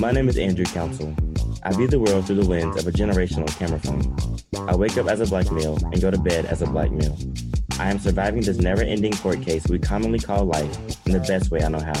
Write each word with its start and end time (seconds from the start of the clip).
My 0.00 0.10
name 0.10 0.28
is 0.28 0.36
Andrew 0.36 0.64
Council. 0.64 1.14
I 1.62 1.72
view 1.72 1.86
the 1.86 2.00
world 2.00 2.26
through 2.26 2.36
the 2.36 2.44
lens 2.44 2.76
of 2.76 2.86
a 2.88 2.90
generational 2.90 3.46
camera 3.56 3.78
phone. 3.78 4.68
I 4.68 4.74
wake 4.74 4.98
up 4.98 5.06
as 5.06 5.20
a 5.20 5.26
black 5.26 5.52
male 5.52 5.78
and 5.92 6.00
go 6.00 6.10
to 6.10 6.18
bed 6.18 6.46
as 6.46 6.62
a 6.62 6.66
black 6.66 6.90
male. 6.90 7.16
I 7.78 7.90
am 7.90 8.00
surviving 8.00 8.42
this 8.42 8.58
never 8.58 8.82
ending 8.82 9.12
court 9.12 9.40
case 9.40 9.68
we 9.68 9.78
commonly 9.78 10.18
call 10.18 10.46
life 10.46 10.76
in 11.06 11.12
the 11.12 11.20
best 11.20 11.52
way 11.52 11.62
I 11.62 11.68
know 11.68 11.78
how. 11.78 11.94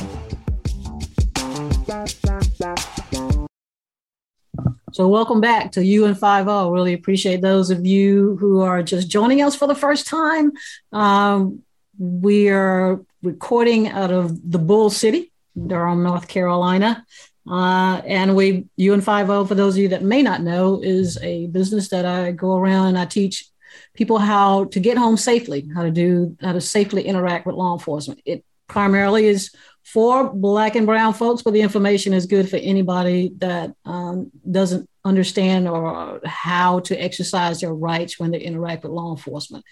So, 4.92 5.06
welcome 5.06 5.40
back 5.40 5.70
to 5.72 5.84
UN 5.84 6.14
50. 6.14 6.26
Really 6.70 6.94
appreciate 6.94 7.42
those 7.42 7.70
of 7.70 7.86
you 7.86 8.36
who 8.40 8.60
are 8.60 8.82
just 8.82 9.08
joining 9.08 9.40
us 9.40 9.54
for 9.54 9.68
the 9.68 9.74
first 9.74 10.08
time. 10.08 10.52
Um, 10.92 11.62
we 11.96 12.48
are 12.48 13.00
recording 13.22 13.88
out 13.88 14.10
of 14.10 14.50
the 14.50 14.58
Bull 14.58 14.90
City, 14.90 15.32
Durham, 15.56 16.02
North 16.02 16.26
Carolina. 16.26 17.06
Uh, 17.48 18.00
and 18.06 18.34
we, 18.34 18.66
UN 18.76 19.00
50, 19.00 19.46
for 19.46 19.54
those 19.54 19.74
of 19.74 19.82
you 19.82 19.88
that 19.88 20.02
may 20.02 20.22
not 20.22 20.42
know, 20.42 20.80
is 20.82 21.18
a 21.22 21.46
business 21.48 21.88
that 21.88 22.06
I 22.06 22.32
go 22.32 22.56
around 22.56 22.88
and 22.88 22.98
I 22.98 23.04
teach 23.04 23.48
people 23.94 24.18
how 24.18 24.64
to 24.66 24.80
get 24.80 24.96
home 24.96 25.16
safely, 25.16 25.68
how 25.74 25.82
to 25.82 25.90
do, 25.90 26.36
how 26.40 26.52
to 26.52 26.60
safely 26.60 27.02
interact 27.02 27.46
with 27.46 27.56
law 27.56 27.74
enforcement. 27.74 28.20
It 28.24 28.44
primarily 28.66 29.26
is 29.26 29.50
for 29.84 30.32
black 30.32 30.76
and 30.76 30.86
brown 30.86 31.12
folks, 31.12 31.42
but 31.42 31.52
the 31.52 31.60
information 31.60 32.14
is 32.14 32.26
good 32.26 32.48
for 32.48 32.56
anybody 32.56 33.32
that 33.38 33.74
um, 33.84 34.30
doesn't 34.50 34.88
understand 35.04 35.68
or 35.68 36.20
how 36.24 36.80
to 36.80 36.96
exercise 36.96 37.60
their 37.60 37.74
rights 37.74 38.18
when 38.18 38.30
they 38.30 38.40
interact 38.40 38.82
with 38.82 38.92
law 38.92 39.10
enforcement. 39.10 39.64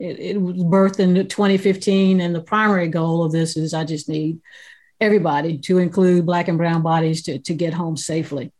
It, 0.00 0.18
it 0.18 0.42
was 0.42 0.56
birthed 0.56 0.98
in 0.98 1.14
2015, 1.14 2.20
and 2.20 2.34
the 2.34 2.40
primary 2.40 2.88
goal 2.88 3.22
of 3.22 3.32
this 3.32 3.56
is 3.56 3.72
I 3.72 3.84
just 3.84 4.08
need 4.08 4.40
everybody 5.00 5.58
to 5.58 5.78
include 5.78 6.26
black 6.26 6.48
and 6.48 6.58
brown 6.58 6.82
bodies 6.82 7.22
to, 7.24 7.38
to 7.38 7.54
get 7.54 7.72
home 7.72 7.96
safely. 7.96 8.52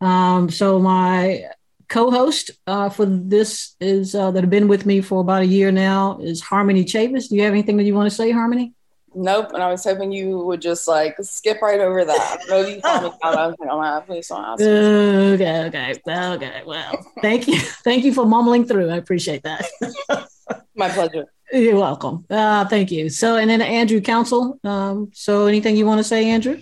Um, 0.00 0.50
so 0.50 0.78
my 0.78 1.44
co-host 1.88 2.50
uh, 2.66 2.88
for 2.88 3.04
this 3.06 3.76
is 3.80 4.14
uh, 4.14 4.30
that 4.30 4.42
have 4.42 4.50
been 4.50 4.68
with 4.68 4.86
me 4.86 5.00
for 5.00 5.20
about 5.20 5.42
a 5.42 5.46
year 5.46 5.70
now 5.70 6.18
is 6.20 6.40
Harmony 6.40 6.84
Chavis. 6.84 7.28
Do 7.28 7.36
you 7.36 7.42
have 7.42 7.52
anything 7.52 7.76
that 7.76 7.84
you 7.84 7.94
want 7.94 8.10
to 8.10 8.16
say, 8.16 8.30
Harmony? 8.30 8.72
Nope. 9.14 9.52
And 9.52 9.62
I 9.62 9.70
was 9.70 9.84
hoping 9.84 10.10
you 10.10 10.38
would 10.38 10.62
just 10.62 10.88
like 10.88 11.16
skip 11.20 11.60
right 11.60 11.80
over 11.80 12.04
that. 12.04 12.38
I 12.40 12.50
know 12.50 12.66
you 12.66 12.80
called 12.80 13.02
me 13.04 13.10
out. 13.22 13.36
I 13.36 13.46
was 13.46 13.56
like, 13.58 13.68
oh 13.70 13.78
my 13.78 13.90
God, 13.90 14.06
please 14.06 14.28
don't 14.28 14.44
ask. 14.44 14.62
Okay, 14.62 15.64
okay, 15.66 15.94
okay. 16.08 16.62
Well, 16.64 17.06
thank 17.20 17.46
you, 17.46 17.58
thank 17.84 18.04
you 18.04 18.14
for 18.14 18.24
mumbling 18.24 18.64
through. 18.64 18.90
I 18.90 18.96
appreciate 18.96 19.42
that. 19.42 19.66
my 20.74 20.88
pleasure. 20.88 21.26
You're 21.52 21.76
welcome. 21.76 22.24
Uh, 22.30 22.66
thank 22.66 22.90
you. 22.90 23.10
So, 23.10 23.36
and 23.36 23.50
then 23.50 23.60
Andrew 23.60 24.00
Council. 24.00 24.58
Um, 24.64 25.10
so, 25.12 25.46
anything 25.46 25.76
you 25.76 25.84
want 25.84 25.98
to 25.98 26.04
say, 26.04 26.30
Andrew? 26.30 26.60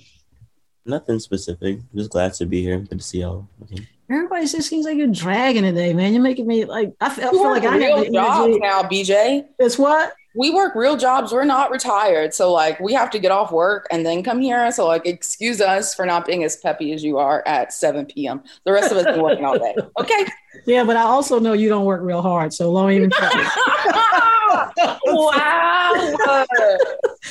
Nothing 0.84 1.19
specific. 1.20 1.78
Just 1.94 2.10
glad 2.10 2.34
to 2.34 2.47
be 2.47 2.62
here. 2.62 2.78
Good 2.78 2.98
to 2.98 3.04
see 3.04 3.20
y'all. 3.20 3.48
Okay. 3.62 3.87
Everybody 4.10 4.47
just 4.47 4.69
seems 4.69 4.84
like 4.84 4.97
you're 4.97 5.06
dragging 5.06 5.62
today, 5.62 5.92
man. 5.92 6.12
You're 6.12 6.22
making 6.22 6.47
me 6.47 6.65
like 6.65 6.92
I 7.00 7.10
feel, 7.10 7.28
I 7.28 7.31
feel 7.31 7.42
like 7.44 7.62
I 7.65 7.76
have 7.76 8.04
the 8.04 8.10
job 8.10 8.50
now, 8.60 8.82
BJ. 8.82 9.44
It's 9.60 9.78
what 9.78 10.12
we 10.34 10.50
work 10.50 10.74
real 10.74 10.96
jobs. 10.96 11.32
We're 11.32 11.44
not 11.44 11.70
retired. 11.70 12.34
So 12.34 12.52
like 12.52 12.78
we 12.80 12.92
have 12.92 13.10
to 13.10 13.18
get 13.18 13.32
off 13.32 13.52
work 13.52 13.86
and 13.91 14.06
then 14.06 14.22
come 14.22 14.41
here. 14.41 14.70
So 14.72 14.86
like 14.86 15.06
excuse 15.06 15.60
us 15.60 15.94
for 15.94 16.06
not 16.06 16.26
being 16.26 16.44
as 16.44 16.56
peppy 16.56 16.92
as 16.92 17.02
you 17.02 17.18
are 17.18 17.42
at 17.46 17.72
7 17.72 18.06
p.m. 18.06 18.42
The 18.64 18.72
rest 18.72 18.92
of 18.92 18.98
us 18.98 19.04
been 19.04 19.22
working 19.22 19.44
all 19.44 19.58
day. 19.58 19.74
Okay. 20.00 20.26
Yeah, 20.66 20.84
but 20.84 20.96
I 20.96 21.02
also 21.02 21.38
know 21.38 21.52
you 21.52 21.68
don't 21.68 21.84
work 21.84 22.00
real 22.02 22.22
hard. 22.22 22.52
So 22.52 22.72
don't 22.72 22.91
even 22.92 23.10
try. 23.10 23.28
wow. 25.04 26.16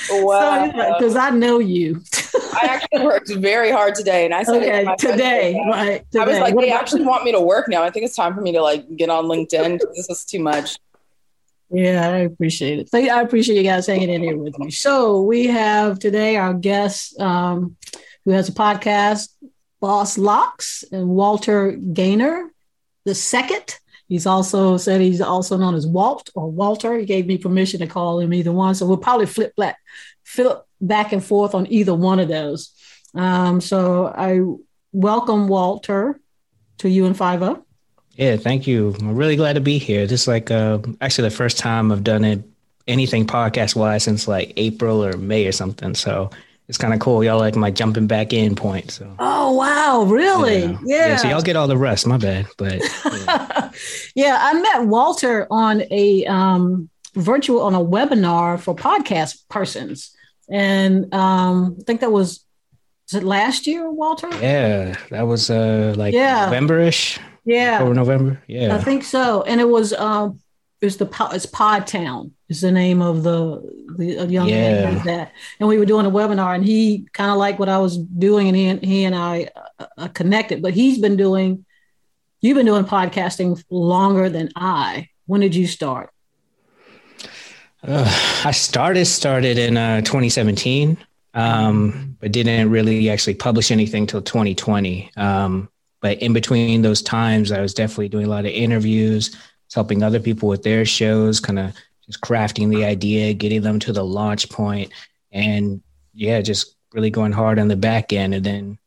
wow. 0.09 0.95
Because 0.97 1.13
so, 1.13 1.19
I 1.19 1.29
know 1.31 1.59
you. 1.59 2.01
I 2.53 2.67
actually 2.67 3.03
worked 3.03 3.29
very 3.35 3.71
hard 3.71 3.95
today. 3.95 4.25
And 4.25 4.33
I 4.33 4.43
said 4.43 4.61
okay, 4.61 4.95
today, 4.97 5.59
right, 5.69 6.05
today. 6.11 6.23
I 6.23 6.25
was 6.25 6.39
like, 6.39 6.55
they 6.55 6.71
actually 6.71 7.03
want 7.03 7.23
me 7.23 7.31
to 7.31 7.41
work 7.41 7.67
now. 7.67 7.83
I 7.83 7.89
think 7.89 8.05
it's 8.05 8.15
time 8.15 8.35
for 8.35 8.41
me 8.41 8.51
to 8.51 8.61
like 8.61 8.95
get 8.95 9.09
on 9.09 9.25
LinkedIn. 9.25 9.79
This 9.95 10.09
is 10.09 10.23
too 10.23 10.39
much. 10.39 10.77
Yeah, 11.71 12.09
I 12.09 12.17
appreciate 12.19 12.79
it. 12.79 12.89
I 12.93 13.21
appreciate 13.21 13.57
you 13.57 13.63
guys 13.63 13.85
hanging 13.85 14.09
in 14.09 14.23
here 14.23 14.37
with 14.37 14.57
me. 14.57 14.71
So 14.71 15.21
we 15.21 15.47
have 15.47 15.99
today 15.99 16.35
our 16.35 16.53
guest 16.53 17.19
um, 17.19 17.77
who 18.25 18.31
has 18.31 18.49
a 18.49 18.53
podcast, 18.53 19.29
Boss 19.79 20.17
Locks, 20.17 20.83
and 20.91 21.07
Walter 21.07 21.71
Gaynor 21.71 22.49
the 23.05 23.15
second. 23.15 23.77
He's 24.07 24.25
also 24.25 24.77
said 24.77 25.01
he's 25.01 25.21
also 25.21 25.57
known 25.57 25.75
as 25.75 25.85
Walt 25.85 26.29
or 26.33 26.49
Walter. 26.49 26.97
He 26.97 27.05
gave 27.05 27.27
me 27.27 27.37
permission 27.37 27.79
to 27.81 27.87
call 27.87 28.19
him 28.19 28.33
either 28.33 28.51
one. 28.51 28.73
So 28.75 28.85
we'll 28.85 28.97
probably 28.97 29.27
flip 29.27 29.55
back, 29.55 29.77
flip 30.23 30.63
back 30.81 31.11
and 31.11 31.23
forth 31.23 31.53
on 31.53 31.71
either 31.71 31.93
one 31.93 32.19
of 32.19 32.27
those. 32.27 32.73
Um, 33.13 33.61
so 33.61 34.07
I 34.07 34.41
welcome 34.91 35.47
Walter 35.47 36.19
to 36.79 36.89
UN 36.89 37.13
50. 37.13 37.61
Yeah, 38.19 38.35
thank 38.35 38.67
you. 38.67 38.93
I'm 38.99 39.15
really 39.15 39.37
glad 39.37 39.53
to 39.53 39.61
be 39.61 39.77
here. 39.77 40.05
This 40.05 40.23
is 40.23 40.27
like 40.27 40.51
uh, 40.51 40.79
actually 40.99 41.29
the 41.29 41.35
first 41.35 41.57
time 41.57 41.89
I've 41.89 42.03
done 42.03 42.25
it 42.25 42.43
anything 42.85 43.25
podcast 43.25 43.77
wise 43.77 44.03
since 44.03 44.27
like 44.27 44.51
April 44.57 45.05
or 45.05 45.13
May 45.13 45.47
or 45.47 45.53
something. 45.53 45.95
So 45.95 46.29
it's 46.67 46.77
kind 46.77 46.93
of 46.93 46.99
cool. 46.99 47.23
Y'all 47.23 47.39
like 47.39 47.55
my 47.55 47.71
jumping 47.71 48.07
back 48.07 48.33
in 48.33 48.57
point. 48.57 48.91
So 48.91 49.15
oh 49.19 49.53
wow, 49.53 50.03
really? 50.03 50.63
Yeah. 50.63 50.77
yeah. 50.83 51.07
yeah 51.07 51.15
so 51.15 51.29
y'all 51.29 51.41
get 51.41 51.55
all 51.55 51.69
the 51.69 51.77
rest. 51.77 52.05
My 52.05 52.17
bad, 52.17 52.47
but 52.57 52.81
yeah. 53.05 53.71
yeah, 54.15 54.37
I 54.41 54.53
met 54.53 54.87
Walter 54.87 55.47
on 55.49 55.83
a 55.89 56.25
um, 56.25 56.89
virtual 57.15 57.61
on 57.61 57.73
a 57.73 57.79
webinar 57.79 58.59
for 58.59 58.75
podcast 58.75 59.47
persons, 59.47 60.13
and 60.49 61.13
um, 61.13 61.77
I 61.79 61.83
think 61.83 62.01
that 62.01 62.11
was 62.11 62.43
was 63.09 63.21
it 63.21 63.25
last 63.25 63.65
year, 63.65 63.89
Walter? 63.89 64.27
Yeah, 64.41 64.97
that 65.09 65.21
was 65.21 65.49
uh 65.49 65.93
like 65.95 66.13
yeah. 66.13 66.49
Novemberish. 66.49 67.17
Yeah. 67.49 67.81
Over 67.81 67.95
November. 67.95 68.41
Yeah. 68.47 68.75
I 68.75 68.77
think 68.77 69.03
so. 69.03 69.41
And 69.41 69.59
it 69.59 69.67
was 69.67 69.91
um 69.93 70.39
it's 70.81 70.97
the 70.97 71.09
it's 71.33 71.47
Pod 71.47 71.87
Town 71.87 72.31
is 72.47 72.61
the 72.61 72.71
name 72.71 73.01
of 73.01 73.23
the 73.23 73.59
the 73.97 74.27
young 74.27 74.47
yeah. 74.47 74.91
man 74.91 75.05
that. 75.05 75.33
And 75.59 75.67
we 75.67 75.79
were 75.79 75.85
doing 75.85 76.05
a 76.05 76.11
webinar 76.11 76.53
and 76.53 76.63
he 76.63 77.07
kind 77.11 77.31
of 77.31 77.37
liked 77.37 77.59
what 77.59 77.67
I 77.67 77.79
was 77.79 77.97
doing 77.97 78.47
and 78.47 78.55
he, 78.55 78.87
he 78.87 79.03
and 79.03 79.15
I 79.15 79.49
uh, 79.97 80.09
connected. 80.09 80.61
But 80.61 80.75
he's 80.75 80.99
been 80.99 81.17
doing 81.17 81.65
you've 82.39 82.55
been 82.55 82.67
doing 82.67 82.85
podcasting 82.85 83.61
longer 83.71 84.29
than 84.29 84.49
I. 84.55 85.09
When 85.25 85.41
did 85.41 85.55
you 85.55 85.65
start? 85.65 86.11
Uh, 87.81 88.05
I 88.45 88.51
started 88.51 89.05
started 89.05 89.57
in 89.57 89.75
uh, 89.75 90.01
2017, 90.01 90.97
um, 91.33 92.15
but 92.19 92.31
didn't 92.31 92.69
really 92.69 93.09
actually 93.09 93.35
publish 93.35 93.71
anything 93.71 94.05
till 94.05 94.21
2020. 94.21 95.11
Um, 95.17 95.69
but 96.01 96.19
in 96.19 96.33
between 96.33 96.81
those 96.81 97.01
times, 97.01 97.51
I 97.51 97.61
was 97.61 97.73
definitely 97.73 98.09
doing 98.09 98.25
a 98.25 98.29
lot 98.29 98.45
of 98.45 98.51
interviews, 98.51 99.35
helping 99.73 100.03
other 100.03 100.19
people 100.19 100.49
with 100.49 100.63
their 100.63 100.85
shows, 100.85 101.39
kind 101.39 101.59
of 101.59 101.73
just 102.05 102.21
crafting 102.21 102.69
the 102.69 102.85
idea, 102.85 103.33
getting 103.33 103.61
them 103.61 103.79
to 103.79 103.93
the 103.93 104.03
launch 104.03 104.49
point, 104.49 104.91
and 105.31 105.81
yeah, 106.13 106.41
just 106.41 106.75
really 106.93 107.09
going 107.09 107.31
hard 107.31 107.59
on 107.59 107.67
the 107.67 107.75
back 107.75 108.13
end. 108.13 108.33
And 108.33 108.45
then 108.45 108.77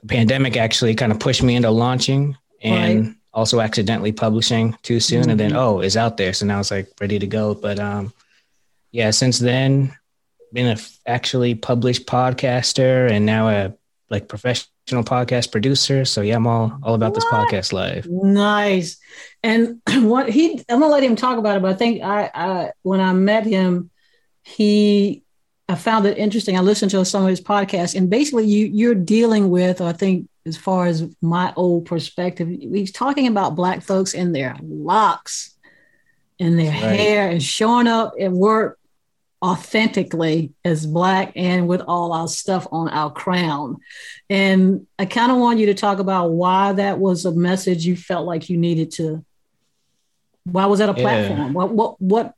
the 0.00 0.06
pandemic 0.06 0.56
actually 0.56 0.94
kind 0.94 1.12
of 1.12 1.20
pushed 1.20 1.42
me 1.42 1.54
into 1.54 1.70
launching 1.70 2.36
and 2.60 3.06
right. 3.06 3.14
also 3.32 3.60
accidentally 3.60 4.12
publishing 4.12 4.76
too 4.82 5.00
soon. 5.00 5.22
Mm-hmm. 5.22 5.30
And 5.30 5.40
then, 5.40 5.50
mm-hmm. 5.50 5.58
oh, 5.58 5.80
it's 5.80 5.96
out 5.96 6.16
there. 6.16 6.32
So 6.32 6.46
now 6.46 6.60
it's 6.60 6.70
like 6.70 6.88
ready 7.00 7.18
to 7.18 7.26
go. 7.26 7.54
But 7.54 7.78
um, 7.78 8.12
yeah, 8.90 9.10
since 9.10 9.38
then, 9.38 9.96
been 10.52 10.66
a 10.66 10.72
f- 10.72 10.98
actually 11.06 11.54
published 11.54 12.06
podcaster 12.06 13.10
and 13.10 13.24
now 13.24 13.48
a 13.48 13.74
like 14.10 14.28
professional 14.28 14.71
podcast 14.86 15.52
producer. 15.52 16.04
So 16.04 16.20
yeah, 16.20 16.36
I'm 16.36 16.46
all 16.46 16.78
all 16.82 16.94
about 16.94 17.14
this 17.14 17.24
podcast 17.24 17.72
live. 17.72 18.06
Nice. 18.08 18.98
And 19.42 19.80
what 19.88 20.28
he 20.28 20.64
I'm 20.68 20.80
gonna 20.80 20.88
let 20.88 21.02
him 21.02 21.16
talk 21.16 21.38
about 21.38 21.56
it, 21.56 21.62
but 21.62 21.72
I 21.72 21.74
think 21.74 22.02
I, 22.02 22.30
I 22.34 22.70
when 22.82 23.00
I 23.00 23.12
met 23.12 23.46
him, 23.46 23.90
he 24.42 25.22
I 25.68 25.74
found 25.74 26.06
it 26.06 26.18
interesting. 26.18 26.56
I 26.56 26.60
listened 26.60 26.90
to 26.90 27.04
some 27.04 27.22
of 27.22 27.28
his 27.28 27.40
podcasts, 27.40 27.94
and 27.94 28.10
basically 28.10 28.46
you 28.46 28.66
you're 28.66 28.94
dealing 28.94 29.50
with, 29.50 29.80
I 29.80 29.92
think, 29.92 30.28
as 30.44 30.56
far 30.56 30.86
as 30.86 31.04
my 31.22 31.52
old 31.56 31.86
perspective, 31.86 32.48
he's 32.48 32.92
talking 32.92 33.26
about 33.26 33.54
black 33.54 33.82
folks 33.82 34.12
in 34.12 34.32
their 34.32 34.56
locks 34.60 35.52
in 36.38 36.56
their 36.56 36.70
right. 36.70 36.98
hair 36.98 37.28
and 37.28 37.42
showing 37.42 37.86
up 37.86 38.14
at 38.20 38.32
work 38.32 38.78
authentically 39.42 40.52
as 40.64 40.86
black 40.86 41.32
and 41.34 41.66
with 41.66 41.80
all 41.80 42.12
our 42.12 42.28
stuff 42.28 42.66
on 42.70 42.88
our 42.88 43.10
crown. 43.10 43.76
And 44.30 44.86
i 44.98 45.04
kind 45.04 45.32
of 45.32 45.38
want 45.38 45.58
you 45.58 45.66
to 45.66 45.74
talk 45.74 45.98
about 45.98 46.30
why 46.30 46.72
that 46.72 46.98
was 46.98 47.24
a 47.24 47.32
message 47.32 47.84
you 47.84 47.96
felt 47.96 48.26
like 48.26 48.48
you 48.48 48.56
needed 48.56 48.92
to 48.92 49.24
why 50.44 50.66
was 50.66 50.80
that 50.80 50.88
a 50.88 50.94
platform? 50.94 51.38
Yeah. 51.38 51.50
what 51.50 52.00
what 52.00 52.34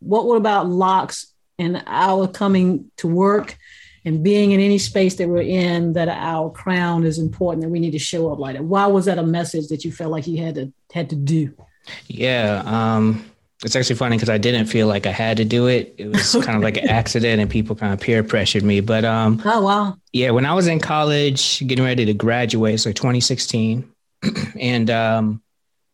what 0.00 0.26
what 0.26 0.36
about 0.36 0.68
locks 0.68 1.32
and 1.58 1.82
our 1.86 2.28
coming 2.28 2.90
to 2.98 3.08
work 3.08 3.56
and 4.04 4.22
being 4.22 4.52
in 4.52 4.60
any 4.60 4.78
space 4.78 5.16
that 5.16 5.28
we're 5.28 5.42
in 5.42 5.94
that 5.94 6.08
our 6.08 6.50
crown 6.50 7.04
is 7.04 7.18
important 7.18 7.62
that 7.62 7.68
we 7.68 7.80
need 7.80 7.90
to 7.92 7.98
show 7.98 8.32
up 8.32 8.38
like 8.38 8.56
that? 8.56 8.64
Why 8.64 8.86
was 8.86 9.06
that 9.06 9.18
a 9.18 9.22
message 9.22 9.68
that 9.68 9.84
you 9.84 9.92
felt 9.92 10.10
like 10.10 10.26
you 10.26 10.42
had 10.42 10.54
to 10.56 10.72
had 10.92 11.10
to 11.10 11.16
do? 11.16 11.54
Yeah 12.06 12.62
um 12.64 13.24
it's 13.64 13.74
actually 13.74 13.96
funny 13.96 14.16
because 14.16 14.28
I 14.28 14.38
didn't 14.38 14.66
feel 14.66 14.86
like 14.86 15.06
I 15.06 15.10
had 15.10 15.36
to 15.38 15.44
do 15.44 15.66
it. 15.66 15.94
It 15.98 16.08
was 16.08 16.32
kind 16.44 16.56
of 16.56 16.62
like 16.62 16.76
an 16.76 16.88
accident, 16.88 17.40
and 17.40 17.50
people 17.50 17.74
kind 17.74 17.92
of 17.92 18.00
peer 18.00 18.22
pressured 18.22 18.62
me. 18.62 18.80
But 18.80 19.04
um, 19.04 19.42
oh 19.44 19.62
wow, 19.62 19.96
yeah. 20.12 20.30
When 20.30 20.46
I 20.46 20.54
was 20.54 20.66
in 20.66 20.78
college, 20.80 21.66
getting 21.66 21.84
ready 21.84 22.04
to 22.04 22.14
graduate, 22.14 22.80
so 22.80 22.92
2016, 22.92 23.90
and 24.60 24.90
um, 24.90 25.42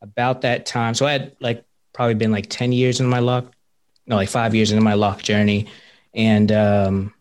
about 0.03 0.43
that 0.43 0.67
time, 0.67 0.95
so 0.95 1.07
I 1.07 1.13
had 1.13 1.37
like 1.41 1.65
probably 1.93 2.15
been 2.15 2.33
like 2.33 2.49
10 2.51 2.73
years 2.73 3.01
in 3.01 3.07
my 3.07 3.21
lock, 3.21 3.53
no, 4.07 4.17
like 4.17 4.29
five 4.29 4.55
years 4.55 4.71
into 4.71 4.85
my 4.85 4.95
lock 4.95 5.23
journey, 5.23 5.69
and 6.13 6.53
um, 6.53 7.15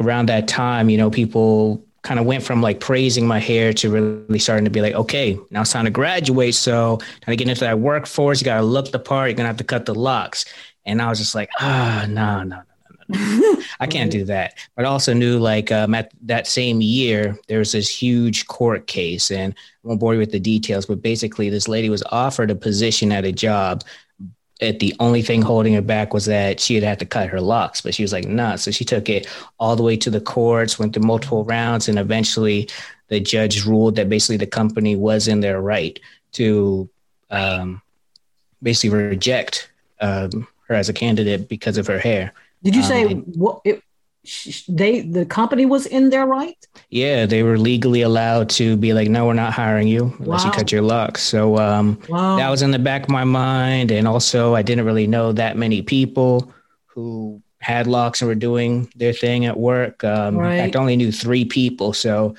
around 0.00 0.30
that 0.30 0.48
time, 0.48 0.90
you 0.90 0.98
know, 0.98 1.10
people 1.10 1.84
kind 2.02 2.18
of 2.18 2.26
went 2.26 2.42
from 2.42 2.62
like 2.62 2.80
praising 2.80 3.26
my 3.26 3.38
hair 3.38 3.72
to 3.74 3.90
really 3.90 4.38
starting 4.38 4.64
to 4.64 4.70
be 4.70 4.80
like, 4.80 4.94
okay, 4.94 5.38
now 5.50 5.62
it's 5.62 5.72
time 5.72 5.84
to 5.84 5.90
graduate. 5.90 6.54
So 6.54 6.96
kind 6.96 7.28
of 7.28 7.36
get 7.36 7.48
into 7.48 7.60
that 7.60 7.78
workforce. 7.78 8.40
You 8.40 8.46
got 8.46 8.58
to 8.58 8.62
look 8.62 8.90
the 8.90 8.98
part. 8.98 9.30
You're 9.30 9.36
to 9.36 9.44
have 9.44 9.56
to 9.58 9.64
cut 9.64 9.86
the 9.86 9.94
locks. 9.94 10.44
And 10.86 11.02
I 11.02 11.08
was 11.08 11.18
just 11.18 11.34
like, 11.34 11.50
ah, 11.60 12.06
no, 12.08 12.42
no, 12.42 12.56
no, 12.56 13.08
no, 13.08 13.38
no. 13.38 13.62
I 13.80 13.86
can't 13.86 14.10
do 14.10 14.24
that. 14.24 14.54
But 14.76 14.86
I 14.86 14.88
also 14.88 15.12
knew 15.12 15.38
like 15.38 15.70
um, 15.70 15.94
at 15.94 16.12
that 16.22 16.46
same 16.46 16.80
year, 16.80 17.38
there 17.48 17.58
was 17.58 17.72
this 17.72 17.88
huge 17.88 18.46
court 18.46 18.86
case 18.86 19.30
and 19.30 19.52
I 19.52 19.88
won't 19.88 20.00
bore 20.00 20.14
you 20.14 20.20
with 20.20 20.32
the 20.32 20.40
details, 20.40 20.86
but 20.86 21.02
basically 21.02 21.50
this 21.50 21.68
lady 21.68 21.90
was 21.90 22.02
offered 22.10 22.50
a 22.50 22.54
position 22.54 23.12
at 23.12 23.24
a 23.26 23.32
job 23.32 23.84
it, 24.60 24.78
the 24.78 24.94
only 25.00 25.22
thing 25.22 25.42
holding 25.42 25.74
her 25.74 25.82
back 25.82 26.12
was 26.12 26.26
that 26.26 26.60
she 26.60 26.74
had 26.74 26.84
had 26.84 26.98
to 26.98 27.06
cut 27.06 27.28
her 27.28 27.40
locks, 27.40 27.80
but 27.80 27.94
she 27.94 28.02
was 28.02 28.12
like, 28.12 28.26
nah. 28.26 28.56
So 28.56 28.70
she 28.70 28.84
took 28.84 29.08
it 29.08 29.26
all 29.58 29.76
the 29.76 29.82
way 29.82 29.96
to 29.96 30.10
the 30.10 30.20
courts, 30.20 30.78
went 30.78 30.94
through 30.94 31.04
multiple 31.04 31.44
rounds, 31.44 31.88
and 31.88 31.98
eventually 31.98 32.68
the 33.08 33.20
judge 33.20 33.64
ruled 33.64 33.96
that 33.96 34.08
basically 34.08 34.36
the 34.36 34.46
company 34.46 34.96
was 34.96 35.28
in 35.28 35.40
their 35.40 35.60
right 35.60 35.98
to 36.32 36.88
um, 37.30 37.80
basically 38.62 38.96
reject 38.96 39.70
um, 40.00 40.46
her 40.68 40.74
as 40.74 40.88
a 40.88 40.92
candidate 40.92 41.48
because 41.48 41.78
of 41.78 41.86
her 41.86 41.98
hair. 41.98 42.32
Did 42.62 42.76
you 42.76 42.82
say 42.82 43.06
um, 43.06 43.22
what? 43.34 43.60
It, 43.64 43.82
they 44.68 45.00
the 45.00 45.26
company 45.26 45.66
was 45.66 45.86
in 45.86 46.10
their 46.10 46.26
right? 46.26 46.66
Yeah 46.90 47.26
they 47.26 47.42
were 47.42 47.58
legally 47.58 48.02
allowed 48.02 48.48
to 48.50 48.76
be 48.76 48.92
like 48.92 49.08
no 49.08 49.26
we're 49.26 49.34
not 49.34 49.52
hiring 49.52 49.88
you 49.88 50.14
unless 50.18 50.44
wow. 50.44 50.50
you 50.50 50.56
cut 50.56 50.72
your 50.72 50.82
locks 50.82 51.22
so 51.22 51.58
um, 51.58 52.00
wow. 52.08 52.36
that 52.36 52.48
was 52.48 52.62
in 52.62 52.70
the 52.70 52.78
back 52.78 53.04
of 53.04 53.08
my 53.10 53.24
mind 53.24 53.90
and 53.90 54.06
also 54.06 54.54
i 54.54 54.62
didn't 54.62 54.84
really 54.84 55.06
know 55.06 55.32
that 55.32 55.56
many 55.56 55.82
people 55.82 56.52
who 56.86 57.42
had 57.60 57.86
locks 57.86 58.20
and 58.20 58.28
were 58.28 58.34
doing 58.34 58.90
their 58.96 59.12
thing 59.12 59.44
at 59.44 59.58
work. 59.58 60.02
Um, 60.02 60.36
right. 60.36 60.54
in 60.54 60.58
fact 60.58 60.76
I 60.76 60.80
only 60.80 60.96
knew 60.96 61.12
three 61.12 61.44
people. 61.44 61.92
So 61.92 62.34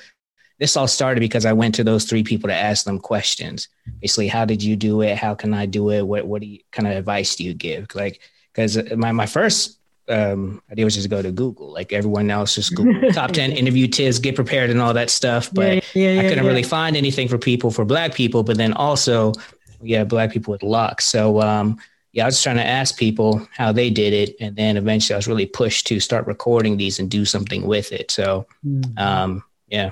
this 0.58 0.76
all 0.76 0.86
started 0.86 1.20
because 1.20 1.44
i 1.44 1.52
went 1.52 1.74
to 1.76 1.84
those 1.84 2.04
three 2.04 2.22
people 2.22 2.48
to 2.48 2.54
ask 2.54 2.84
them 2.84 2.98
questions. 2.98 3.68
Basically 4.00 4.28
how 4.28 4.44
did 4.44 4.62
you 4.62 4.76
do 4.76 5.00
it? 5.02 5.16
How 5.16 5.34
can 5.34 5.54
i 5.54 5.66
do 5.66 5.90
it? 5.90 6.02
What, 6.02 6.26
what 6.26 6.40
do 6.40 6.48
you, 6.48 6.60
kind 6.70 6.86
of 6.88 6.96
advice 6.96 7.36
do 7.36 7.44
you 7.44 7.54
give? 7.54 7.86
Like 7.94 8.20
because 8.52 8.92
my, 8.94 9.12
my 9.12 9.26
first 9.26 9.78
um, 10.08 10.62
idea 10.70 10.84
was 10.84 10.94
just 10.94 11.08
go 11.08 11.22
to 11.22 11.30
Google, 11.30 11.72
like 11.72 11.92
everyone 11.92 12.30
else, 12.30 12.54
just 12.54 12.74
Google 12.74 13.10
top 13.12 13.32
10 13.32 13.52
interview 13.52 13.86
tips, 13.86 14.18
get 14.18 14.34
prepared 14.34 14.70
and 14.70 14.80
all 14.80 14.94
that 14.94 15.10
stuff. 15.10 15.50
But 15.52 15.74
yeah, 15.74 15.80
yeah, 15.94 16.12
yeah, 16.12 16.20
I 16.20 16.28
couldn't 16.28 16.46
really 16.46 16.62
find 16.62 16.96
anything 16.96 17.28
for 17.28 17.38
people 17.38 17.70
for 17.70 17.84
black 17.84 18.14
people, 18.14 18.42
but 18.42 18.56
then 18.56 18.72
also, 18.72 19.32
yeah, 19.80 20.04
black 20.04 20.32
people 20.32 20.52
with 20.52 20.62
locks. 20.62 21.04
So, 21.04 21.40
um, 21.40 21.78
yeah, 22.12 22.24
I 22.24 22.26
was 22.26 22.42
trying 22.42 22.56
to 22.56 22.66
ask 22.66 22.98
people 22.98 23.46
how 23.52 23.72
they 23.72 23.88
did 23.88 24.12
it. 24.12 24.36
And 24.40 24.54
then 24.56 24.76
eventually 24.76 25.14
I 25.14 25.18
was 25.18 25.28
really 25.28 25.46
pushed 25.46 25.86
to 25.86 26.00
start 26.00 26.26
recording 26.26 26.76
these 26.76 26.98
and 26.98 27.10
do 27.10 27.24
something 27.24 27.66
with 27.66 27.92
it. 27.92 28.10
So, 28.10 28.46
mm-hmm. 28.64 28.98
um, 28.98 29.44
yeah. 29.68 29.90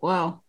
Wow. 0.00 0.40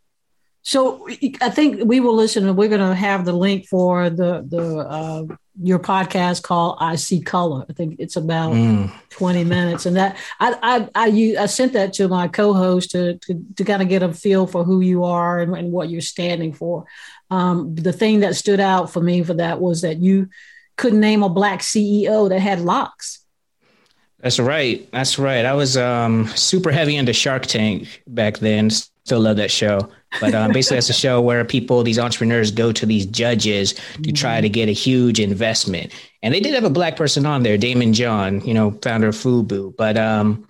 So 0.63 1.07
I 1.41 1.49
think 1.49 1.81
we 1.85 1.99
will 1.99 2.15
listen 2.15 2.47
and 2.47 2.55
we're 2.55 2.69
going 2.69 2.87
to 2.87 2.93
have 2.93 3.25
the 3.25 3.33
link 3.33 3.67
for 3.67 4.09
the, 4.09 4.45
the, 4.47 4.77
uh, 4.77 5.25
your 5.61 5.79
podcast 5.79 6.43
called 6.43 6.77
I 6.79 6.95
See 6.95 7.19
Color. 7.19 7.65
I 7.67 7.73
think 7.73 7.95
it's 7.99 8.15
about 8.15 8.53
mm. 8.53 8.91
20 9.09 9.43
minutes. 9.43 9.85
And 9.85 9.97
that 9.97 10.17
I, 10.39 10.53
I, 10.61 10.89
I, 10.95 11.35
I 11.39 11.45
sent 11.47 11.73
that 11.73 11.93
to 11.93 12.07
my 12.07 12.27
co-host 12.27 12.91
to, 12.91 13.17
to, 13.17 13.45
to 13.57 13.63
kind 13.63 13.81
of 13.81 13.89
get 13.89 14.03
a 14.03 14.13
feel 14.13 14.45
for 14.45 14.63
who 14.63 14.81
you 14.81 15.03
are 15.03 15.39
and, 15.39 15.55
and 15.55 15.71
what 15.71 15.89
you're 15.89 16.01
standing 16.01 16.53
for. 16.53 16.85
Um, 17.31 17.73
the 17.75 17.93
thing 17.93 18.19
that 18.19 18.35
stood 18.35 18.59
out 18.59 18.91
for 18.91 19.01
me 19.01 19.23
for 19.23 19.33
that 19.35 19.59
was 19.59 19.81
that 19.81 19.97
you 19.97 20.29
couldn't 20.77 20.99
name 20.99 21.23
a 21.23 21.29
black 21.29 21.61
CEO 21.61 22.29
that 22.29 22.39
had 22.39 22.61
locks. 22.61 23.19
That's 24.19 24.39
right. 24.39 24.87
That's 24.91 25.17
right. 25.17 25.45
I 25.45 25.53
was 25.53 25.75
um, 25.75 26.27
super 26.27 26.71
heavy 26.71 26.95
into 26.95 27.13
Shark 27.13 27.47
Tank 27.47 28.03
back 28.07 28.37
then. 28.37 28.69
Still 28.69 29.21
love 29.21 29.37
that 29.37 29.49
show. 29.49 29.89
But 30.19 30.35
um, 30.35 30.51
basically, 30.51 30.77
that's 30.77 30.89
a 30.89 30.93
show 30.93 31.21
where 31.21 31.45
people, 31.45 31.83
these 31.83 31.99
entrepreneurs, 31.99 32.51
go 32.51 32.71
to 32.71 32.85
these 32.85 33.05
judges 33.05 33.75
to 34.03 34.11
try 34.11 34.41
to 34.41 34.49
get 34.49 34.67
a 34.67 34.73
huge 34.73 35.19
investment. 35.19 35.93
And 36.21 36.33
they 36.33 36.39
did 36.39 36.53
have 36.53 36.63
a 36.63 36.69
black 36.69 36.95
person 36.95 37.25
on 37.25 37.43
there, 37.43 37.57
Daymond 37.57 37.93
John, 37.93 38.41
you 38.41 38.53
know, 38.53 38.71
founder 38.83 39.07
of 39.07 39.15
Fubu. 39.15 39.75
But 39.75 39.97
um, 39.97 40.47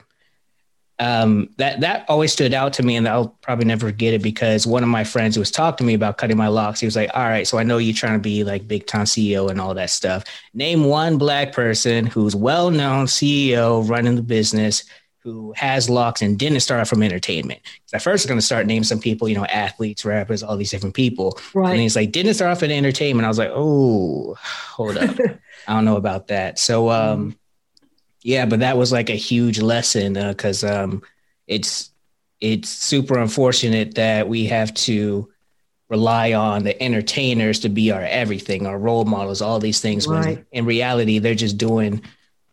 um, 1.01 1.49
that 1.57 1.79
that 1.81 2.05
always 2.07 2.31
stood 2.31 2.53
out 2.53 2.73
to 2.73 2.83
me, 2.83 2.95
and 2.95 3.07
I'll 3.07 3.29
probably 3.41 3.65
never 3.65 3.87
forget 3.87 4.13
it 4.13 4.21
because 4.21 4.67
one 4.67 4.83
of 4.83 4.89
my 4.89 5.03
friends 5.03 5.37
was 5.37 5.49
talking 5.49 5.77
to 5.77 5.83
me 5.87 5.95
about 5.95 6.17
cutting 6.17 6.37
my 6.37 6.47
locks, 6.47 6.79
he 6.79 6.85
was 6.85 6.95
like, 6.95 7.09
"All 7.15 7.23
right, 7.23 7.47
so 7.47 7.57
I 7.57 7.63
know 7.63 7.79
you're 7.79 7.95
trying 7.95 8.13
to 8.13 8.19
be 8.19 8.43
like 8.43 8.67
big 8.67 8.85
time 8.85 9.05
CEO 9.05 9.49
and 9.49 9.59
all 9.59 9.73
that 9.73 9.89
stuff. 9.89 10.23
Name 10.53 10.83
one 10.83 11.17
black 11.17 11.53
person 11.53 12.05
who's 12.05 12.35
well 12.35 12.69
known 12.69 13.07
CEO 13.07 13.87
running 13.89 14.15
the 14.15 14.21
business." 14.21 14.83
Who 15.23 15.53
has 15.56 15.89
locks 15.89 16.21
and 16.21 16.38
didn't 16.38 16.62
start 16.62 16.81
out 16.81 16.88
from 16.88 17.03
entertainment? 17.03 17.62
At 17.94 18.01
first, 18.01 18.23
was 18.23 18.27
going 18.27 18.39
to 18.39 18.45
start 18.45 18.65
naming 18.65 18.83
some 18.83 19.00
people, 19.00 19.29
you 19.29 19.35
know, 19.35 19.45
athletes, 19.45 20.03
rappers, 20.03 20.41
all 20.41 20.57
these 20.57 20.71
different 20.71 20.95
people. 20.95 21.39
Right. 21.53 21.71
And 21.71 21.79
he's 21.79 21.95
like, 21.95 22.12
didn't 22.12 22.33
start 22.33 22.51
off 22.51 22.63
in 22.63 22.72
entertainment. 22.72 23.25
I 23.25 23.27
was 23.27 23.38
like, 23.38 23.51
oh, 23.53 24.36
hold 24.41 24.98
up, 24.98 25.15
I 25.67 25.74
don't 25.74 25.86
know 25.86 25.98
about 25.98 26.27
that. 26.27 26.57
So, 26.57 26.89
um, 26.89 27.38
yeah, 28.24 28.45
but 28.45 28.60
that 28.60 28.77
was 28.77 28.91
like 28.91 29.10
a 29.10 29.15
huge 29.15 29.60
lesson 29.60 30.13
because 30.13 30.63
uh, 30.63 30.84
um, 30.84 31.03
it's 31.48 31.91
it's 32.39 32.69
super 32.69 33.19
unfortunate 33.19 33.95
that 33.95 34.27
we 34.27 34.48
have 34.48 34.74
to 34.74 35.31
rely 35.89 36.34
on 36.34 36.63
the 36.63 36.81
entertainers 36.81 37.60
to 37.60 37.69
be 37.69 37.91
our 37.91 38.01
everything, 38.01 38.65
our 38.65 38.79
role 38.79 39.05
models, 39.05 39.41
all 39.41 39.60
these 39.60 39.81
things. 39.81 40.07
Right. 40.07 40.38
When 40.38 40.45
in 40.51 40.65
reality, 40.65 41.19
they're 41.19 41.36
just 41.36 41.57
doing 41.57 42.01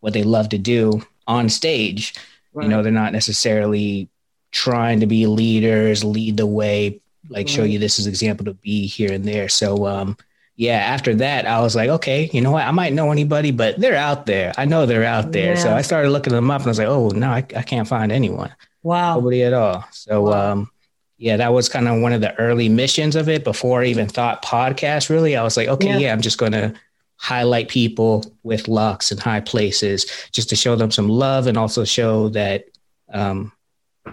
what 0.00 0.12
they 0.12 0.25
love 0.25 0.50
to 0.50 0.59
do 0.59 1.02
on 1.26 1.49
stage. 1.49 2.14
Right. 2.59 2.65
You 2.65 2.71
know, 2.71 2.83
they're 2.83 2.91
not 2.91 3.12
necessarily 3.12 4.09
trying 4.50 4.99
to 5.00 5.07
be 5.07 5.27
leaders, 5.27 6.03
lead 6.03 6.37
the 6.37 6.47
way, 6.47 7.00
like 7.29 7.47
right. 7.47 7.49
show 7.49 7.62
you 7.62 7.79
this 7.79 8.00
is 8.00 8.09
example 8.09 8.45
to 8.47 8.55
be 8.55 8.87
here 8.88 9.12
and 9.12 9.25
there. 9.25 9.49
So 9.49 9.87
um, 9.87 10.17
yeah, 10.57 10.79
after 10.79 11.15
that, 11.15 11.47
I 11.47 11.61
was 11.61 11.77
like, 11.77 11.88
okay, 11.88 12.29
you 12.33 12.41
know 12.41 12.50
what? 12.50 12.67
I 12.67 12.73
might 12.73 12.93
know 12.93 13.12
anybody, 13.12 13.53
but 13.53 13.79
they're 13.79 13.95
out 13.95 14.27
there. 14.27 14.53
I 14.59 14.65
know 14.65 14.87
they're 14.87 15.05
out 15.05 15.31
there. 15.31 15.55
Yeah. 15.55 15.62
So 15.62 15.73
I 15.73 15.83
started 15.83 16.11
looking 16.11 16.33
them 16.33 16.50
up 16.50 16.62
and 16.62 16.67
I 16.67 16.71
was 16.71 16.79
like, 16.81 16.88
oh, 16.88 17.11
no, 17.11 17.29
I, 17.29 17.47
I 17.55 17.62
can't 17.62 17.87
find 17.87 18.11
anyone. 18.11 18.53
Wow. 18.83 19.15
Nobody 19.15 19.45
at 19.45 19.53
all. 19.53 19.85
So, 19.93 20.23
wow. 20.23 20.53
um, 20.53 20.71
yeah, 21.17 21.37
that 21.37 21.53
was 21.53 21.69
kind 21.69 21.87
of 21.87 22.00
one 22.00 22.12
of 22.12 22.21
the 22.21 22.37
early 22.41 22.69
missions 22.69 23.15
of 23.15 23.29
it 23.29 23.45
before 23.45 23.83
I 23.83 23.87
even 23.87 24.09
thought 24.09 24.45
podcast 24.45 25.11
really. 25.11 25.37
I 25.37 25.45
was 25.45 25.57
like, 25.57 25.69
okay, 25.69 25.91
yeah, 25.91 25.99
yeah 25.99 26.12
I'm 26.12 26.23
just 26.23 26.38
going 26.38 26.53
to 26.53 26.75
highlight 27.18 27.68
people 27.68 28.25
with 28.42 28.68
locks 28.68 29.10
and 29.10 29.20
high 29.20 29.40
places 29.40 30.06
just 30.32 30.48
to 30.48 30.56
show 30.56 30.76
them 30.76 30.90
some 30.90 31.08
love 31.08 31.46
and 31.46 31.58
also 31.58 31.84
show 31.84 32.28
that, 32.30 32.64
um, 33.12 33.52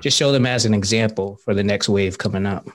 just 0.01 0.17
show 0.17 0.31
them 0.31 0.45
as 0.45 0.65
an 0.65 0.73
example 0.73 1.37
for 1.37 1.53
the 1.53 1.63
next 1.63 1.87
wave 1.87 2.17
coming 2.17 2.45
up. 2.45 2.67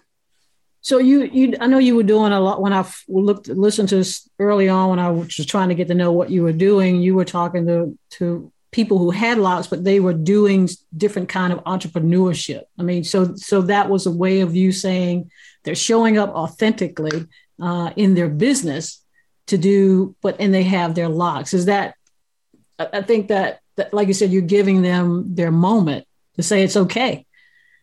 So 0.83 0.99
you, 0.99 1.25
you, 1.25 1.55
I 1.61 1.67
know 1.67 1.79
you 1.79 1.95
were 1.95 2.03
doing 2.03 2.33
a 2.33 2.41
lot 2.41 2.63
when 2.63 2.73
I 2.73 2.87
looked, 3.07 3.49
listened 3.49 3.91
to 3.91 3.97
this 3.97 4.29
early 4.39 4.69
on 4.69 4.89
when 4.89 4.99
I 4.99 5.11
was 5.11 5.35
trying 5.47 5.69
to 5.69 5.75
get 5.75 5.89
to 5.89 5.95
know 5.95 6.13
what 6.13 6.31
you 6.31 6.43
were 6.43 6.55
doing. 6.55 7.03
You 7.03 7.15
were 7.15 7.27
talking 7.27 7.67
to 7.67 7.99
to 8.13 8.51
people 8.71 8.99
who 8.99 9.11
had 9.11 9.37
locks, 9.37 9.67
but 9.67 9.85
they 9.85 10.01
were 10.01 10.15
doing 10.15 10.69
different 10.97 11.29
kind 11.29 11.53
of 11.53 11.63
entrepreneurship. 11.65 12.63
I 12.79 12.83
mean, 12.83 13.05
so 13.05 13.35
so 13.37 13.63
that 13.63 13.91
was 13.91 14.07
a 14.07 14.11
way 14.11 14.41
of 14.41 14.57
you 14.57 14.73
saying 14.73 15.31
they're 15.65 15.75
showing 15.75 16.17
up 16.17 16.31
authentically 16.31 17.27
uh, 17.61 17.91
in 17.97 18.15
their 18.15 18.29
business 18.31 19.05
to 19.51 19.59
do, 19.59 20.15
but 20.21 20.37
and 20.41 20.53
they 20.53 20.65
have 20.65 20.95
their 20.95 21.09
locks. 21.09 21.55
Is 21.55 21.67
that? 21.67 21.95
I 22.79 23.03
think 23.03 23.29
that, 23.29 23.61
that 23.77 23.93
like 23.93 24.09
you 24.09 24.15
said, 24.15 24.31
you're 24.31 24.43
giving 24.43 24.81
them 24.81 25.35
their 25.35 25.51
moment 25.51 26.07
to 26.37 26.43
say 26.43 26.63
it's 26.63 26.77
okay 26.77 27.27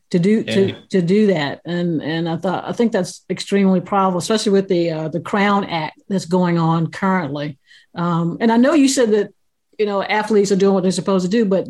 to 0.10 0.20
do 0.20 0.44
yeah. 0.48 0.54
to 0.54 0.88
to 0.88 1.02
do 1.02 1.28
that 1.28 1.60
and 1.66 2.02
and 2.02 2.30
I 2.30 2.38
thought 2.38 2.64
I 2.64 2.72
think 2.72 2.94
that's 2.94 3.26
extremely 3.30 3.82
powerful 3.82 4.20
especially 4.20 4.54
with 4.54 4.70
the 4.70 4.90
uh, 4.90 5.08
the 5.10 5.20
Crown 5.20 5.66
Act 5.66 6.02
that's 6.08 6.24
going 6.24 6.58
on 6.58 6.92
currently 6.92 7.60
um, 7.94 8.38
and 8.40 8.52
I 8.52 8.58
know 8.58 8.74
you 8.74 8.88
said 8.88 9.12
that 9.12 9.34
you 9.78 9.86
know 9.86 10.02
athletes 10.02 10.52
are 10.52 10.56
doing 10.56 10.74
what 10.74 10.84
they're 10.84 10.92
supposed 10.92 11.26
to 11.26 11.32
do. 11.32 11.46
But 11.46 11.68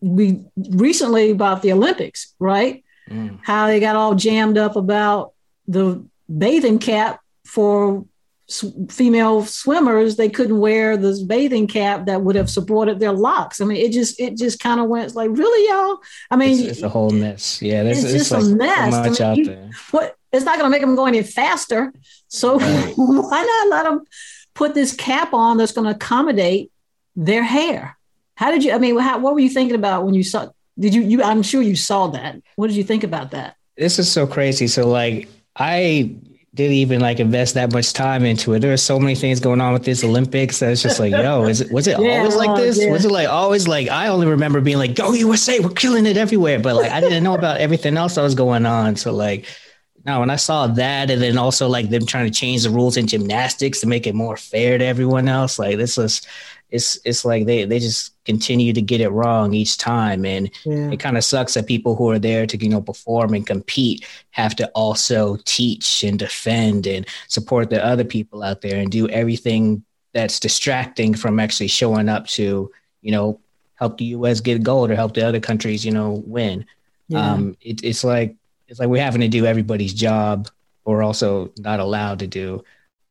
we 0.00 0.44
recently 0.56 1.30
about 1.30 1.62
the 1.62 1.72
Olympics, 1.72 2.34
right? 2.38 2.84
Mm. 3.10 3.40
How 3.42 3.66
they 3.66 3.80
got 3.80 3.96
all 3.96 4.14
jammed 4.14 4.56
up 4.56 4.76
about 4.76 5.32
the 5.66 6.04
bathing 6.36 6.78
cap 6.78 7.20
for 7.44 8.06
female 8.50 9.44
swimmers 9.44 10.16
they 10.16 10.30
couldn't 10.30 10.58
wear 10.58 10.96
this 10.96 11.22
bathing 11.22 11.66
cap 11.66 12.06
that 12.06 12.22
would 12.22 12.34
have 12.34 12.48
supported 12.48 12.98
their 12.98 13.12
locks. 13.12 13.60
I 13.60 13.66
mean 13.66 13.76
it 13.84 13.92
just 13.92 14.18
it 14.18 14.38
just 14.38 14.58
kind 14.58 14.80
of 14.80 14.88
went 14.88 15.14
like 15.14 15.30
really 15.30 15.68
y'all? 15.68 15.98
I 16.30 16.36
mean 16.36 16.58
it's, 16.58 16.78
it's 16.78 16.82
a 16.82 16.88
whole 16.88 17.10
mess. 17.10 17.60
Yeah 17.60 17.82
there's 17.82 18.02
it's, 18.04 18.12
just 18.12 18.30
like 18.30 18.42
a 18.42 18.46
mess. 18.46 18.94
So 18.94 19.02
much 19.02 19.20
I 19.20 19.34
mean, 19.34 19.48
out 19.48 19.54
there. 19.54 19.70
what 19.90 20.16
it's 20.32 20.46
not 20.46 20.58
going 20.58 20.64
to 20.64 20.70
make 20.70 20.80
them 20.80 20.96
go 20.96 21.06
any 21.06 21.22
faster. 21.22 21.92
So 22.28 22.58
right. 22.58 22.94
why 22.96 23.42
not 23.44 23.68
let 23.68 23.82
them 23.84 24.04
put 24.54 24.74
this 24.74 24.94
cap 24.94 25.34
on 25.34 25.58
that's 25.58 25.72
going 25.72 25.86
to 25.86 25.94
accommodate 25.94 26.72
their 27.16 27.42
hair? 27.42 27.98
How 28.36 28.50
did 28.50 28.64
you 28.64 28.72
i 28.72 28.78
mean 28.78 28.98
how, 28.98 29.18
what 29.18 29.34
were 29.34 29.40
you 29.40 29.50
thinking 29.50 29.76
about 29.76 30.06
when 30.06 30.14
you 30.14 30.24
saw 30.24 30.48
did 30.78 30.94
you 30.94 31.02
you 31.02 31.22
i'm 31.22 31.42
sure 31.42 31.60
you 31.60 31.76
saw 31.76 32.06
that. 32.08 32.40
What 32.56 32.68
did 32.68 32.76
you 32.76 32.84
think 32.84 33.04
about 33.04 33.32
that? 33.32 33.56
This 33.76 33.98
is 33.98 34.10
so 34.10 34.26
crazy. 34.26 34.68
So 34.68 34.88
like 34.88 35.28
i 35.54 36.16
didn't 36.58 36.74
even 36.74 37.00
like 37.00 37.20
invest 37.20 37.54
that 37.54 37.72
much 37.72 37.92
time 37.92 38.24
into 38.24 38.52
it. 38.52 38.58
There 38.58 38.72
are 38.72 38.76
so 38.76 38.98
many 38.98 39.14
things 39.14 39.38
going 39.38 39.60
on 39.60 39.72
with 39.72 39.84
this 39.84 40.02
Olympics 40.02 40.58
that 40.58 40.72
it's 40.72 40.82
just 40.82 40.98
like, 40.98 41.12
yo, 41.12 41.44
is 41.44 41.60
it 41.60 41.70
was 41.70 41.86
it 41.86 42.00
yeah, 42.00 42.18
always 42.18 42.34
like 42.34 42.50
oh, 42.50 42.56
this? 42.56 42.82
Yeah. 42.82 42.90
Was 42.90 43.04
it 43.04 43.12
like 43.12 43.28
always 43.28 43.68
like 43.68 43.88
I 43.88 44.08
only 44.08 44.26
remember 44.26 44.60
being 44.60 44.76
like, 44.76 44.96
go 44.96 45.12
USA, 45.12 45.60
we're 45.60 45.70
killing 45.70 46.04
it 46.04 46.16
everywhere. 46.16 46.58
But 46.58 46.74
like 46.74 46.90
I 46.90 47.00
didn't 47.00 47.22
know 47.22 47.34
about 47.34 47.60
everything 47.60 47.96
else 47.96 48.16
that 48.16 48.22
was 48.22 48.34
going 48.34 48.66
on. 48.66 48.96
So 48.96 49.12
like 49.12 49.46
now 50.04 50.18
when 50.18 50.30
I 50.30 50.36
saw 50.36 50.66
that 50.66 51.12
and 51.12 51.22
then 51.22 51.38
also 51.38 51.68
like 51.68 51.90
them 51.90 52.04
trying 52.04 52.26
to 52.26 52.36
change 52.36 52.64
the 52.64 52.70
rules 52.70 52.96
in 52.96 53.06
gymnastics 53.06 53.80
to 53.82 53.86
make 53.86 54.08
it 54.08 54.16
more 54.16 54.36
fair 54.36 54.78
to 54.78 54.84
everyone 54.84 55.28
else, 55.28 55.60
like 55.60 55.76
this 55.76 55.96
was 55.96 56.22
it's 56.70 56.98
it's 57.04 57.24
like 57.24 57.46
they 57.46 57.64
they 57.64 57.78
just 57.78 58.12
continue 58.24 58.72
to 58.72 58.82
get 58.82 59.00
it 59.00 59.08
wrong 59.08 59.54
each 59.54 59.78
time 59.78 60.24
and 60.24 60.50
yeah. 60.64 60.90
it 60.90 61.00
kind 61.00 61.16
of 61.16 61.24
sucks 61.24 61.54
that 61.54 61.66
people 61.66 61.96
who 61.96 62.10
are 62.10 62.18
there 62.18 62.46
to 62.46 62.56
you 62.58 62.68
know 62.68 62.80
perform 62.80 63.32
and 63.34 63.46
compete 63.46 64.06
have 64.30 64.54
to 64.54 64.68
also 64.68 65.38
teach 65.44 66.04
and 66.04 66.18
defend 66.18 66.86
and 66.86 67.06
support 67.28 67.70
the 67.70 67.84
other 67.84 68.04
people 68.04 68.42
out 68.42 68.60
there 68.60 68.80
and 68.80 68.90
do 68.90 69.08
everything 69.08 69.82
that's 70.12 70.40
distracting 70.40 71.14
from 71.14 71.40
actually 71.40 71.68
showing 71.68 72.08
up 72.08 72.26
to 72.26 72.70
you 73.00 73.12
know 73.12 73.40
help 73.74 73.96
the 73.96 74.06
US 74.06 74.40
get 74.40 74.62
gold 74.62 74.90
or 74.90 74.96
help 74.96 75.14
the 75.14 75.26
other 75.26 75.40
countries 75.40 75.84
you 75.84 75.92
know 75.92 76.22
win 76.26 76.66
yeah. 77.08 77.32
um 77.32 77.56
it, 77.62 77.82
it's 77.82 78.04
like 78.04 78.36
it's 78.66 78.78
like 78.78 78.88
we're 78.88 79.02
having 79.02 79.22
to 79.22 79.28
do 79.28 79.46
everybody's 79.46 79.94
job 79.94 80.48
but 80.84 80.90
we're 80.90 81.02
also 81.02 81.50
not 81.58 81.80
allowed 81.80 82.18
to 82.18 82.26
do 82.26 82.62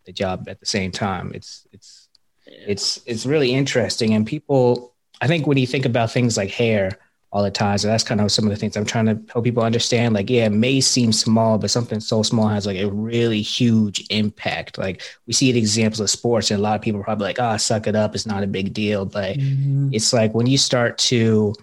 the 0.05 0.11
job 0.13 0.47
at 0.47 0.59
the 0.59 0.65
same 0.65 0.91
time 0.91 1.31
it's 1.33 1.65
it's 1.71 2.06
it's 2.47 3.01
it's 3.05 3.25
really 3.25 3.53
interesting. 3.53 4.13
And 4.13 4.25
people 4.25 4.93
i 5.19 5.27
think 5.27 5.47
when 5.47 5.57
you 5.57 5.65
think 5.65 5.85
about 5.85 6.11
things 6.11 6.37
like 6.37 6.51
hair 6.51 6.91
all 7.31 7.41
the 7.41 7.49
time 7.49 7.77
so 7.77 7.87
that's 7.87 8.03
kind 8.03 8.21
of 8.21 8.31
some 8.31 8.45
of 8.45 8.51
the 8.51 8.55
things 8.55 8.77
i'm 8.77 8.85
trying 8.85 9.07
to 9.07 9.19
help 9.33 9.43
people 9.43 9.63
understand 9.63 10.13
like 10.13 10.29
yeah 10.29 10.45
it 10.45 10.51
may 10.51 10.79
seem 10.79 11.11
small 11.11 11.57
but 11.57 11.71
something 11.71 11.99
so 11.99 12.21
small 12.21 12.47
has 12.47 12.67
like 12.67 12.77
a 12.77 12.89
really 12.89 13.41
huge 13.41 14.05
impact. 14.09 14.77
Like 14.77 15.01
we 15.25 15.33
see 15.33 15.51
the 15.51 15.59
examples 15.59 15.99
of 15.99 16.09
sports 16.09 16.51
and 16.51 16.59
a 16.59 16.63
lot 16.63 16.75
of 16.75 16.81
people 16.81 17.01
are 17.01 17.03
probably 17.03 17.25
like 17.25 17.39
oh 17.39 17.57
suck 17.57 17.87
it 17.87 17.95
up 17.95 18.13
it's 18.13 18.25
not 18.25 18.43
a 18.43 18.47
big 18.47 18.73
deal. 18.73 19.05
But 19.05 19.37
mm-hmm. 19.37 19.89
it's 19.91 20.13
like 20.13 20.33
when 20.33 20.45
you 20.45 20.57
start 20.57 20.97
to 20.99 21.53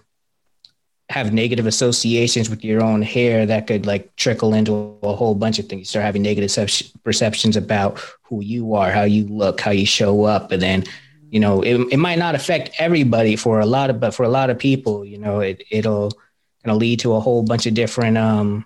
have 1.09 1.31
negative 1.31 1.67
associations 1.67 2.49
with 2.49 2.63
your 2.63 2.83
own 2.83 3.01
hair 3.01 3.45
that 3.45 3.67
could 3.67 3.85
like 3.85 4.15
trickle 4.15 4.53
into 4.53 4.97
a 5.03 5.15
whole 5.15 5.35
bunch 5.35 5.59
of 5.59 5.67
things. 5.67 5.79
You 5.79 5.85
start 5.85 6.05
having 6.05 6.23
negative 6.23 6.51
perceptions 7.03 7.55
about 7.55 7.99
who 8.23 8.41
you 8.41 8.73
are, 8.73 8.91
how 8.91 9.03
you 9.03 9.25
look, 9.27 9.61
how 9.61 9.71
you 9.71 9.85
show 9.85 10.23
up, 10.23 10.51
and 10.51 10.61
then 10.61 10.83
you 11.29 11.39
know 11.39 11.61
it, 11.61 11.75
it 11.91 11.97
might 11.97 12.17
not 12.17 12.33
affect 12.33 12.71
everybody 12.79 13.35
for 13.35 13.59
a 13.59 13.65
lot 13.65 13.89
of, 13.89 13.99
but 13.99 14.15
for 14.15 14.23
a 14.23 14.29
lot 14.29 14.49
of 14.49 14.57
people, 14.57 15.05
you 15.05 15.17
know, 15.17 15.41
it 15.41 15.63
it'll 15.69 16.11
kind 16.63 16.73
of 16.73 16.77
lead 16.77 16.99
to 17.01 17.13
a 17.13 17.19
whole 17.19 17.43
bunch 17.43 17.67
of 17.67 17.75
different 17.75 18.17
um 18.17 18.65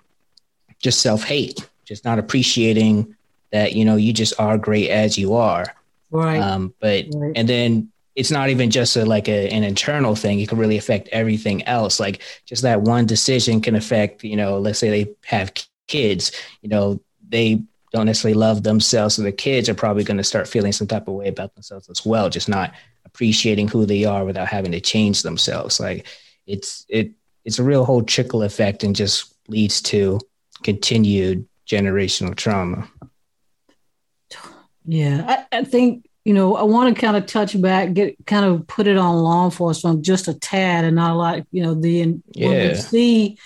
just 0.78 1.02
self 1.02 1.22
hate, 1.22 1.68
just 1.84 2.04
not 2.04 2.18
appreciating 2.18 3.14
that 3.52 3.74
you 3.74 3.84
know 3.84 3.96
you 3.96 4.14
just 4.14 4.38
are 4.40 4.56
great 4.56 4.88
as 4.88 5.18
you 5.18 5.34
are. 5.34 5.66
Right. 6.10 6.40
Um, 6.40 6.74
but 6.80 7.04
right. 7.14 7.32
and 7.36 7.48
then 7.48 7.92
it's 8.16 8.30
not 8.30 8.50
even 8.50 8.70
just 8.70 8.96
a, 8.96 9.04
like 9.04 9.28
a, 9.28 9.48
an 9.50 9.64
internal 9.64 10.14
thing. 10.14 10.40
It 10.40 10.48
can 10.48 10.58
really 10.58 10.76
affect 10.76 11.08
everything 11.08 11.62
else. 11.64 12.00
Like 12.00 12.22
just 12.44 12.62
that 12.62 12.82
one 12.82 13.06
decision 13.06 13.60
can 13.60 13.76
affect, 13.76 14.24
you 14.24 14.36
know, 14.36 14.58
let's 14.58 14.78
say 14.78 14.90
they 14.90 15.14
have 15.26 15.52
kids, 15.86 16.32
you 16.60 16.68
know, 16.68 17.00
they 17.28 17.62
don't 17.92 18.06
necessarily 18.06 18.38
love 18.38 18.62
themselves. 18.62 19.14
So 19.14 19.22
the 19.22 19.32
kids 19.32 19.68
are 19.68 19.74
probably 19.74 20.04
going 20.04 20.16
to 20.16 20.24
start 20.24 20.48
feeling 20.48 20.72
some 20.72 20.86
type 20.86 21.08
of 21.08 21.14
way 21.14 21.28
about 21.28 21.54
themselves 21.54 21.88
as 21.88 22.04
well, 22.04 22.28
just 22.28 22.48
not 22.48 22.72
appreciating 23.04 23.68
who 23.68 23.86
they 23.86 24.04
are 24.04 24.24
without 24.24 24.48
having 24.48 24.72
to 24.72 24.80
change 24.80 25.22
themselves. 25.22 25.80
Like 25.80 26.06
it's, 26.46 26.84
it, 26.88 27.12
it's 27.44 27.58
a 27.58 27.64
real 27.64 27.84
whole 27.84 28.02
trickle 28.02 28.42
effect 28.42 28.84
and 28.84 28.94
just 28.94 29.34
leads 29.48 29.80
to 29.82 30.20
continued 30.62 31.48
generational 31.66 32.34
trauma. 32.34 32.88
Yeah, 34.84 35.44
I, 35.52 35.58
I 35.58 35.64
think 35.64 36.09
you 36.24 36.34
know, 36.34 36.54
I 36.54 36.64
want 36.64 36.94
to 36.94 37.00
kind 37.00 37.16
of 37.16 37.26
touch 37.26 37.60
back, 37.60 37.94
get 37.94 38.26
kind 38.26 38.44
of 38.44 38.66
put 38.66 38.86
it 38.86 38.98
on 38.98 39.16
law 39.16 39.44
enforcement 39.46 40.02
just 40.02 40.28
a 40.28 40.34
tad 40.34 40.84
and 40.84 40.96
not 40.96 41.12
a 41.12 41.14
lot, 41.14 41.46
you 41.50 41.62
know, 41.62 41.74
the 41.74 42.20
yeah. 42.34 42.48
when 42.48 42.68
we 42.68 42.74
see 42.74 43.38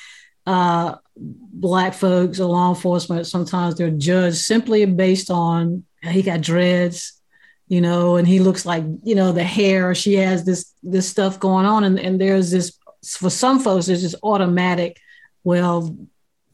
uh, 0.47 0.97
black 1.17 1.95
folks 1.95 2.41
or 2.41 2.47
law 2.47 2.71
enforcement, 2.71 3.27
sometimes 3.27 3.77
they're 3.77 3.91
judged 3.91 4.37
simply 4.37 4.85
based 4.87 5.31
on 5.31 5.85
he 6.03 6.23
got 6.23 6.41
dreads, 6.41 7.21
you 7.69 7.81
know, 7.81 8.17
and 8.17 8.27
he 8.27 8.41
looks 8.41 8.67
like, 8.67 8.85
you 9.05 9.15
know, 9.15 9.31
the 9.33 9.45
hair, 9.45 9.95
she 9.95 10.15
has 10.15 10.45
this 10.45 10.73
this 10.83 11.09
stuff 11.09 11.39
going 11.39 11.67
on. 11.67 11.85
And, 11.85 11.99
and 11.99 12.21
there's 12.21 12.51
this 12.51 12.77
for 13.07 13.31
some 13.31 13.61
folks, 13.61 13.87
there's 13.87 14.03
this 14.03 14.17
automatic, 14.23 14.99
well, 15.45 15.97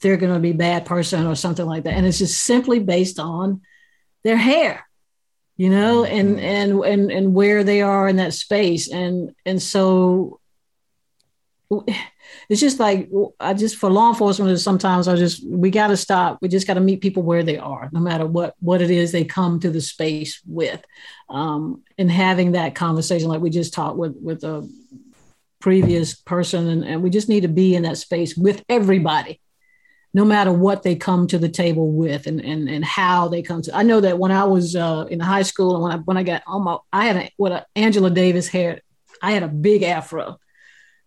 they're 0.00 0.18
gonna 0.18 0.38
be 0.38 0.52
bad 0.52 0.84
person 0.84 1.26
or 1.26 1.34
something 1.34 1.66
like 1.66 1.84
that. 1.84 1.94
And 1.94 2.06
it's 2.06 2.18
just 2.18 2.42
simply 2.42 2.78
based 2.78 3.18
on 3.18 3.62
their 4.22 4.36
hair 4.36 4.86
you 5.60 5.68
know 5.68 6.06
and 6.06 6.36
mm-hmm. 6.36 6.46
and 6.46 6.84
and 6.84 7.12
and 7.12 7.34
where 7.34 7.62
they 7.62 7.82
are 7.82 8.08
in 8.08 8.16
that 8.16 8.32
space. 8.32 8.90
And 8.90 9.34
and 9.44 9.60
so 9.60 10.40
it's 12.48 12.60
just 12.60 12.80
like 12.80 13.08
i 13.38 13.54
just 13.54 13.76
for 13.76 13.88
law 13.88 14.08
enforcement 14.08 14.58
sometimes 14.58 15.06
i 15.06 15.14
just 15.14 15.46
we 15.46 15.70
got 15.70 15.88
to 15.88 15.96
stop. 15.96 16.38
We 16.40 16.48
just 16.48 16.66
got 16.66 16.74
to 16.74 16.80
meet 16.80 17.02
people 17.02 17.22
where 17.22 17.42
they 17.42 17.58
are 17.58 17.90
no 17.92 18.00
matter 18.00 18.24
what 18.24 18.54
what 18.60 18.80
it 18.80 18.90
is 18.90 19.12
they 19.12 19.24
come 19.24 19.60
to 19.60 19.68
the 19.68 19.82
space 19.82 20.40
with. 20.46 20.82
Um, 21.28 21.82
and 21.98 22.10
having 22.10 22.52
that 22.52 22.74
conversation 22.74 23.28
like 23.28 23.42
we 23.42 23.50
just 23.50 23.74
talked 23.74 23.98
with 23.98 24.16
with 24.16 24.42
a 24.44 24.66
previous 25.60 26.14
person 26.14 26.68
and, 26.68 26.84
and 26.84 27.02
we 27.02 27.10
just 27.10 27.28
need 27.28 27.42
to 27.42 27.48
be 27.48 27.74
in 27.74 27.82
that 27.82 27.98
space 27.98 28.34
with 28.34 28.64
everybody 28.70 29.42
no 30.12 30.24
matter 30.24 30.52
what 30.52 30.82
they 30.82 30.96
come 30.96 31.26
to 31.28 31.38
the 31.38 31.48
table 31.48 31.90
with 31.90 32.26
and 32.26 32.40
and, 32.40 32.68
and 32.68 32.84
how 32.84 33.28
they 33.28 33.42
come 33.42 33.62
to. 33.62 33.76
I 33.76 33.82
know 33.82 34.00
that 34.00 34.18
when 34.18 34.32
I 34.32 34.44
was 34.44 34.74
uh, 34.74 35.06
in 35.08 35.20
high 35.20 35.42
school 35.42 35.74
and 35.74 35.82
when 35.82 35.92
I 35.92 35.96
when 35.98 36.16
I 36.16 36.22
got 36.22 36.42
almost, 36.46 36.82
I 36.92 37.06
had 37.06 37.16
a, 37.16 37.30
what 37.36 37.52
a, 37.52 37.66
Angela 37.76 38.10
Davis 38.10 38.48
hair. 38.48 38.80
I 39.22 39.32
had 39.32 39.42
a 39.42 39.48
big 39.48 39.82
afro, 39.82 40.38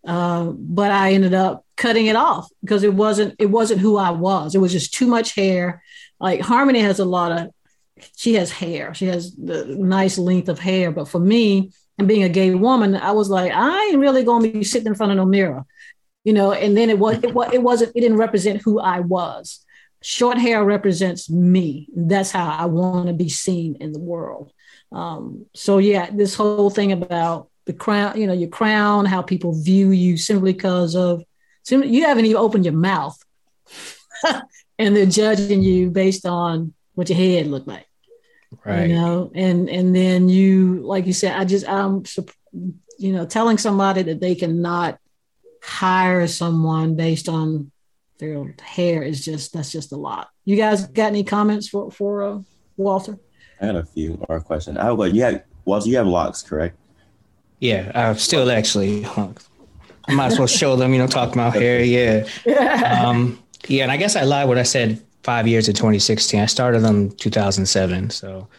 uh, 0.07 0.43
but 0.45 0.91
I 0.91 1.13
ended 1.13 1.33
up 1.33 1.65
cutting 1.75 2.05
it 2.05 2.15
off 2.15 2.47
because 2.61 2.83
it 2.83 2.93
wasn't 2.93 3.35
it 3.39 3.47
wasn't 3.47 3.81
who 3.81 3.97
I 3.97 4.11
was. 4.11 4.55
It 4.55 4.59
was 4.59 4.71
just 4.71 4.93
too 4.93 5.07
much 5.07 5.35
hair. 5.35 5.83
Like 6.19 6.41
Harmony 6.41 6.79
has 6.79 6.99
a 6.99 7.05
lot 7.05 7.31
of, 7.31 7.51
she 8.15 8.35
has 8.35 8.51
hair. 8.51 8.93
She 8.93 9.07
has 9.07 9.35
the 9.35 9.65
nice 9.65 10.17
length 10.17 10.47
of 10.47 10.59
hair, 10.59 10.91
but 10.91 11.07
for 11.07 11.19
me. 11.19 11.71
And 11.99 12.07
being 12.07 12.23
a 12.23 12.29
gay 12.29 12.55
woman, 12.55 12.95
I 12.95 13.11
was 13.11 13.29
like, 13.29 13.51
I 13.53 13.89
ain't 13.89 13.99
really 13.99 14.23
gonna 14.23 14.49
be 14.49 14.63
sitting 14.63 14.87
in 14.87 14.95
front 14.95 15.11
of 15.11 15.17
no 15.17 15.25
mirror 15.27 15.63
you 16.23 16.33
know, 16.33 16.53
and 16.53 16.75
then 16.75 16.89
it 16.89 16.99
was 16.99 17.23
it, 17.23 17.33
was, 17.33 17.53
it 17.53 17.61
wasn't 17.61 17.91
it 17.95 18.01
didn't 18.01 18.17
represent 18.17 18.61
who 18.61 18.79
I 18.79 19.01
was. 19.01 19.59
Short 20.01 20.37
hair 20.37 20.63
represents 20.63 21.29
me. 21.29 21.87
That's 21.95 22.31
how 22.31 22.49
I 22.49 22.65
want 22.65 23.07
to 23.07 23.13
be 23.13 23.29
seen 23.29 23.77
in 23.79 23.93
the 23.93 23.99
world. 23.99 24.51
Um, 24.91 25.45
so 25.53 25.77
yeah, 25.77 26.09
this 26.11 26.35
whole 26.35 26.69
thing 26.69 26.91
about 26.91 27.49
the 27.65 27.73
crown, 27.73 28.19
you 28.19 28.27
know, 28.27 28.33
your 28.33 28.49
crown, 28.49 29.05
how 29.05 29.21
people 29.21 29.53
view 29.53 29.91
you 29.91 30.17
simply 30.17 30.53
because 30.53 30.95
of 30.95 31.23
simply, 31.63 31.89
you 31.89 32.05
haven't 32.05 32.25
even 32.25 32.37
opened 32.37 32.65
your 32.65 32.73
mouth, 32.73 33.17
and 34.79 34.95
they're 34.95 35.05
judging 35.05 35.61
you 35.61 35.89
based 35.89 36.25
on 36.25 36.73
what 36.95 37.09
your 37.09 37.17
head 37.17 37.47
looked 37.47 37.67
like. 37.67 37.87
Right. 38.63 38.89
You 38.89 38.95
know, 38.95 39.31
and 39.33 39.69
and 39.69 39.95
then 39.95 40.29
you, 40.29 40.81
like 40.83 41.05
you 41.05 41.13
said, 41.13 41.35
I 41.35 41.45
just 41.45 41.67
I'm, 41.67 42.03
you 42.99 43.13
know, 43.13 43.25
telling 43.25 43.57
somebody 43.57 44.03
that 44.03 44.21
they 44.21 44.35
cannot 44.35 44.99
hire 45.63 46.27
someone 46.27 46.95
based 46.95 47.29
on 47.29 47.71
their 48.19 48.53
hair 48.61 49.01
is 49.01 49.23
just 49.23 49.53
that's 49.53 49.71
just 49.71 49.91
a 49.91 49.95
lot. 49.95 50.29
You 50.45 50.55
guys 50.55 50.87
got 50.87 51.07
any 51.07 51.23
comments 51.23 51.67
for 51.67 51.89
for 51.91 52.23
uh, 52.23 52.39
Walter? 52.77 53.17
I 53.61 53.67
had 53.67 53.75
a 53.75 53.85
few 53.85 54.23
or 54.27 54.37
a 54.37 54.41
question. 54.41 54.77
I 54.77 54.85
have 54.85 55.15
you 55.15 55.23
have 55.23 55.43
Walter, 55.65 55.89
you 55.89 55.97
have 55.97 56.07
locks, 56.07 56.41
correct? 56.41 56.77
Yeah, 57.59 57.91
I've 57.95 58.19
still 58.19 58.51
actually. 58.51 59.05
I 60.05 60.13
might 60.13 60.33
as 60.33 60.37
well 60.37 60.47
show 60.47 60.75
them, 60.75 60.91
you 60.91 60.99
know, 60.99 61.07
talk 61.07 61.31
about 61.31 61.53
hair. 61.53 61.81
Yeah. 61.81 62.27
Um, 63.03 63.39
yeah, 63.69 63.83
and 63.83 63.91
I 63.91 63.95
guess 63.95 64.17
I 64.17 64.23
lied 64.23 64.49
when 64.49 64.57
I 64.57 64.63
said 64.63 65.01
five 65.23 65.47
years 65.47 65.69
in 65.69 65.75
2016. 65.75 66.41
I 66.41 66.45
started 66.47 66.81
them 66.81 67.11
2007. 67.11 68.09
So 68.09 68.49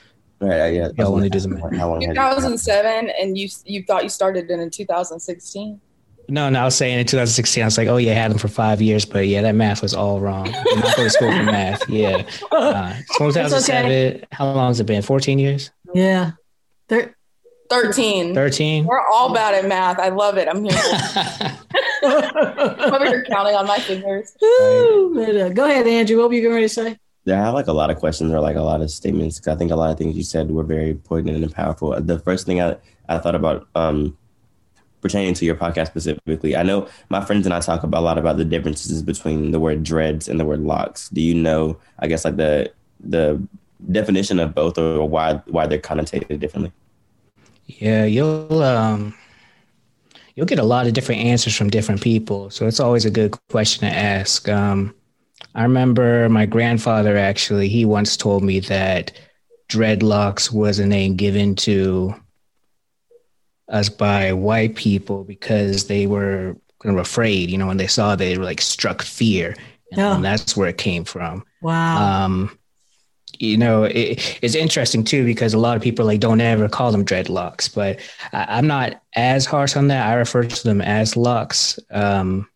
Right. 0.41 0.75
Yeah. 0.75 0.89
Yeah, 0.97 1.05
I 1.05 1.09
want 1.09 1.25
to 1.25 1.31
do 1.31 1.41
the. 1.41 1.77
How 1.79 1.91
long 1.91 2.01
2007, 2.01 3.11
and 3.21 3.39
you 3.39 3.49
you 3.65 3.83
thought 3.85 4.03
you 4.03 4.09
started 4.09 4.51
it 4.51 4.59
in 4.59 4.71
2016. 4.71 5.81
No, 6.29 6.49
no, 6.49 6.61
I 6.61 6.65
was 6.65 6.77
saying 6.77 6.99
in 6.99 7.07
2016, 7.07 7.63
I 7.63 7.67
was 7.67 7.77
like, 7.77 7.89
oh 7.89 7.97
yeah, 7.97 8.13
I 8.13 8.15
had 8.15 8.31
them 8.31 8.39
for 8.39 8.49
five 8.49 8.81
years, 8.81 9.05
but 9.05 9.27
yeah, 9.27 9.43
that 9.43 9.55
math 9.55 9.83
was 9.83 9.95
all 9.95 10.21
wrong. 10.21 10.47
I'm 10.47 10.81
not 10.81 10.97
going 10.97 11.09
to 11.09 11.11
school 11.11 11.31
for 11.31 11.43
math. 11.43 11.89
Yeah. 11.89 12.23
Uh, 12.51 12.95
2007, 13.19 14.25
how 14.31 14.47
long 14.47 14.69
has 14.69 14.81
it 14.81 14.85
been? 14.85 15.03
14 15.03 15.39
years? 15.39 15.71
Yeah. 15.93 16.33
There, 16.89 17.17
13. 17.71 18.35
13? 18.35 18.85
We're 18.85 19.01
all 19.13 19.35
bad 19.35 19.55
at 19.55 19.69
math. 19.69 19.99
I 19.99 20.11
love 20.11 20.39
it. 20.39 20.49
I'm 20.49 20.65
here. 20.65 20.79
I'm 22.03 22.95
over 22.95 23.07
here 23.07 23.25
counting 23.25 23.55
on 23.55 23.67
my 23.67 23.79
fingers. 23.79 24.37
Woo! 24.41 25.53
Go 25.53 25.65
ahead, 25.65 25.87
Andrew. 25.87 26.19
What 26.19 26.29
were 26.29 26.35
you 26.35 26.49
going 26.49 26.63
to 26.63 26.69
say? 26.69 26.99
Yeah, 27.25 27.41
I 27.41 27.47
have 27.47 27.55
like 27.55 27.67
a 27.67 27.73
lot 27.73 27.91
of 27.91 27.97
questions 27.99 28.33
or 28.33 28.41
like 28.41 28.57
a 28.57 28.63
lot 28.63 28.83
of 28.83 28.91
statements. 28.91 29.47
I 29.49 29.55
think 29.57 29.71
a 29.71 29.77
lot 29.77 29.91
of 29.91 29.99
things 29.99 30.17
you 30.17 30.23
said 30.23 30.51
were 30.51 30.63
very 30.63 30.95
poignant 30.95 31.43
and 31.43 31.53
powerful. 31.53 31.99
The 32.01 32.19
first 32.19 32.47
thing 32.47 32.61
I, 32.61 32.77
I 33.09 33.19
thought 33.19 33.35
about 33.35 33.67
um, 33.75 34.17
pertaining 35.05 35.35
to 35.35 35.45
your 35.45 35.55
podcast 35.55 35.89
specifically, 35.89 36.57
I 36.57 36.63
know 36.63 36.89
my 37.11 37.23
friends 37.23 37.47
and 37.47 37.55
I 37.55 37.61
talk 37.61 37.83
about 37.83 38.01
a 38.01 38.07
lot 38.07 38.17
about 38.17 38.39
the 38.39 38.45
differences 38.45 39.03
between 39.03 39.51
the 39.51 39.61
word 39.61 39.85
dreads 39.85 40.29
and 40.29 40.41
the 40.41 40.47
word 40.47 40.61
locks. 40.61 41.11
Do 41.11 41.21
you 41.21 41.35
know, 41.35 41.77
I 41.99 42.09
guess, 42.09 42.25
like 42.25 42.37
the 42.37 42.73
the 43.01 43.41
definition 43.93 44.41
of 44.41 44.55
both 44.55 44.79
or 44.79 45.07
why 45.07 45.35
why 45.47 45.67
they're 45.67 45.79
connotated 45.79 46.41
differently? 46.41 46.73
Yeah, 47.67 48.07
you'll 48.07 48.63
um 48.63 49.15
you'll 50.35 50.47
get 50.47 50.59
a 50.59 50.65
lot 50.65 50.87
of 50.87 50.95
different 50.95 51.21
answers 51.21 51.55
from 51.55 51.69
different 51.69 52.01
people. 52.01 52.49
So 52.49 52.67
it's 52.67 52.81
always 52.81 53.05
a 53.05 53.11
good 53.11 53.37
question 53.51 53.87
to 53.87 53.95
ask. 53.95 54.49
Um 54.49 54.95
I 55.55 55.65
remember 55.65 56.31
my 56.31 56.47
grandfather 56.47 57.19
actually, 57.19 57.69
he 57.69 57.85
once 57.85 58.17
told 58.17 58.43
me 58.43 58.59
that 58.61 59.13
dreadlocks 59.69 60.51
was 60.51 60.79
a 60.79 60.87
name 60.87 61.17
given 61.17 61.55
to 61.57 62.15
us 63.69 63.89
by 63.89 64.33
white 64.33 64.75
people 64.75 65.25
because 65.25 65.87
they 65.87 66.07
were 66.07 66.57
kind 66.83 66.99
of 66.99 67.01
afraid, 67.01 67.51
you 67.51 67.59
know, 67.59 67.67
when 67.67 67.79
they 67.79 67.87
saw 67.87 68.15
they 68.15 68.37
were 68.37 68.45
like 68.45 68.61
struck 68.61 69.03
fear. 69.03 69.55
And 69.91 69.99
Yeah. 69.99 70.19
that's 70.21 70.57
where 70.57 70.69
it 70.69 70.79
came 70.79 71.05
from. 71.05 71.45
Wow. 71.63 72.25
Um, 72.25 72.59
you 73.39 73.57
know, 73.57 73.85
it, 73.85 74.39
it's 74.43 74.55
interesting 74.55 75.03
too 75.05 75.25
because 75.25 75.55
a 75.55 75.59
lot 75.59 75.77
of 75.77 75.83
people 75.83 76.05
like 76.05 76.21
don't 76.21 76.41
ever 76.41 76.69
call 76.69 76.93
them 76.93 77.05
dreadlocks, 77.05 77.73
but 77.75 77.99
I, 78.33 78.59
I'm 78.59 78.67
not 78.67 79.01
as 79.17 79.45
harsh 79.47 79.77
on 79.77 79.89
that. 79.89 80.07
I 80.07 80.15
refer 80.15 80.45
to 80.45 80.65
them 80.65 80.81
as 80.81 81.17
locks. 81.17 81.79
Um, 81.91 82.49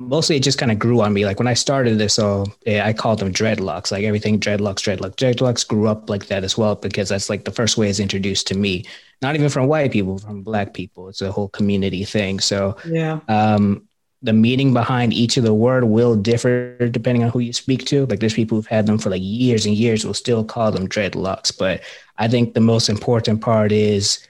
mostly, 0.00 0.36
it 0.36 0.42
just 0.42 0.58
kind 0.58 0.72
of 0.72 0.78
grew 0.78 1.00
on 1.02 1.12
me. 1.12 1.26
Like 1.26 1.38
when 1.38 1.46
I 1.46 1.54
started 1.54 1.98
this, 1.98 2.14
so 2.14 2.46
yeah, 2.64 2.86
I 2.86 2.92
called 2.92 3.18
them 3.20 3.32
dreadlocks. 3.32 3.92
Like 3.92 4.02
everything 4.04 4.40
dreadlocks, 4.40 4.80
dreadlocks, 4.80 5.14
dreadlocks 5.14 5.68
grew 5.68 5.86
up 5.86 6.08
like 6.08 6.26
that 6.26 6.42
as 6.42 6.56
well 6.56 6.74
because 6.74 7.10
that's 7.10 7.28
like 7.28 7.44
the 7.44 7.52
first 7.52 7.76
way 7.76 7.88
it's 7.88 8.00
introduced 8.00 8.46
to 8.48 8.56
me. 8.56 8.86
Not 9.20 9.34
even 9.34 9.50
from 9.50 9.68
white 9.68 9.92
people, 9.92 10.18
from 10.18 10.42
black 10.42 10.72
people. 10.72 11.10
It's 11.10 11.20
a 11.20 11.30
whole 11.30 11.48
community 11.48 12.04
thing. 12.04 12.40
So 12.40 12.76
yeah. 12.86 13.20
um, 13.28 13.86
the 14.22 14.32
meaning 14.32 14.72
behind 14.72 15.12
each 15.12 15.36
of 15.36 15.44
the 15.44 15.54
word 15.54 15.84
will 15.84 16.16
differ 16.16 16.88
depending 16.88 17.22
on 17.22 17.30
who 17.30 17.40
you 17.40 17.52
speak 17.52 17.84
to. 17.86 18.06
Like 18.06 18.20
there's 18.20 18.34
people 18.34 18.56
who've 18.56 18.66
had 18.66 18.86
them 18.86 18.98
for 18.98 19.10
like 19.10 19.22
years 19.22 19.66
and 19.66 19.74
years 19.74 20.06
will 20.06 20.14
still 20.14 20.44
call 20.44 20.72
them 20.72 20.88
dreadlocks. 20.88 21.56
But 21.56 21.82
I 22.16 22.26
think 22.26 22.54
the 22.54 22.60
most 22.60 22.88
important 22.88 23.42
part 23.42 23.70
is 23.70 24.26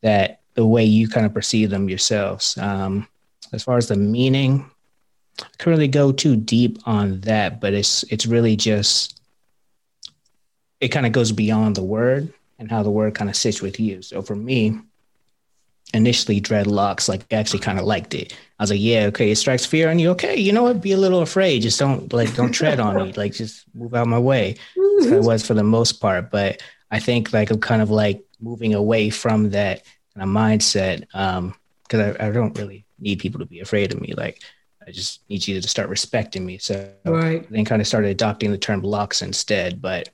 that 0.00 0.40
the 0.54 0.66
way 0.66 0.84
you 0.84 1.08
kind 1.08 1.26
of 1.26 1.34
perceive 1.34 1.68
them 1.68 1.90
yourselves. 1.90 2.56
Um, 2.56 3.06
as 3.54 3.62
far 3.62 3.76
as 3.76 3.88
the 3.88 3.96
meaning, 3.96 4.68
I 5.40 5.46
couldn't 5.58 5.78
really 5.78 5.88
go 5.88 6.12
too 6.12 6.36
deep 6.36 6.78
on 6.86 7.20
that, 7.22 7.60
but 7.60 7.74
it's 7.74 8.02
it's 8.04 8.26
really 8.26 8.56
just 8.56 9.20
it 10.80 10.88
kind 10.88 11.06
of 11.06 11.12
goes 11.12 11.32
beyond 11.32 11.76
the 11.76 11.82
word 11.82 12.32
and 12.58 12.70
how 12.70 12.82
the 12.82 12.90
word 12.90 13.14
kind 13.14 13.30
of 13.30 13.36
sits 13.36 13.62
with 13.62 13.80
you. 13.80 14.02
So 14.02 14.22
for 14.22 14.36
me, 14.36 14.78
initially 15.92 16.40
dreadlocks, 16.40 17.08
like 17.08 17.24
I 17.32 17.36
actually 17.36 17.60
kind 17.60 17.78
of 17.78 17.84
liked 17.84 18.14
it. 18.14 18.32
I 18.58 18.62
was 18.62 18.70
like, 18.70 18.80
yeah, 18.80 19.06
okay, 19.06 19.30
it 19.30 19.36
strikes 19.36 19.66
fear 19.66 19.90
on 19.90 19.98
you. 19.98 20.10
Okay, 20.10 20.36
you 20.36 20.52
know 20.52 20.62
what? 20.62 20.80
Be 20.80 20.92
a 20.92 20.98
little 20.98 21.22
afraid. 21.22 21.62
Just 21.62 21.78
don't 21.78 22.12
like 22.12 22.34
don't 22.34 22.52
tread 22.52 22.80
on 22.80 22.96
me. 22.96 23.12
Like 23.12 23.32
just 23.32 23.64
move 23.74 23.94
out 23.94 24.06
my 24.06 24.18
way. 24.18 24.56
How 24.76 25.16
it 25.16 25.22
was 25.22 25.46
for 25.46 25.54
the 25.54 25.64
most 25.64 25.94
part. 25.94 26.30
But 26.30 26.62
I 26.90 27.00
think 27.00 27.32
like 27.32 27.50
I'm 27.50 27.60
kind 27.60 27.82
of 27.82 27.90
like 27.90 28.24
moving 28.40 28.74
away 28.74 29.10
from 29.10 29.50
that 29.50 29.82
kind 30.14 30.28
of 30.28 30.34
mindset. 30.34 31.06
Um, 31.14 31.54
because 31.84 32.16
I, 32.18 32.28
I 32.28 32.30
don't 32.30 32.56
really 32.58 32.84
need 33.04 33.20
people 33.20 33.38
to 33.38 33.46
be 33.46 33.60
afraid 33.60 33.92
of 33.92 34.00
me. 34.00 34.14
Like 34.16 34.42
I 34.86 34.90
just 34.90 35.20
need 35.28 35.46
you 35.46 35.60
to 35.60 35.68
start 35.68 35.88
respecting 35.88 36.44
me. 36.44 36.58
So 36.58 36.90
Right. 37.04 37.48
then 37.50 37.64
kind 37.64 37.80
of 37.80 37.86
started 37.86 38.08
adopting 38.10 38.50
the 38.50 38.58
term 38.58 38.82
locks 38.82 39.22
instead. 39.22 39.80
But 39.80 40.08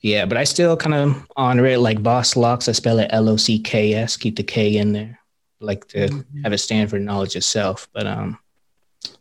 yeah, 0.00 0.26
but 0.26 0.36
I 0.36 0.44
still 0.44 0.76
kind 0.76 0.94
of 0.94 1.26
honor 1.36 1.66
it 1.66 1.78
like 1.78 2.02
boss 2.02 2.36
locks. 2.36 2.68
I 2.68 2.72
spell 2.72 2.98
it 3.00 3.08
L 3.10 3.28
O 3.28 3.36
C 3.36 3.58
K 3.58 3.94
S, 3.94 4.16
keep 4.16 4.36
the 4.36 4.42
K 4.44 4.76
in 4.76 4.92
there. 4.92 5.18
Like 5.60 5.88
to 5.88 6.08
Mhm. 6.08 6.44
have 6.44 6.52
it 6.52 6.58
stand 6.58 6.90
for 6.90 6.98
knowledge 6.98 7.34
itself. 7.36 7.88
But 7.92 8.06
um 8.06 8.38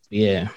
yeah. 0.09 0.49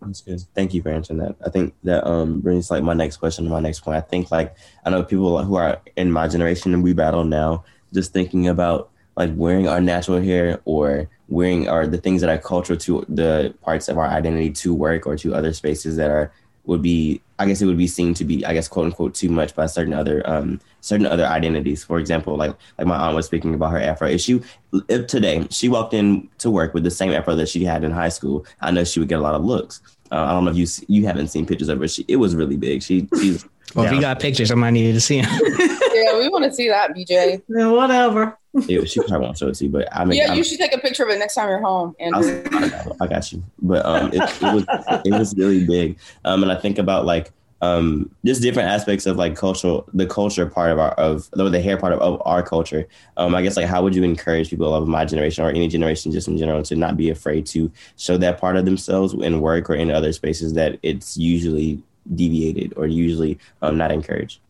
That's 0.00 0.20
good. 0.20 0.40
Thank 0.54 0.74
you 0.74 0.82
for 0.82 0.90
answering 0.90 1.20
that. 1.20 1.36
I 1.44 1.48
think 1.48 1.72
that 1.84 2.06
um 2.06 2.40
brings 2.40 2.70
like 2.70 2.82
my 2.82 2.92
next 2.92 3.16
question 3.16 3.44
to 3.44 3.50
my 3.50 3.60
next 3.60 3.80
point. 3.80 3.96
I 3.96 4.02
think 4.02 4.30
like 4.30 4.54
I 4.84 4.90
know 4.90 5.02
people 5.02 5.42
who 5.42 5.54
are 5.56 5.80
in 5.96 6.12
my 6.12 6.28
generation 6.28 6.74
and 6.74 6.82
we 6.82 6.92
battle 6.92 7.24
now, 7.24 7.64
just 7.92 8.12
thinking 8.12 8.48
about 8.48 8.90
like 9.16 9.30
wearing 9.34 9.68
our 9.68 9.80
natural 9.80 10.20
hair 10.20 10.60
or 10.64 11.08
wearing 11.28 11.68
or 11.68 11.86
the 11.86 11.98
things 11.98 12.20
that 12.20 12.30
are 12.30 12.38
cultural 12.38 12.78
to 12.78 13.04
the 13.08 13.54
parts 13.62 13.88
of 13.88 13.98
our 13.98 14.06
identity 14.06 14.50
to 14.50 14.74
work 14.74 15.06
or 15.06 15.16
to 15.16 15.34
other 15.34 15.52
spaces 15.52 15.96
that 15.96 16.10
are 16.10 16.32
would 16.66 16.82
be 16.82 17.20
I 17.38 17.46
guess 17.46 17.60
it 17.60 17.66
would 17.66 17.78
be 17.78 17.86
seen 17.86 18.14
to 18.14 18.24
be 18.24 18.44
I 18.46 18.54
guess 18.54 18.68
quote 18.68 18.86
unquote 18.86 19.14
too 19.14 19.28
much 19.28 19.54
by 19.54 19.66
certain 19.66 19.92
other 19.92 20.22
um 20.28 20.60
certain 20.80 21.06
other 21.06 21.26
identities. 21.26 21.84
For 21.84 21.98
example, 21.98 22.36
like 22.36 22.54
like 22.78 22.86
my 22.86 22.96
aunt 22.96 23.16
was 23.16 23.26
speaking 23.26 23.54
about 23.54 23.72
her 23.72 23.80
afro. 23.80 24.08
If 24.08 24.20
she 24.20 24.40
if 24.88 25.06
today 25.06 25.46
she 25.50 25.68
walked 25.68 25.94
in 25.94 26.28
to 26.38 26.50
work 26.50 26.74
with 26.74 26.84
the 26.84 26.90
same 26.90 27.12
afro 27.12 27.34
that 27.36 27.48
she 27.48 27.64
had 27.64 27.84
in 27.84 27.90
high 27.90 28.08
school, 28.08 28.46
I 28.60 28.70
know 28.70 28.84
she 28.84 29.00
would 29.00 29.08
get 29.08 29.18
a 29.18 29.22
lot 29.22 29.34
of 29.34 29.44
looks. 29.44 29.80
Uh, 30.10 30.24
I 30.24 30.32
don't 30.32 30.44
know 30.44 30.52
if 30.52 30.56
you 30.56 30.66
you 30.88 31.06
haven't 31.06 31.28
seen 31.28 31.44
pictures 31.44 31.68
of 31.68 31.80
her. 31.80 31.88
She 31.88 32.04
it 32.08 32.16
was 32.16 32.34
really 32.34 32.56
big. 32.56 32.82
She 32.82 33.08
she's 33.18 33.44
Well, 33.74 33.86
if 33.86 33.92
you 33.92 34.00
got 34.00 34.20
pictures, 34.20 34.52
I 34.52 34.54
might 34.54 34.70
need 34.70 34.92
to 34.92 35.00
see 35.00 35.20
them. 35.20 35.30
Yeah, 35.94 36.18
we 36.18 36.28
want 36.28 36.44
to 36.44 36.52
see 36.52 36.68
that, 36.68 36.94
BJ. 36.94 37.42
Yeah, 37.48 37.68
whatever. 37.70 38.36
it, 38.54 38.88
she 38.88 39.00
probably 39.00 39.18
won't 39.26 39.38
show 39.38 39.48
it 39.48 39.54
to 39.56 39.64
you, 39.64 39.70
but 39.70 39.88
I 39.92 40.04
mean 40.04 40.18
Yeah, 40.18 40.28
I'm- 40.28 40.36
you 40.38 40.44
should 40.44 40.58
take 40.58 40.74
a 40.74 40.78
picture 40.78 41.02
of 41.04 41.10
it 41.10 41.18
next 41.18 41.34
time 41.34 41.48
you're 41.48 41.60
home, 41.60 41.94
Andrew. 42.00 42.42
I'll- 42.52 42.96
I 43.00 43.06
got 43.06 43.32
you. 43.32 43.42
But 43.60 43.84
um, 43.86 44.10
it, 44.12 44.22
it 44.22 44.42
was 44.54 44.64
it 45.04 45.12
was 45.18 45.34
really 45.36 45.64
big. 45.66 45.98
Um, 46.24 46.42
and 46.42 46.52
I 46.52 46.56
think 46.56 46.78
about 46.78 47.04
like 47.04 47.32
um, 47.62 48.10
just 48.26 48.42
different 48.42 48.68
aspects 48.68 49.06
of 49.06 49.16
like 49.16 49.36
cultural, 49.36 49.88
the 49.94 50.06
culture 50.06 50.44
part 50.46 50.70
of 50.70 50.78
our 50.78 50.90
of 50.92 51.30
the, 51.32 51.48
the 51.48 51.60
hair 51.62 51.76
part 51.78 51.94
of, 51.94 52.00
of 52.00 52.20
our 52.26 52.42
culture. 52.42 52.86
Um, 53.16 53.34
I 53.34 53.40
guess 53.42 53.56
like 53.56 53.66
how 53.66 53.82
would 53.82 53.94
you 53.94 54.02
encourage 54.04 54.50
people 54.50 54.74
of 54.74 54.86
my 54.86 55.04
generation 55.06 55.44
or 55.44 55.48
any 55.50 55.66
generation 55.68 56.12
just 56.12 56.28
in 56.28 56.36
general 56.36 56.62
to 56.64 56.76
not 56.76 56.96
be 56.96 57.08
afraid 57.10 57.46
to 57.46 57.72
show 57.96 58.18
that 58.18 58.38
part 58.38 58.56
of 58.56 58.66
themselves 58.66 59.14
in 59.14 59.40
work 59.40 59.70
or 59.70 59.74
in 59.74 59.90
other 59.90 60.12
spaces 60.12 60.52
that 60.54 60.78
it's 60.82 61.16
usually 61.16 61.82
deviated 62.14 62.74
or 62.76 62.86
usually 62.86 63.38
um, 63.62 63.78
not 63.78 63.90
encouraged. 63.90 64.40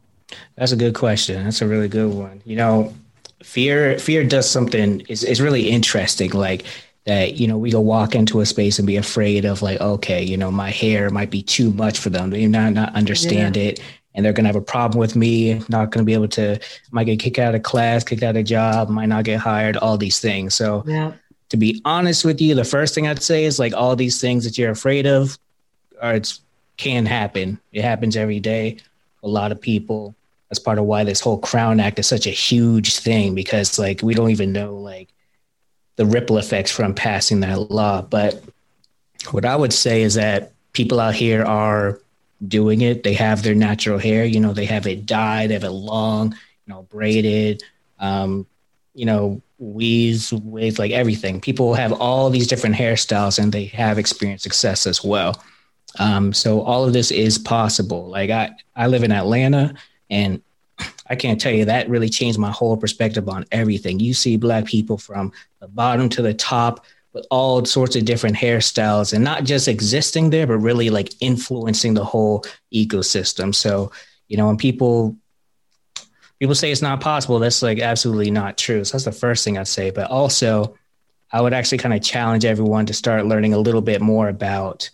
That's 0.56 0.72
a 0.72 0.76
good 0.76 0.94
question. 0.94 1.44
That's 1.44 1.62
a 1.62 1.66
really 1.66 1.88
good 1.88 2.12
one. 2.12 2.42
You 2.44 2.56
know, 2.56 2.94
fear 3.42 3.98
fear 3.98 4.24
does 4.24 4.48
something 4.48 5.00
is 5.08 5.24
is 5.24 5.40
really 5.40 5.70
interesting. 5.70 6.30
Like 6.30 6.64
that, 7.04 7.34
you 7.34 7.46
know, 7.46 7.58
we 7.58 7.70
go 7.70 7.80
walk 7.80 8.14
into 8.14 8.40
a 8.40 8.46
space 8.46 8.78
and 8.78 8.86
be 8.86 8.96
afraid 8.96 9.44
of 9.44 9.60
like, 9.62 9.80
okay, 9.80 10.22
you 10.22 10.36
know, 10.36 10.50
my 10.50 10.70
hair 10.70 11.10
might 11.10 11.30
be 11.30 11.42
too 11.42 11.70
much 11.72 11.98
for 11.98 12.10
them. 12.10 12.30
They 12.30 12.46
not 12.46 12.72
not 12.72 12.94
understand 12.94 13.56
it. 13.56 13.80
And 14.16 14.24
they're 14.24 14.32
gonna 14.32 14.48
have 14.48 14.56
a 14.56 14.60
problem 14.60 15.00
with 15.00 15.16
me, 15.16 15.60
not 15.68 15.90
gonna 15.90 16.04
be 16.04 16.14
able 16.14 16.28
to 16.28 16.58
might 16.92 17.04
get 17.04 17.18
kicked 17.18 17.38
out 17.38 17.54
of 17.54 17.62
class, 17.64 18.04
kicked 18.04 18.22
out 18.22 18.36
of 18.36 18.44
job, 18.44 18.88
might 18.88 19.06
not 19.08 19.24
get 19.24 19.40
hired, 19.40 19.76
all 19.76 19.98
these 19.98 20.20
things. 20.20 20.54
So 20.54 20.84
Yeah. 20.86 21.12
to 21.50 21.56
be 21.56 21.80
honest 21.84 22.24
with 22.24 22.40
you, 22.40 22.54
the 22.54 22.64
first 22.64 22.94
thing 22.94 23.06
I'd 23.08 23.22
say 23.22 23.44
is 23.44 23.58
like 23.58 23.74
all 23.74 23.96
these 23.96 24.20
things 24.20 24.44
that 24.44 24.56
you're 24.56 24.70
afraid 24.70 25.06
of 25.06 25.36
are 26.00 26.14
it's 26.14 26.40
can 26.76 27.06
happen. 27.06 27.58
It 27.72 27.82
happens 27.82 28.16
every 28.16 28.40
day. 28.40 28.78
A 29.24 29.28
lot 29.28 29.50
of 29.50 29.60
people. 29.60 30.14
That's 30.48 30.58
part 30.58 30.78
of 30.78 30.84
why 30.84 31.02
this 31.02 31.20
whole 31.20 31.38
Crown 31.38 31.80
Act 31.80 31.98
is 31.98 32.06
such 32.06 32.26
a 32.26 32.30
huge 32.30 32.98
thing 32.98 33.34
because 33.34 33.78
like 33.78 34.00
we 34.02 34.14
don't 34.14 34.30
even 34.30 34.52
know 34.52 34.76
like 34.76 35.08
the 35.96 36.06
ripple 36.06 36.38
effects 36.38 36.70
from 36.70 36.94
passing 36.94 37.40
that 37.40 37.70
law. 37.70 38.02
But 38.02 38.42
what 39.30 39.44
I 39.44 39.56
would 39.56 39.72
say 39.72 40.02
is 40.02 40.14
that 40.14 40.52
people 40.72 41.00
out 41.00 41.14
here 41.14 41.42
are 41.44 42.00
doing 42.46 42.82
it. 42.82 43.02
They 43.02 43.14
have 43.14 43.42
their 43.42 43.54
natural 43.54 43.98
hair, 43.98 44.24
you 44.24 44.40
know, 44.40 44.52
they 44.52 44.66
have 44.66 44.86
it 44.86 45.06
dyed, 45.06 45.50
they 45.50 45.54
have 45.54 45.64
it 45.64 45.70
long, 45.70 46.32
you 46.66 46.74
know, 46.74 46.82
braided, 46.82 47.62
um, 47.98 48.46
you 48.94 49.06
know, 49.06 49.40
weaves, 49.58 50.32
wigs, 50.32 50.78
like 50.78 50.90
everything. 50.90 51.40
People 51.40 51.74
have 51.74 51.92
all 51.92 52.30
these 52.30 52.46
different 52.46 52.76
hairstyles 52.76 53.38
and 53.38 53.52
they 53.52 53.66
have 53.66 53.98
experienced 53.98 54.42
success 54.42 54.86
as 54.86 55.02
well. 55.02 55.42
Um, 55.98 56.32
so 56.32 56.62
all 56.62 56.84
of 56.84 56.92
this 56.92 57.10
is 57.10 57.38
possible. 57.38 58.08
Like 58.08 58.30
I, 58.30 58.50
I 58.74 58.86
live 58.88 59.04
in 59.04 59.12
Atlanta 59.12 59.74
and 60.10 60.42
I 61.06 61.16
can't 61.16 61.40
tell 61.40 61.52
you 61.52 61.66
that 61.66 61.88
really 61.88 62.08
changed 62.08 62.38
my 62.38 62.50
whole 62.50 62.76
perspective 62.76 63.28
on 63.28 63.44
everything. 63.52 64.00
You 64.00 64.14
see 64.14 64.36
black 64.36 64.64
people 64.64 64.98
from 64.98 65.32
the 65.60 65.68
bottom 65.68 66.08
to 66.10 66.22
the 66.22 66.34
top 66.34 66.84
with 67.12 67.26
all 67.30 67.64
sorts 67.64 67.94
of 67.94 68.04
different 68.04 68.36
hairstyles 68.36 69.12
and 69.12 69.22
not 69.22 69.44
just 69.44 69.68
existing 69.68 70.30
there, 70.30 70.46
but 70.46 70.58
really 70.58 70.90
like 70.90 71.14
influencing 71.20 71.94
the 71.94 72.04
whole 72.04 72.44
ecosystem. 72.72 73.54
So, 73.54 73.92
you 74.28 74.36
know, 74.36 74.46
when 74.48 74.56
people 74.56 75.16
people 76.40 76.54
say 76.54 76.72
it's 76.72 76.82
not 76.82 77.00
possible, 77.00 77.38
that's 77.38 77.62
like 77.62 77.78
absolutely 77.78 78.30
not 78.30 78.58
true. 78.58 78.84
So 78.84 78.92
that's 78.92 79.04
the 79.04 79.12
first 79.12 79.44
thing 79.44 79.56
I'd 79.56 79.68
say. 79.68 79.90
But 79.90 80.10
also, 80.10 80.76
I 81.30 81.40
would 81.40 81.52
actually 81.52 81.78
kind 81.78 81.94
of 81.94 82.02
challenge 82.02 82.44
everyone 82.44 82.86
to 82.86 82.94
start 82.94 83.26
learning 83.26 83.54
a 83.54 83.58
little 83.58 83.80
bit 83.80 84.00
more 84.00 84.28
about 84.28 84.90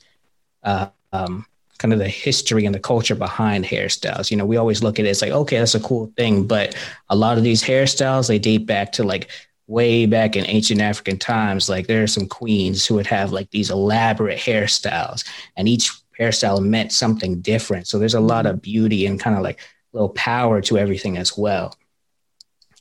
uh, 0.62 0.88
um, 1.12 1.46
kind 1.78 1.92
of 1.92 1.98
the 1.98 2.08
history 2.08 2.66
and 2.66 2.74
the 2.74 2.80
culture 2.80 3.14
behind 3.14 3.64
hairstyles. 3.64 4.30
You 4.30 4.36
know, 4.36 4.44
we 4.44 4.58
always 4.58 4.82
look 4.82 4.98
at 4.98 5.06
it 5.06 5.08
as 5.08 5.22
like, 5.22 5.32
okay, 5.32 5.58
that's 5.58 5.74
a 5.74 5.80
cool 5.80 6.12
thing, 6.16 6.46
but 6.46 6.76
a 7.08 7.16
lot 7.16 7.38
of 7.38 7.44
these 7.44 7.62
hairstyles 7.62 8.28
they 8.28 8.38
date 8.38 8.66
back 8.66 8.92
to 8.92 9.02
like 9.02 9.30
way 9.66 10.04
back 10.04 10.36
in 10.36 10.44
ancient 10.46 10.80
African 10.80 11.16
times. 11.16 11.68
Like 11.68 11.86
there 11.86 12.02
are 12.02 12.08
some 12.08 12.26
queens 12.26 12.84
who 12.84 12.96
would 12.96 13.06
have 13.06 13.32
like 13.32 13.50
these 13.50 13.70
elaborate 13.70 14.38
hairstyles, 14.38 15.26
and 15.56 15.68
each 15.68 15.90
hairstyle 16.18 16.62
meant 16.62 16.92
something 16.92 17.40
different. 17.40 17.86
So 17.86 17.98
there's 17.98 18.14
a 18.14 18.20
lot 18.20 18.46
of 18.46 18.60
beauty 18.60 19.06
and 19.06 19.18
kind 19.18 19.36
of 19.36 19.42
like 19.42 19.60
little 19.92 20.10
power 20.10 20.60
to 20.60 20.76
everything 20.76 21.16
as 21.16 21.36
well. 21.36 21.74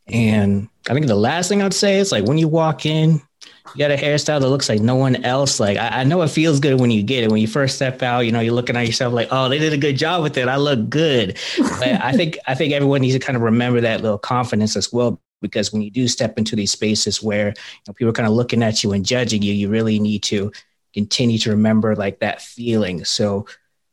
And 0.07 0.67
I 0.89 0.93
think 0.93 1.07
the 1.07 1.15
last 1.15 1.47
thing 1.47 1.61
I'd 1.61 1.73
say 1.73 1.99
is 1.99 2.11
like 2.11 2.25
when 2.25 2.37
you 2.37 2.47
walk 2.47 2.85
in, 2.85 3.21
you 3.73 3.79
got 3.79 3.91
a 3.91 3.95
hairstyle 3.95 4.39
that 4.39 4.49
looks 4.49 4.69
like 4.69 4.81
no 4.81 4.95
one 4.95 5.23
else. 5.23 5.59
Like 5.59 5.77
I, 5.77 6.01
I, 6.01 6.03
know 6.03 6.21
it 6.21 6.29
feels 6.29 6.59
good 6.59 6.79
when 6.79 6.91
you 6.91 7.03
get 7.03 7.23
it. 7.23 7.31
When 7.31 7.41
you 7.41 7.47
first 7.47 7.75
step 7.75 8.01
out, 8.01 8.21
you 8.21 8.31
know, 8.31 8.39
you're 8.39 8.53
looking 8.53 8.75
at 8.75 8.85
yourself 8.87 9.13
like, 9.13 9.27
oh, 9.31 9.49
they 9.49 9.59
did 9.59 9.73
a 9.73 9.77
good 9.77 9.97
job 9.97 10.23
with 10.23 10.37
it. 10.37 10.47
I 10.47 10.57
look 10.57 10.89
good. 10.89 11.37
but 11.57 12.01
I 12.01 12.13
think 12.13 12.37
I 12.47 12.55
think 12.55 12.73
everyone 12.73 13.01
needs 13.01 13.15
to 13.15 13.19
kind 13.19 13.35
of 13.35 13.41
remember 13.41 13.81
that 13.81 14.01
little 14.01 14.17
confidence 14.17 14.75
as 14.75 14.91
well. 14.91 15.21
Because 15.41 15.71
when 15.71 15.81
you 15.81 15.89
do 15.89 16.07
step 16.07 16.37
into 16.37 16.55
these 16.55 16.71
spaces 16.71 17.23
where 17.23 17.49
you 17.49 17.53
know, 17.87 17.93
people 17.93 18.09
are 18.09 18.13
kind 18.13 18.27
of 18.27 18.33
looking 18.33 18.61
at 18.61 18.83
you 18.83 18.91
and 18.91 19.05
judging 19.05 19.41
you, 19.41 19.53
you 19.53 19.69
really 19.69 19.99
need 19.99 20.23
to 20.23 20.51
continue 20.93 21.37
to 21.39 21.51
remember 21.51 21.95
like 21.95 22.19
that 22.19 22.41
feeling. 22.41 23.05
So 23.05 23.45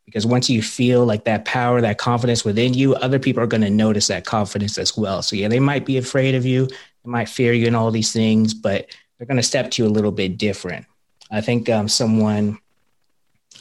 because 0.06 0.24
once 0.24 0.48
you 0.48 0.62
feel 0.62 1.04
like 1.04 1.24
that 1.24 1.44
power, 1.44 1.80
that 1.80 1.98
confidence 1.98 2.44
within 2.44 2.72
you, 2.72 2.94
other 2.94 3.18
people 3.18 3.42
are 3.42 3.48
going 3.48 3.62
to 3.62 3.70
notice 3.70 4.06
that 4.06 4.24
confidence 4.24 4.78
as 4.78 4.96
well. 4.96 5.20
So 5.20 5.36
yeah, 5.36 5.48
they 5.48 5.60
might 5.60 5.84
be 5.84 5.98
afraid 5.98 6.34
of 6.34 6.46
you, 6.46 6.66
they 6.66 7.10
might 7.10 7.28
fear 7.28 7.52
you 7.52 7.66
and 7.66 7.76
all 7.76 7.90
these 7.90 8.12
things, 8.12 8.54
but 8.54 8.88
they're 9.18 9.26
going 9.26 9.36
to 9.36 9.42
step 9.42 9.70
to 9.72 9.82
you 9.82 9.88
a 9.88 9.90
little 9.90 10.12
bit 10.12 10.38
different. 10.38 10.86
I 11.30 11.40
think 11.40 11.68
um, 11.68 11.88
someone 11.88 12.58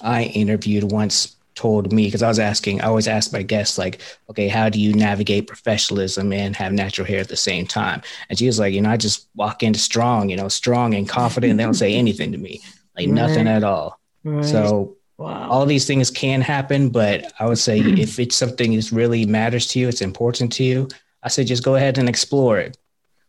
I 0.01 0.23
interviewed 0.23 0.91
once 0.91 1.35
told 1.55 1.91
me 1.93 2.05
because 2.05 2.21
I 2.21 2.27
was 2.27 2.39
asking, 2.39 2.81
I 2.81 2.87
always 2.87 3.07
ask 3.07 3.31
my 3.31 3.41
guests 3.41 3.77
like, 3.77 4.01
okay, 4.29 4.49
how 4.49 4.69
do 4.69 4.79
you 4.79 4.93
navigate 4.93 5.47
professionalism 5.47 6.33
and 6.33 6.55
have 6.55 6.73
natural 6.73 7.07
hair 7.07 7.21
at 7.21 7.29
the 7.29 7.37
same 7.37 7.65
time? 7.65 8.01
And 8.29 8.37
she 8.37 8.45
was 8.45 8.59
like, 8.59 8.73
you 8.73 8.81
know, 8.81 8.89
I 8.89 8.97
just 8.97 9.27
walk 9.35 9.63
into 9.63 9.79
strong, 9.79 10.29
you 10.29 10.35
know, 10.35 10.49
strong 10.49 10.93
and 10.93 11.07
confident. 11.07 11.51
and 11.51 11.59
they 11.59 11.63
don't 11.63 11.73
say 11.73 11.93
anything 11.95 12.31
to 12.33 12.37
me, 12.37 12.61
like 12.97 13.07
right. 13.07 13.15
nothing 13.15 13.47
at 13.47 13.63
all. 13.63 13.99
Right. 14.23 14.43
So 14.43 14.97
wow. 15.17 15.49
all 15.49 15.65
these 15.65 15.85
things 15.85 16.11
can 16.11 16.41
happen, 16.41 16.89
but 16.89 17.31
I 17.39 17.47
would 17.47 17.59
say 17.59 17.79
if 17.79 18.19
it's 18.19 18.35
something 18.35 18.75
that 18.75 18.91
really 18.91 19.25
matters 19.25 19.67
to 19.67 19.79
you, 19.79 19.87
it's 19.87 20.01
important 20.01 20.51
to 20.53 20.63
you. 20.63 20.89
I 21.23 21.29
say 21.29 21.43
just 21.43 21.63
go 21.63 21.75
ahead 21.75 21.97
and 21.97 22.09
explore 22.09 22.59
it 22.59 22.77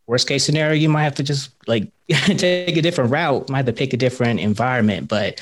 worst 0.07 0.29
case 0.29 0.45
scenario, 0.45 0.75
you 0.75 0.89
might 0.89 1.05
have 1.05 1.15
to 1.17 1.23
just 1.23 1.51
like 1.67 1.91
take 2.09 2.77
a 2.77 2.83
different 2.83 3.11
route, 3.11 3.49
might 3.51 3.59
have 3.59 3.67
to 3.67 3.73
pick 3.73 3.93
a 3.93 3.97
different 3.97 4.41
environment. 4.41 5.09
But 5.09 5.41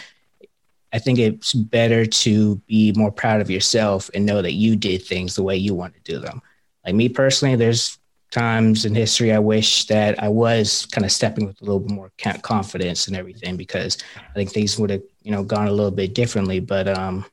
I 0.93 0.99
think 0.99 1.19
it's 1.19 1.53
better 1.53 2.07
to 2.07 2.57
be 2.67 2.93
more 2.93 3.11
proud 3.11 3.41
of 3.41 3.51
yourself 3.51 4.11
and 4.15 4.25
know 4.25 4.41
that 4.41 4.53
you 4.53 4.77
did 4.77 5.03
things 5.03 5.35
the 5.35 5.43
way 5.43 5.57
you 5.57 5.75
want 5.75 5.95
to 5.95 6.01
do 6.01 6.19
them. 6.19 6.41
Like 6.85 6.95
me 6.95 7.09
personally, 7.09 7.57
there's 7.57 7.99
times 8.31 8.85
in 8.85 8.95
history 8.95 9.33
I 9.33 9.39
wish 9.39 9.87
that 9.87 10.23
I 10.23 10.29
was 10.29 10.87
kind 10.87 11.05
of 11.05 11.13
stepping 11.13 11.47
with 11.47 11.61
a 11.61 11.65
little 11.65 11.81
bit 11.81 11.93
more 11.93 12.11
confidence 12.43 13.07
and 13.07 13.17
everything 13.17 13.57
because 13.57 13.99
I 14.17 14.33
think 14.35 14.51
things 14.51 14.79
would 14.79 14.91
have, 14.91 15.03
you 15.23 15.31
know, 15.31 15.45
gone 15.45 15.69
a 15.69 15.73
little 15.73 15.91
bit 15.91 16.15
differently. 16.15 16.61
But 16.61 16.89
um, 16.89 17.25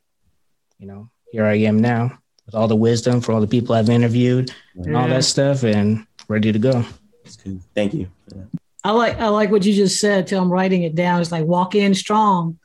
you 0.78 0.86
know, 0.86 1.08
here 1.30 1.44
I 1.44 1.54
am 1.54 1.78
now 1.78 2.18
with 2.46 2.54
all 2.54 2.68
the 2.68 2.76
wisdom 2.76 3.20
for 3.20 3.32
all 3.32 3.40
the 3.40 3.46
people 3.46 3.74
I've 3.74 3.90
interviewed 3.90 4.50
yeah. 4.74 4.82
and 4.84 4.96
all 4.96 5.08
that 5.08 5.24
stuff 5.24 5.62
and 5.62 6.06
ready 6.28 6.52
to 6.52 6.58
go. 6.58 6.84
Thank 7.74 7.94
you. 7.94 8.08
I 8.84 8.90
like 8.92 9.18
I 9.18 9.28
like 9.28 9.50
what 9.50 9.64
you 9.64 9.72
just 9.72 10.00
said. 10.00 10.26
Till 10.26 10.42
I'm 10.42 10.52
writing 10.52 10.82
it 10.82 10.94
down. 10.94 11.20
It's 11.20 11.32
like 11.32 11.44
walk 11.44 11.74
in 11.74 11.94
strong. 11.94 12.58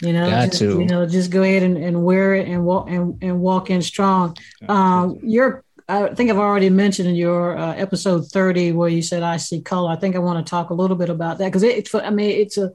You 0.00 0.12
know, 0.12 0.30
Got 0.30 0.46
just, 0.46 0.58
to. 0.60 0.78
you 0.78 0.86
know, 0.86 1.06
just 1.06 1.30
go 1.30 1.42
ahead 1.42 1.64
and, 1.64 1.76
and 1.76 2.04
wear 2.04 2.34
it 2.34 2.46
and 2.46 2.64
walk 2.64 2.88
and, 2.88 3.20
and 3.20 3.40
walk 3.40 3.68
in 3.68 3.82
strong. 3.82 4.36
Um, 4.68 5.18
you're 5.22 5.64
I 5.88 6.14
think 6.14 6.30
I've 6.30 6.38
already 6.38 6.68
mentioned 6.68 7.08
in 7.08 7.16
your 7.16 7.56
uh, 7.56 7.74
episode 7.74 8.30
30 8.30 8.72
where 8.72 8.90
you 8.90 9.00
said 9.00 9.22
I 9.22 9.38
see 9.38 9.60
color. 9.60 9.90
I 9.90 9.96
think 9.96 10.14
I 10.14 10.18
want 10.18 10.44
to 10.44 10.48
talk 10.48 10.70
a 10.70 10.74
little 10.74 10.96
bit 10.96 11.08
about 11.08 11.38
that 11.38 11.46
because 11.46 11.62
it's 11.62 11.94
I 11.94 12.10
mean 12.10 12.30
it's 12.30 12.58
a 12.58 12.70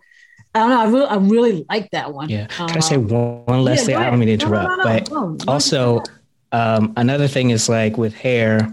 I 0.55 0.59
don't 0.59 0.69
know. 0.69 0.79
I 0.79 0.86
really, 0.86 1.07
I 1.07 1.15
really 1.15 1.65
like 1.69 1.91
that 1.91 2.13
one. 2.13 2.29
Yeah. 2.29 2.47
Can 2.47 2.69
I 2.69 2.79
say 2.79 2.95
um, 2.95 3.07
one, 3.07 3.45
one 3.45 3.63
last 3.63 3.81
yeah, 3.81 3.86
thing? 3.86 3.95
I 3.95 4.09
don't 4.09 4.19
mean 4.19 4.27
to 4.27 4.33
interrupt, 4.33 4.69
no, 4.69 4.75
no, 4.75 5.29
no, 5.29 5.36
but 5.38 5.47
also 5.47 6.03
um, 6.51 6.93
another 6.95 7.27
thing 7.27 7.49
is 7.49 7.69
like 7.69 7.97
with 7.97 8.13
hair, 8.13 8.71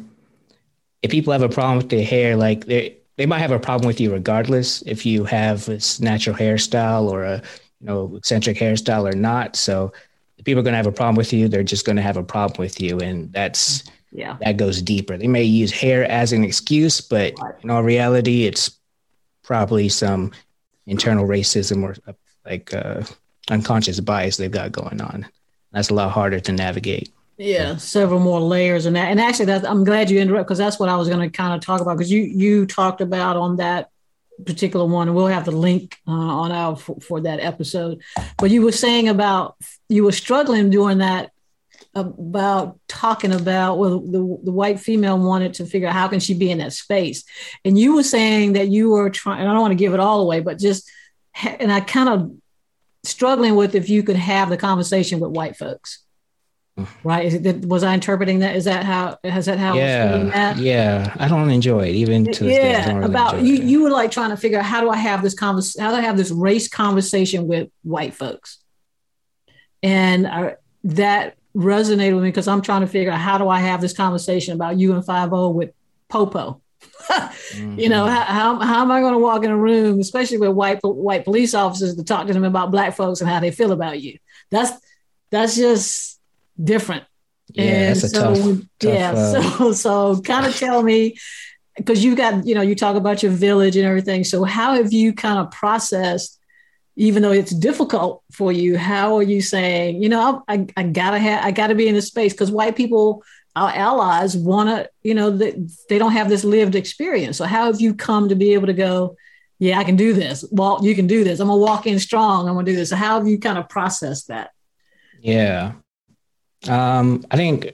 if 1.03 1.11
people 1.11 1.33
have 1.33 1.43
a 1.43 1.49
problem 1.49 1.79
with 1.79 1.89
their 1.89 2.05
hair, 2.05 2.37
like 2.37 2.67
they 2.67 2.97
they 3.17 3.27
might 3.27 3.39
have 3.39 3.53
a 3.53 3.59
problem 3.59 3.87
with 3.87 4.01
you 4.01 4.13
regardless 4.13 4.83
if 4.83 5.05
you 5.05 5.25
have 5.25 5.67
this 5.67 6.01
natural 6.01 6.37
hairstyle 6.37 7.11
or 7.11 7.25
a 7.25 7.37
you 7.81 7.87
know 7.87 8.15
eccentric 8.17 8.57
hairstyle 8.57 9.11
or 9.11 9.17
not. 9.17 9.57
So 9.57 9.93
if 10.39 10.45
people 10.45 10.61
are 10.61 10.63
going 10.63 10.73
to 10.73 10.79
have 10.79 10.87
a 10.87 10.93
problem 10.93 11.17
with 11.17 11.33
you, 11.33 11.49
they're 11.49 11.63
just 11.63 11.85
going 11.85 11.97
to 11.97 12.03
have 12.03 12.17
a 12.17 12.23
problem 12.23 12.63
with 12.63 12.81
you, 12.81 12.99
and 12.99 13.33
that's 13.33 13.85
yeah 14.13 14.37
that 14.41 14.57
goes 14.57 14.83
deeper. 14.83 15.17
They 15.17 15.29
may 15.29 15.45
use 15.45 15.71
hair 15.71 16.05
as 16.05 16.33
an 16.33 16.45
excuse, 16.45 17.01
but 17.01 17.35
in 17.63 17.71
all 17.71 17.83
reality, 17.83 18.45
it's 18.45 18.71
probably 19.43 19.89
some 19.89 20.33
internal 20.87 21.27
racism 21.27 21.83
or 21.83 21.97
like 22.45 22.73
uh, 22.75 23.03
unconscious 23.51 24.01
bias 24.01 24.37
they've 24.37 24.51
got 24.51 24.73
going 24.73 25.01
on. 25.01 25.27
That's 25.73 25.91
a 25.91 25.95
lot 25.95 26.11
harder 26.11 26.41
to 26.41 26.53
navigate. 26.53 27.13
Yeah, 27.43 27.77
several 27.77 28.21
more 28.21 28.39
layers 28.39 28.85
and 28.85 28.95
that. 28.97 29.11
And 29.11 29.19
actually, 29.19 29.47
that 29.47 29.67
I'm 29.67 29.83
glad 29.83 30.11
you 30.11 30.21
interrupted 30.21 30.47
because 30.47 30.59
that's 30.59 30.79
what 30.79 30.91
I 30.91 30.97
was 30.97 31.09
going 31.09 31.21
to 31.21 31.35
kind 31.35 31.55
of 31.55 31.63
talk 31.63 31.81
about 31.81 31.97
because 31.97 32.13
you 32.13 32.21
you 32.21 32.67
talked 32.67 33.01
about 33.01 33.39
on 33.39 33.57
that 33.57 33.89
particular 34.45 34.85
one, 34.85 35.09
and 35.09 35.17
we'll 35.17 35.27
have 35.27 35.47
the 35.47 35.51
link 35.51 35.97
uh, 36.07 36.11
on 36.11 36.53
our 36.53 36.77
for, 36.77 37.01
for, 37.01 37.23
that 37.23 37.41
episode. 37.41 38.03
But 38.37 38.51
you 38.51 38.61
were 38.61 38.73
saying 38.73 39.09
about 39.09 39.57
you 39.89 40.05
were 40.05 40.13
struggling 40.13 40.69
during 40.69 40.99
that 40.99 41.31
about 41.95 42.79
talking 42.89 43.33
about 43.33 43.79
well 43.79 44.01
the, 44.01 44.39
the 44.45 44.53
white 44.53 44.79
female 44.79 45.19
wanted 45.19 45.55
to 45.55 45.65
figure 45.65 45.89
out 45.89 45.95
how 45.95 46.09
can 46.09 46.21
she 46.21 46.35
be 46.35 46.51
in 46.51 46.59
that 46.59 46.73
space 46.73 47.25
and 47.65 47.77
you 47.77 47.97
were 47.97 48.03
saying 48.05 48.53
that 48.53 48.69
you 48.69 48.91
were 48.91 49.11
trying 49.11 49.41
i 49.41 49.45
don't 49.45 49.61
want 49.61 49.73
to 49.73 49.77
give 49.77 49.93
it 49.93 49.99
all 49.99 50.21
away 50.21 50.39
but 50.39 50.57
just 50.57 50.89
and 51.43 51.73
i 51.73 51.81
kind 51.81 52.09
of 52.09 52.33
struggling 53.03 53.57
with 53.57 53.75
if 53.75 53.89
you 53.89 54.05
could 54.05 54.15
have 54.15 54.51
the 54.51 54.57
conversation 54.57 55.19
with 55.19 55.33
white 55.33 55.57
folks 55.57 56.05
right? 57.05 57.27
Is 57.27 57.35
it, 57.35 57.65
was 57.65 57.83
I 57.83 57.95
interpreting 57.95 58.41
that? 58.41 58.57
Is 58.57 58.65
that 58.65 58.85
how, 58.85 59.19
has 59.25 59.47
that 59.47 59.59
how 59.59 59.75
yeah, 59.75 60.57
Yeah. 60.57 61.15
I 61.19 61.29
don't 61.29 61.51
enjoy 61.51 61.89
it 61.89 61.95
even 61.95 62.25
to 62.25 62.45
this 62.45 62.57
yeah. 62.57 62.93
Really 62.93 63.05
about 63.05 63.43
you, 63.43 63.55
it. 63.55 63.63
you 63.63 63.83
were 63.83 63.91
like 63.91 64.11
trying 64.11 64.31
to 64.31 64.37
figure 64.37 64.59
out 64.59 64.65
how 64.65 64.81
do 64.81 64.91
I 64.91 64.97
have 64.97 65.23
this 65.23 65.35
conversation? 65.35 65.83
How 65.83 65.91
do 65.91 65.97
I 65.97 66.03
have 66.03 66.17
this 66.17 66.31
race 66.31 66.69
conversation 66.69 67.47
with 67.47 67.69
white 67.83 68.15
folks? 68.15 68.59
And 69.83 70.27
I, 70.27 70.57
that 70.85 71.37
resonated 71.57 72.15
with 72.15 72.25
me 72.25 72.31
because 72.31 72.49
I'm 72.49 72.63
trying 72.63 72.83
to 72.83 72.87
figure 72.87 73.13
out 73.13 73.19
how 73.19 73.39
do 73.39 73.49
I 73.49 73.61
have 73.61 73.81
this 73.81 73.93
conversation 73.93 74.55
about 74.55 74.79
you 74.79 74.95
and 74.95 75.05
50 75.05 75.29
with 75.53 75.71
Popo? 76.09 76.61
mm-hmm. 77.09 77.79
You 77.79 77.89
know, 77.89 78.07
how, 78.07 78.23
how, 78.23 78.61
how 78.61 78.83
am 78.83 78.91
I 78.91 79.01
going 79.01 79.13
to 79.13 79.19
walk 79.19 79.45
in 79.45 79.51
a 79.51 79.57
room, 79.57 80.01
especially 80.01 80.39
with 80.39 80.51
white 80.51 80.79
white 80.83 81.25
police 81.25 81.55
officers, 81.55 81.97
to 81.97 82.05
talk 82.05 82.27
to 82.27 82.33
them 82.33 82.45
about 82.45 82.71
black 82.71 82.95
folks 82.95 83.21
and 83.21 83.29
how 83.29 83.41
they 83.41 83.51
feel 83.51 83.73
about 83.73 84.01
you? 84.01 84.19
That's 84.51 84.73
that's 85.31 85.57
just 85.57 86.20
different. 86.63 87.05
Yeah, 87.49 87.65
and 87.65 87.99
so, 87.99 88.35
tough, 88.35 88.59
yeah, 88.83 89.13
tough, 89.13 89.61
uh... 89.61 89.73
so 89.73 89.73
so 90.15 90.21
kind 90.23 90.47
of 90.47 90.57
tell 90.57 90.83
me 90.83 91.17
because 91.77 92.05
you 92.05 92.15
got 92.15 92.47
you 92.47 92.55
know 92.55 92.63
you 92.63 92.75
talk 92.75 92.97
about 92.97 93.23
your 93.23 93.33
village 93.33 93.77
and 93.77 93.87
everything. 93.87 94.25
So 94.25 94.45
how 94.45 94.75
have 94.75 94.93
you 94.93 95.13
kind 95.13 95.39
of 95.39 95.51
processed? 95.51 96.41
even 97.01 97.23
though 97.23 97.33
it's 97.33 97.55
difficult 97.55 98.23
for 98.31 98.53
you, 98.53 98.77
how 98.77 99.17
are 99.17 99.23
you 99.23 99.41
saying, 99.41 100.03
you 100.03 100.09
know, 100.11 100.45
I, 100.47 100.67
I 100.77 100.83
gotta 100.83 101.19
have, 101.19 101.43
I 101.43 101.51
gotta 101.51 101.75
be 101.75 101.89
in 101.89 101.95
this 101.95 102.09
space 102.09 102.35
because 102.35 102.51
white 102.51 102.77
people, 102.77 103.23
our 103.57 103.71
allies, 103.71 104.37
want 104.37 104.69
to, 104.69 104.91
you 105.03 105.15
know, 105.15 105.31
they, 105.31 105.55
they 105.89 105.97
don't 105.99 106.13
have 106.13 106.29
this 106.29 106.45
lived 106.45 106.75
experience. 106.75 107.39
So 107.39 107.47
how 107.47 107.67
have 107.67 107.81
you 107.81 107.95
come 107.95 108.29
to 108.29 108.35
be 108.35 108.53
able 108.53 108.67
to 108.67 108.75
go, 108.75 109.17
yeah, 109.59 109.79
I 109.79 109.85
can 109.85 109.97
do 109.97 110.13
this. 110.13 110.45
Walt, 110.51 110.83
you 110.83 110.95
can 110.95 111.07
do 111.07 111.25
this. 111.25 111.41
I'm 111.41 111.49
gonna 111.49 111.59
walk 111.59 111.87
in 111.87 111.99
strong. 111.99 112.47
I'm 112.47 112.55
gonna 112.55 112.67
do 112.67 112.77
this. 112.77 112.91
So 112.91 112.97
how 112.97 113.19
have 113.19 113.27
you 113.27 113.39
kind 113.39 113.57
of 113.57 113.69
processed 113.71 114.29
that? 114.29 114.51
Yeah, 115.23 115.73
um, 116.69 117.25
I 117.31 117.37
think 117.37 117.73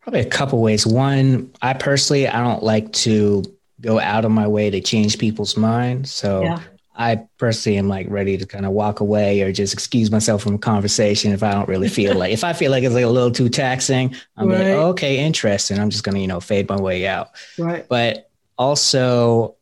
probably 0.00 0.20
a 0.20 0.28
couple 0.28 0.60
ways. 0.60 0.86
One, 0.86 1.52
I 1.62 1.74
personally 1.74 2.28
I 2.28 2.42
don't 2.42 2.62
like 2.62 2.92
to 2.92 3.42
go 3.80 3.98
out 3.98 4.24
of 4.24 4.30
my 4.30 4.46
way 4.46 4.70
to 4.70 4.80
change 4.80 5.18
people's 5.18 5.56
minds. 5.56 6.12
So 6.12 6.42
yeah. 6.42 6.60
I 6.94 7.26
personally 7.38 7.78
am 7.78 7.88
like 7.88 8.06
ready 8.10 8.36
to 8.36 8.46
kind 8.46 8.66
of 8.66 8.72
walk 8.72 9.00
away 9.00 9.40
or 9.42 9.50
just 9.50 9.72
excuse 9.72 10.10
myself 10.10 10.42
from 10.42 10.54
a 10.54 10.58
conversation 10.58 11.32
if 11.32 11.42
I 11.42 11.52
don't 11.52 11.68
really 11.68 11.88
feel 11.88 12.14
like 12.14 12.32
if 12.32 12.44
I 12.44 12.52
feel 12.52 12.70
like 12.70 12.84
it's 12.84 12.94
like 12.94 13.04
a 13.04 13.08
little 13.08 13.30
too 13.30 13.48
taxing, 13.48 14.14
I'm 14.36 14.48
right. 14.48 14.58
like, 14.58 14.66
oh, 14.68 14.88
okay, 14.90 15.18
interesting. 15.18 15.78
I'm 15.78 15.90
just 15.90 16.04
gonna, 16.04 16.18
you 16.18 16.26
know, 16.26 16.40
fade 16.40 16.68
my 16.68 16.80
way 16.80 17.06
out. 17.06 17.30
Right. 17.58 17.88
But 17.88 18.30
also 18.58 19.56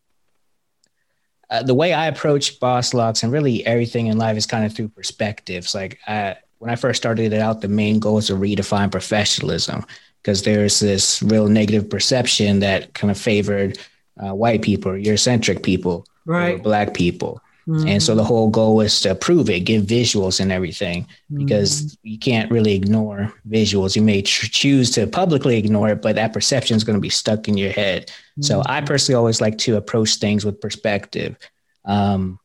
uh, 1.49 1.63
the 1.63 1.75
way 1.75 1.93
I 1.93 2.07
approach 2.07 2.61
boss 2.61 2.95
locks 2.95 3.23
and 3.23 3.33
really 3.33 3.65
everything 3.65 4.07
in 4.07 4.19
life 4.19 4.37
is 4.37 4.47
kind 4.47 4.65
of 4.65 4.75
through 4.75 4.89
perspectives. 4.89 5.75
Like 5.75 5.99
I 6.07 6.37
when 6.61 6.71
I 6.71 6.77
first 6.77 7.03
started 7.03 7.33
it 7.33 7.41
out, 7.41 7.61
the 7.61 7.69
main 7.69 7.99
goal 7.99 8.17
was 8.17 8.29
to 8.29 8.35
redefine 8.35 8.93
professionalism. 8.93 9.85
because 10.23 10.43
there's 10.43 10.81
this 10.81 11.23
real 11.23 11.49
negative 11.49 11.89
perception 11.89 12.61
that 12.61 12.93
kind 12.95 13.11
of 13.11 13.19
favored 13.19 13.79
uh, 14.19 14.35
white 14.35 14.63
people 14.63 14.93
Eurocentric 14.93 15.63
people 15.63 16.07
right. 16.27 16.57
or 16.57 16.59
black 16.59 16.95
people. 16.95 17.41
Mm-hmm. 17.67 17.89
And 17.89 18.03
so 18.03 18.15
the 18.15 18.25
whole 18.25 18.51
goal 18.51 18.81
is 18.81 19.01
to 19.03 19.15
prove 19.15 19.49
it, 19.49 19.61
give 19.61 19.85
visuals 19.85 20.41
and 20.41 20.51
everything, 20.51 21.07
because 21.33 21.83
mm-hmm. 21.83 22.09
you 22.09 22.19
can't 22.19 22.51
really 22.51 22.75
ignore 22.75 23.33
visuals. 23.49 23.95
You 23.95 24.03
may 24.03 24.23
tr- 24.23 24.47
choose 24.47 24.91
to 24.93 25.07
publicly 25.07 25.57
ignore 25.57 25.91
it, 25.91 26.03
but 26.03 26.17
that 26.17 26.33
perception 26.33 26.77
is 26.77 26.85
going 26.85 26.97
to 26.97 27.01
be 27.01 27.11
stuck 27.11 27.49
in 27.49 27.57
your 27.57 27.71
head. 27.71 28.07
Mm-hmm. 28.07 28.43
So 28.43 28.63
I 28.67 28.81
personally 28.81 29.17
always 29.17 29.41
like 29.41 29.59
to 29.59 29.77
approach 29.77 30.17
things 30.17 30.45
with 30.45 30.61
perspective. 30.61 31.37
Um, 31.85 32.41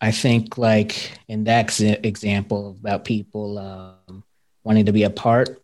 I 0.00 0.12
think, 0.12 0.58
like 0.58 1.12
in 1.28 1.44
that 1.44 1.80
example 1.80 2.76
about 2.80 3.04
people 3.04 3.58
um, 3.58 4.24
wanting 4.64 4.86
to 4.86 4.92
be 4.92 5.02
a 5.02 5.10
part 5.10 5.62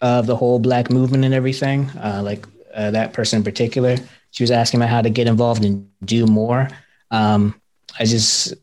of 0.00 0.26
the 0.26 0.36
whole 0.36 0.58
Black 0.58 0.90
movement 0.90 1.24
and 1.24 1.34
everything, 1.34 1.90
uh, 1.90 2.22
like 2.24 2.46
uh, 2.74 2.90
that 2.90 3.12
person 3.12 3.38
in 3.38 3.44
particular, 3.44 3.96
she 4.30 4.42
was 4.42 4.50
asking 4.50 4.80
about 4.80 4.88
how 4.88 5.02
to 5.02 5.10
get 5.10 5.26
involved 5.26 5.64
and 5.64 5.88
do 6.04 6.26
more. 6.26 6.68
Um, 7.10 7.60
I 7.98 8.04
just, 8.04 8.54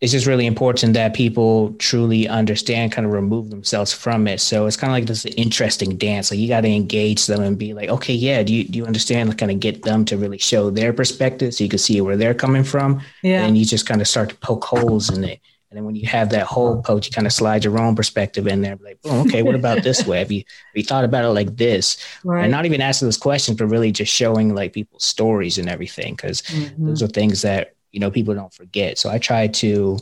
it's 0.00 0.12
just 0.12 0.26
really 0.26 0.46
important 0.46 0.94
that 0.94 1.12
people 1.12 1.72
truly 1.74 2.28
understand, 2.28 2.92
kind 2.92 3.04
of 3.04 3.12
remove 3.12 3.50
themselves 3.50 3.92
from 3.92 4.28
it. 4.28 4.40
So 4.40 4.66
it's 4.66 4.76
kind 4.76 4.92
of 4.92 4.94
like 4.94 5.06
this 5.06 5.24
interesting 5.24 5.96
dance. 5.96 6.30
Like 6.30 6.38
you 6.38 6.46
got 6.46 6.60
to 6.60 6.68
engage 6.68 7.26
them 7.26 7.42
and 7.42 7.58
be 7.58 7.74
like, 7.74 7.88
okay, 7.88 8.14
yeah, 8.14 8.44
do 8.44 8.54
you 8.54 8.64
do 8.64 8.78
you 8.78 8.86
understand? 8.86 9.28
Like 9.28 9.38
kind 9.38 9.50
of 9.50 9.58
get 9.58 9.82
them 9.82 10.04
to 10.04 10.16
really 10.16 10.38
show 10.38 10.70
their 10.70 10.92
perspective, 10.92 11.54
so 11.54 11.64
you 11.64 11.70
can 11.70 11.80
see 11.80 12.00
where 12.00 12.16
they're 12.16 12.34
coming 12.34 12.64
from. 12.64 13.00
Yeah. 13.22 13.44
And 13.44 13.58
you 13.58 13.64
just 13.64 13.86
kind 13.86 14.00
of 14.00 14.06
start 14.06 14.28
to 14.28 14.36
poke 14.36 14.64
holes 14.64 15.10
in 15.10 15.24
it. 15.24 15.40
And 15.70 15.76
then 15.76 15.84
when 15.84 15.96
you 15.96 16.06
have 16.06 16.30
that 16.30 16.46
hole 16.46 16.80
poked, 16.80 17.06
you 17.06 17.12
kind 17.12 17.26
of 17.26 17.32
slide 17.32 17.62
your 17.62 17.78
own 17.78 17.94
perspective 17.94 18.46
in 18.46 18.62
there. 18.62 18.78
Like, 18.80 18.98
oh, 19.04 19.20
okay, 19.22 19.42
what 19.42 19.54
about 19.54 19.82
this 19.82 20.06
way? 20.06 20.20
Have 20.20 20.32
you 20.32 20.38
have 20.38 20.76
you 20.76 20.84
thought 20.84 21.04
about 21.04 21.24
it 21.24 21.30
like 21.30 21.56
this? 21.56 21.98
Right. 22.24 22.44
And 22.44 22.52
not 22.52 22.64
even 22.64 22.80
asking 22.80 23.06
those 23.06 23.18
questions, 23.18 23.58
but 23.58 23.66
really 23.66 23.92
just 23.92 24.10
showing 24.10 24.54
like 24.54 24.72
people's 24.72 25.04
stories 25.04 25.58
and 25.58 25.68
everything, 25.68 26.14
because 26.14 26.40
mm-hmm. 26.42 26.86
those 26.86 27.02
are 27.02 27.08
things 27.08 27.42
that 27.42 27.74
you 27.92 28.00
know 28.00 28.10
people 28.10 28.34
don't 28.34 28.52
forget. 28.52 28.98
So 28.98 29.10
I 29.10 29.18
try 29.18 29.46
to 29.48 29.98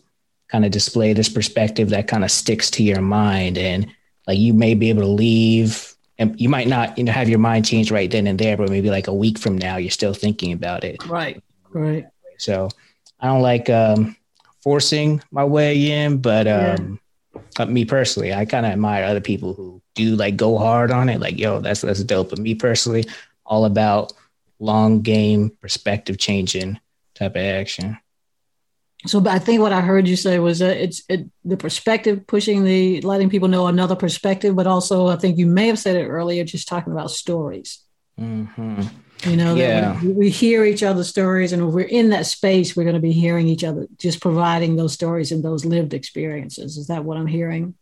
kind 0.48 0.64
of 0.64 0.70
display 0.70 1.12
this 1.12 1.28
perspective 1.28 1.90
that 1.90 2.08
kind 2.08 2.24
of 2.24 2.30
sticks 2.30 2.70
to 2.72 2.82
your 2.82 3.00
mind, 3.00 3.58
and 3.58 3.86
like 4.26 4.38
you 4.38 4.54
may 4.54 4.74
be 4.74 4.90
able 4.90 5.02
to 5.02 5.08
leave. 5.08 5.92
And 6.18 6.40
you 6.40 6.48
might 6.48 6.66
not, 6.66 6.96
you 6.96 7.04
know, 7.04 7.12
have 7.12 7.28
your 7.28 7.38
mind 7.38 7.66
changed 7.66 7.90
right 7.90 8.10
then 8.10 8.26
and 8.26 8.38
there, 8.38 8.56
but 8.56 8.70
maybe 8.70 8.88
like 8.88 9.06
a 9.06 9.12
week 9.12 9.38
from 9.38 9.58
now, 9.58 9.76
you're 9.76 9.90
still 9.90 10.14
thinking 10.14 10.50
about 10.50 10.82
it. 10.82 11.06
Right. 11.06 11.42
Right. 11.70 12.06
So 12.38 12.70
I 13.20 13.26
don't 13.26 13.42
like 13.42 13.68
um, 13.68 14.16
forcing 14.62 15.22
my 15.30 15.44
way 15.44 15.90
in, 15.92 16.18
but 16.18 16.46
um, 16.46 16.98
yeah. 17.58 17.64
me 17.66 17.84
personally, 17.84 18.32
I 18.32 18.46
kind 18.46 18.64
of 18.64 18.72
admire 18.72 19.04
other 19.04 19.20
people 19.20 19.52
who 19.52 19.82
do 19.94 20.16
like 20.16 20.36
go 20.36 20.56
hard 20.56 20.90
on 20.90 21.08
it. 21.08 21.20
Like, 21.20 21.38
yo, 21.38 21.60
that's 21.60 21.82
that's 21.82 22.02
dope. 22.02 22.30
But 22.30 22.38
me 22.38 22.54
personally, 22.54 23.04
all 23.44 23.64
about 23.64 24.12
long 24.58 25.02
game 25.02 25.50
perspective 25.60 26.18
changing 26.18 26.80
type 27.16 27.36
of 27.36 27.42
action. 27.42 27.98
So, 29.06 29.20
but 29.20 29.32
I 29.32 29.38
think 29.38 29.60
what 29.60 29.72
I 29.72 29.80
heard 29.80 30.08
you 30.08 30.16
say 30.16 30.38
was 30.38 30.58
that 30.60 30.76
it's 30.76 31.02
it, 31.08 31.26
the 31.44 31.56
perspective 31.56 32.26
pushing 32.26 32.64
the 32.64 33.00
letting 33.02 33.30
people 33.30 33.48
know 33.48 33.66
another 33.66 33.94
perspective, 33.94 34.56
but 34.56 34.66
also 34.66 35.08
I 35.08 35.16
think 35.16 35.38
you 35.38 35.46
may 35.46 35.68
have 35.68 35.78
said 35.78 35.96
it 35.96 36.06
earlier, 36.06 36.44
just 36.44 36.68
talking 36.68 36.92
about 36.92 37.10
stories. 37.10 37.82
Mm-hmm. 38.18 38.82
You 39.24 39.36
know, 39.36 39.54
yeah. 39.54 40.00
we, 40.02 40.08
we 40.08 40.30
hear 40.30 40.64
each 40.64 40.82
other's 40.82 41.08
stories, 41.08 41.52
and 41.52 41.62
if 41.62 41.72
we're 41.72 41.86
in 41.86 42.10
that 42.10 42.26
space, 42.26 42.76
we're 42.76 42.84
going 42.84 42.94
to 42.94 43.00
be 43.00 43.12
hearing 43.12 43.48
each 43.48 43.64
other, 43.64 43.86
just 43.98 44.20
providing 44.20 44.76
those 44.76 44.92
stories 44.92 45.32
and 45.32 45.42
those 45.42 45.64
lived 45.64 45.94
experiences. 45.94 46.76
Is 46.76 46.88
that 46.88 47.04
what 47.04 47.16
I'm 47.16 47.26
hearing? 47.26 47.74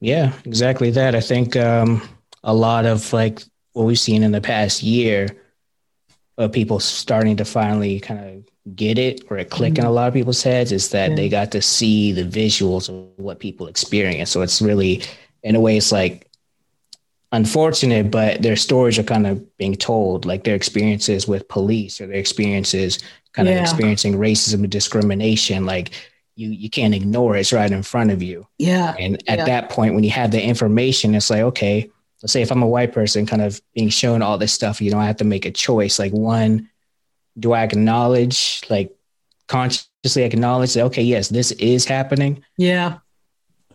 Yeah, 0.00 0.32
exactly 0.44 0.90
that. 0.92 1.14
I 1.14 1.20
think 1.20 1.56
um, 1.56 2.02
a 2.42 2.54
lot 2.54 2.86
of 2.86 3.12
like 3.12 3.42
what 3.72 3.84
we've 3.84 3.98
seen 3.98 4.22
in 4.22 4.32
the 4.32 4.40
past 4.40 4.82
year 4.82 5.28
of 6.38 6.52
people 6.52 6.80
starting 6.80 7.36
to 7.36 7.44
finally 7.44 8.00
kind 8.00 8.20
of 8.20 8.76
get 8.76 8.98
it 8.98 9.24
or 9.28 9.38
it 9.38 9.50
click 9.50 9.74
mm-hmm. 9.74 9.82
in 9.82 9.86
a 9.86 9.90
lot 9.90 10.08
of 10.08 10.14
people's 10.14 10.42
heads 10.42 10.72
is 10.72 10.90
that 10.90 11.10
yeah. 11.10 11.16
they 11.16 11.28
got 11.28 11.50
to 11.50 11.60
see 11.60 12.12
the 12.12 12.24
visuals 12.24 12.88
of 12.88 13.08
what 13.16 13.40
people 13.40 13.66
experience. 13.66 14.30
So 14.30 14.42
it's 14.42 14.62
really, 14.62 15.02
in 15.42 15.56
a 15.56 15.60
way, 15.60 15.76
it's 15.76 15.90
like 15.90 16.28
unfortunate, 17.32 18.10
but 18.10 18.40
their 18.40 18.56
stories 18.56 18.98
are 18.98 19.02
kind 19.04 19.26
of 19.26 19.56
being 19.58 19.74
told, 19.74 20.24
like 20.24 20.44
their 20.44 20.54
experiences 20.54 21.26
with 21.26 21.48
police 21.48 22.00
or 22.00 22.06
their 22.06 22.16
experiences 22.16 23.00
kind 23.32 23.48
yeah. 23.48 23.56
of 23.56 23.60
experiencing 23.62 24.14
racism 24.14 24.62
and 24.62 24.70
discrimination. 24.70 25.66
Like 25.66 25.90
you, 26.36 26.50
you 26.50 26.70
can't 26.70 26.94
ignore 26.94 27.36
it. 27.36 27.40
It's 27.40 27.52
right 27.52 27.70
in 27.70 27.82
front 27.82 28.12
of 28.12 28.22
you. 28.22 28.46
Yeah. 28.58 28.94
And 28.96 29.16
at 29.28 29.38
yeah. 29.38 29.44
that 29.44 29.70
point, 29.70 29.94
when 29.94 30.04
you 30.04 30.10
have 30.10 30.30
the 30.30 30.42
information, 30.42 31.16
it's 31.16 31.30
like, 31.30 31.42
okay, 31.42 31.90
let's 32.22 32.32
say 32.32 32.42
if 32.42 32.50
I'm 32.50 32.62
a 32.62 32.68
white 32.68 32.92
person 32.92 33.26
kind 33.26 33.42
of 33.42 33.60
being 33.74 33.88
shown 33.88 34.22
all 34.22 34.38
this 34.38 34.52
stuff, 34.52 34.80
you 34.80 34.90
know, 34.90 34.98
I 34.98 35.06
have 35.06 35.18
to 35.18 35.24
make 35.24 35.44
a 35.44 35.50
choice. 35.50 35.98
Like 35.98 36.12
one, 36.12 36.70
do 37.38 37.52
I 37.52 37.62
acknowledge, 37.62 38.62
like 38.68 38.96
consciously 39.46 40.22
acknowledge 40.22 40.74
that, 40.74 40.84
okay, 40.84 41.02
yes, 41.02 41.28
this 41.28 41.52
is 41.52 41.84
happening. 41.84 42.44
Yeah. 42.56 42.98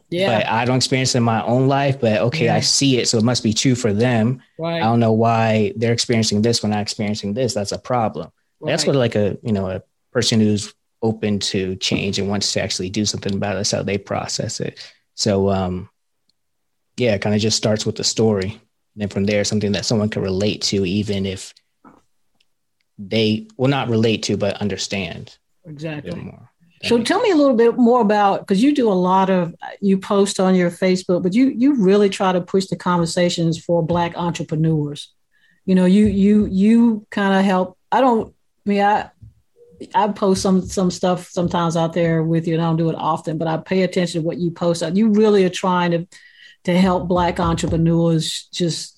Yeah. 0.09 0.39
But 0.39 0.47
I 0.47 0.65
don't 0.65 0.75
experience 0.75 1.15
it 1.15 1.19
in 1.19 1.23
my 1.23 1.43
own 1.43 1.67
life, 1.67 1.99
but 1.99 2.21
okay, 2.21 2.45
yeah. 2.45 2.55
I 2.55 2.59
see 2.59 2.99
it. 2.99 3.07
So 3.07 3.17
it 3.17 3.23
must 3.23 3.41
be 3.41 3.53
true 3.53 3.73
for 3.73 3.93
them. 3.93 4.43
Right. 4.59 4.77
I 4.77 4.81
don't 4.81 4.99
know 4.99 5.13
why 5.13 5.73
they're 5.75 5.93
experiencing 5.93 6.43
this 6.43 6.61
when 6.61 6.71
I'm 6.71 6.81
experiencing 6.81 7.33
this. 7.33 7.53
That's 7.55 7.71
a 7.71 7.79
problem. 7.79 8.29
Right. 8.59 8.71
That's 8.71 8.85
what 8.85 8.95
like 8.95 9.15
a, 9.15 9.37
you 9.41 9.53
know, 9.53 9.69
a 9.69 9.81
person 10.11 10.39
who's 10.39 10.73
open 11.01 11.39
to 11.39 11.75
change 11.77 12.19
and 12.19 12.29
wants 12.29 12.53
to 12.53 12.61
actually 12.61 12.89
do 12.89 13.05
something 13.05 13.33
about 13.33 13.53
it. 13.53 13.55
That's 13.55 13.71
how 13.71 13.81
they 13.83 13.97
process 13.97 14.59
it. 14.59 14.79
So 15.15 15.49
um 15.49 15.89
yeah, 16.97 17.15
it 17.15 17.21
kind 17.21 17.35
of 17.35 17.41
just 17.41 17.57
starts 17.57 17.85
with 17.85 17.95
the 17.95 18.03
story. 18.03 18.51
And 18.51 19.01
then 19.01 19.09
from 19.09 19.25
there, 19.25 19.43
something 19.43 19.71
that 19.71 19.85
someone 19.85 20.09
can 20.09 20.21
relate 20.21 20.61
to, 20.63 20.85
even 20.85 21.25
if 21.25 21.53
they 22.99 23.47
will 23.57 23.69
not 23.69 23.89
relate 23.89 24.23
to, 24.23 24.37
but 24.37 24.61
understand. 24.61 25.37
Exactly. 25.65 26.19
More. 26.19 26.49
So 26.83 27.01
tell 27.01 27.21
me 27.21 27.31
a 27.31 27.35
little 27.35 27.55
bit 27.55 27.77
more 27.77 28.01
about 28.01 28.41
because 28.41 28.61
you 28.61 28.75
do 28.75 28.91
a 28.91 28.93
lot 28.93 29.29
of 29.29 29.55
you 29.79 29.97
post 29.97 30.39
on 30.39 30.53
your 30.53 30.69
Facebook, 30.69 31.23
but 31.23 31.33
you 31.33 31.47
you 31.47 31.75
really 31.75 32.09
try 32.09 32.33
to 32.33 32.41
push 32.41 32.65
the 32.65 32.75
conversations 32.75 33.63
for 33.63 33.81
Black 33.81 34.17
entrepreneurs. 34.17 35.13
You 35.65 35.75
know, 35.75 35.85
you 35.85 36.05
you 36.07 36.45
you 36.47 37.07
kind 37.09 37.39
of 37.39 37.45
help. 37.45 37.77
I 37.89 38.01
don't. 38.01 38.33
I 38.65 38.69
mean, 38.69 38.81
I 38.81 39.09
I 39.95 40.09
post 40.09 40.41
some 40.41 40.61
some 40.61 40.91
stuff 40.91 41.29
sometimes 41.29 41.77
out 41.77 41.93
there 41.93 42.21
with 42.21 42.47
you, 42.47 42.55
and 42.55 42.61
I 42.61 42.65
don't 42.65 42.77
do 42.77 42.89
it 42.89 42.95
often, 42.95 43.37
but 43.37 43.47
I 43.47 43.57
pay 43.57 43.83
attention 43.83 44.21
to 44.21 44.27
what 44.27 44.37
you 44.37 44.51
post. 44.51 44.83
You 44.93 45.09
really 45.09 45.45
are 45.45 45.49
trying 45.49 45.91
to 45.91 46.07
to 46.63 46.77
help 46.77 47.07
Black 47.07 47.39
entrepreneurs 47.39 48.47
just 48.51 48.93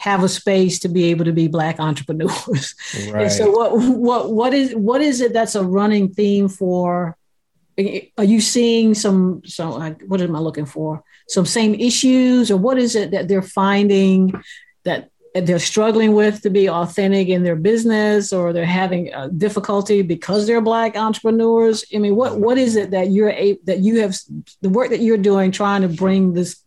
have 0.00 0.24
a 0.24 0.28
space 0.28 0.78
to 0.78 0.88
be 0.88 1.04
able 1.10 1.26
to 1.26 1.32
be 1.32 1.46
black 1.46 1.78
entrepreneurs. 1.78 2.74
Right. 3.10 3.22
And 3.22 3.32
so 3.32 3.50
what 3.50 3.72
what 3.78 4.32
what 4.32 4.54
is 4.54 4.74
what 4.74 5.02
is 5.02 5.20
it 5.20 5.34
that's 5.34 5.54
a 5.54 5.62
running 5.62 6.08
theme 6.14 6.48
for 6.48 7.18
are 8.18 8.24
you 8.24 8.40
seeing 8.40 8.94
some 8.94 9.42
so 9.44 9.78
what 10.06 10.22
am 10.22 10.36
I 10.36 10.38
looking 10.38 10.64
for? 10.64 11.04
Some 11.28 11.44
same 11.44 11.74
issues 11.74 12.50
or 12.50 12.56
what 12.56 12.78
is 12.78 12.96
it 12.96 13.10
that 13.10 13.28
they're 13.28 13.42
finding 13.42 14.32
that 14.84 15.10
they're 15.34 15.60
struggling 15.60 16.12
with 16.12 16.42
to 16.42 16.50
be 16.50 16.68
authentic 16.68 17.28
in 17.28 17.44
their 17.44 17.56
business 17.56 18.32
or 18.32 18.52
they're 18.52 18.64
having 18.64 19.12
difficulty 19.36 20.02
because 20.02 20.46
they're 20.46 20.60
black 20.60 20.96
entrepreneurs 20.96 21.84
i 21.94 21.98
mean 21.98 22.16
what 22.16 22.40
what 22.40 22.58
is 22.58 22.74
it 22.74 22.90
that 22.90 23.10
you're 23.10 23.30
a, 23.30 23.56
that 23.64 23.78
you 23.78 24.00
have 24.00 24.16
the 24.60 24.68
work 24.68 24.90
that 24.90 25.00
you're 25.00 25.16
doing 25.16 25.52
trying 25.52 25.82
to 25.82 25.88
bring 25.88 26.32
this 26.32 26.64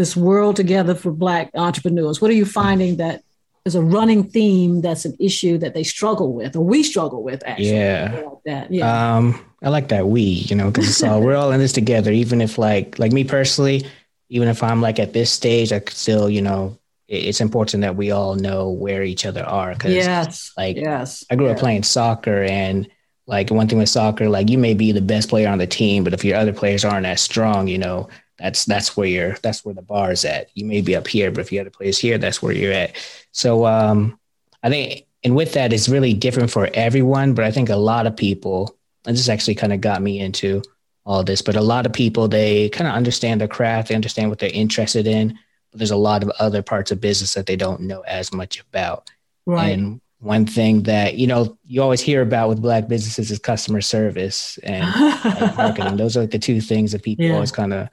this 0.00 0.16
world 0.16 0.56
together 0.56 0.94
for 0.94 1.12
Black 1.12 1.50
entrepreneurs? 1.54 2.20
What 2.20 2.30
are 2.30 2.34
you 2.34 2.46
finding 2.46 2.96
that 2.96 3.22
is 3.66 3.74
a 3.74 3.82
running 3.82 4.24
theme 4.24 4.80
that's 4.80 5.04
an 5.04 5.14
issue 5.20 5.58
that 5.58 5.74
they 5.74 5.82
struggle 5.82 6.32
with 6.32 6.56
or 6.56 6.64
we 6.64 6.82
struggle 6.82 7.22
with 7.22 7.46
actually? 7.46 7.72
Yeah. 7.72 8.22
Like 8.24 8.42
that. 8.46 8.72
Yeah. 8.72 9.16
Um, 9.16 9.44
I 9.62 9.68
like 9.68 9.88
that 9.88 10.08
we, 10.08 10.22
you 10.22 10.56
know, 10.56 10.70
because 10.70 10.88
it's 10.88 11.02
all 11.02 11.20
we're 11.20 11.36
all 11.36 11.52
in 11.52 11.60
this 11.60 11.72
together. 11.72 12.10
Even 12.10 12.40
if 12.40 12.56
like 12.56 12.98
like 12.98 13.12
me 13.12 13.24
personally, 13.24 13.86
even 14.30 14.48
if 14.48 14.62
I'm 14.62 14.80
like 14.80 14.98
at 14.98 15.12
this 15.12 15.30
stage, 15.30 15.72
I 15.72 15.80
could 15.80 15.96
still, 15.96 16.30
you 16.30 16.40
know, 16.40 16.78
it's 17.10 17.40
important 17.40 17.80
that 17.80 17.96
we 17.96 18.12
all 18.12 18.36
know 18.36 18.70
where 18.70 19.02
each 19.02 19.26
other 19.26 19.44
are. 19.44 19.74
Cause 19.74 19.90
yes. 19.90 20.52
like 20.56 20.76
yes. 20.76 21.24
I 21.28 21.34
grew 21.34 21.46
yeah. 21.46 21.52
up 21.52 21.58
playing 21.58 21.82
soccer 21.82 22.44
and 22.44 22.88
like 23.26 23.50
one 23.50 23.68
thing 23.68 23.78
with 23.78 23.88
soccer, 23.88 24.28
like 24.28 24.48
you 24.48 24.58
may 24.58 24.74
be 24.74 24.92
the 24.92 25.00
best 25.00 25.28
player 25.28 25.48
on 25.48 25.58
the 25.58 25.66
team, 25.66 26.04
but 26.04 26.14
if 26.14 26.24
your 26.24 26.36
other 26.36 26.52
players 26.52 26.84
aren't 26.84 27.06
as 27.06 27.20
strong, 27.20 27.66
you 27.66 27.78
know, 27.78 28.08
that's 28.38 28.64
that's 28.64 28.96
where 28.96 29.08
you're 29.08 29.32
that's 29.42 29.64
where 29.64 29.74
the 29.74 29.82
bar 29.82 30.12
is 30.12 30.24
at. 30.24 30.50
You 30.54 30.64
may 30.64 30.80
be 30.80 30.96
up 30.96 31.06
here, 31.06 31.30
but 31.30 31.40
if 31.40 31.52
you 31.52 31.58
have 31.58 31.66
a 31.66 31.72
place 31.72 31.98
here, 31.98 32.16
that's 32.16 32.40
where 32.40 32.52
you're 32.52 32.72
at. 32.72 32.96
So 33.32 33.66
um, 33.66 34.18
I 34.62 34.70
think, 34.70 35.06
and 35.22 35.36
with 35.36 35.52
that, 35.54 35.72
it's 35.72 35.88
really 35.88 36.14
different 36.14 36.50
for 36.50 36.70
everyone. 36.72 37.34
But 37.34 37.44
I 37.44 37.50
think 37.50 37.68
a 37.68 37.76
lot 37.76 38.06
of 38.06 38.16
people, 38.16 38.76
and 39.04 39.16
this 39.16 39.28
actually 39.28 39.56
kind 39.56 39.72
of 39.72 39.80
got 39.80 40.00
me 40.00 40.20
into 40.20 40.62
all 41.04 41.22
this, 41.22 41.42
but 41.42 41.56
a 41.56 41.60
lot 41.60 41.86
of 41.86 41.92
people 41.92 42.28
they 42.28 42.68
kind 42.70 42.88
of 42.88 42.94
understand 42.94 43.40
their 43.40 43.48
craft, 43.48 43.88
they 43.88 43.94
understand 43.94 44.30
what 44.30 44.38
they're 44.38 44.50
interested 44.52 45.06
in, 45.06 45.38
there's 45.72 45.90
a 45.90 45.96
lot 45.96 46.22
of 46.22 46.30
other 46.38 46.62
parts 46.62 46.90
of 46.90 47.00
business 47.00 47.34
that 47.34 47.46
they 47.46 47.56
don't 47.56 47.82
know 47.82 48.00
as 48.00 48.32
much 48.32 48.60
about. 48.60 49.10
Right. 49.46 49.70
And 49.70 50.00
one 50.18 50.44
thing 50.44 50.82
that 50.82 51.16
you 51.16 51.26
know 51.26 51.58
you 51.66 51.82
always 51.82 52.00
hear 52.00 52.22
about 52.22 52.48
with 52.48 52.60
black 52.60 52.88
businesses 52.88 53.30
is 53.30 53.38
customer 53.38 53.80
service 53.80 54.58
and, 54.62 54.84
and 55.24 55.56
marketing. 55.56 55.96
Those 55.96 56.16
are 56.16 56.20
like 56.20 56.30
the 56.30 56.38
two 56.38 56.60
things 56.60 56.92
that 56.92 57.02
people 57.02 57.24
yeah. 57.24 57.34
always 57.34 57.52
kind 57.52 57.72
of 57.72 57.88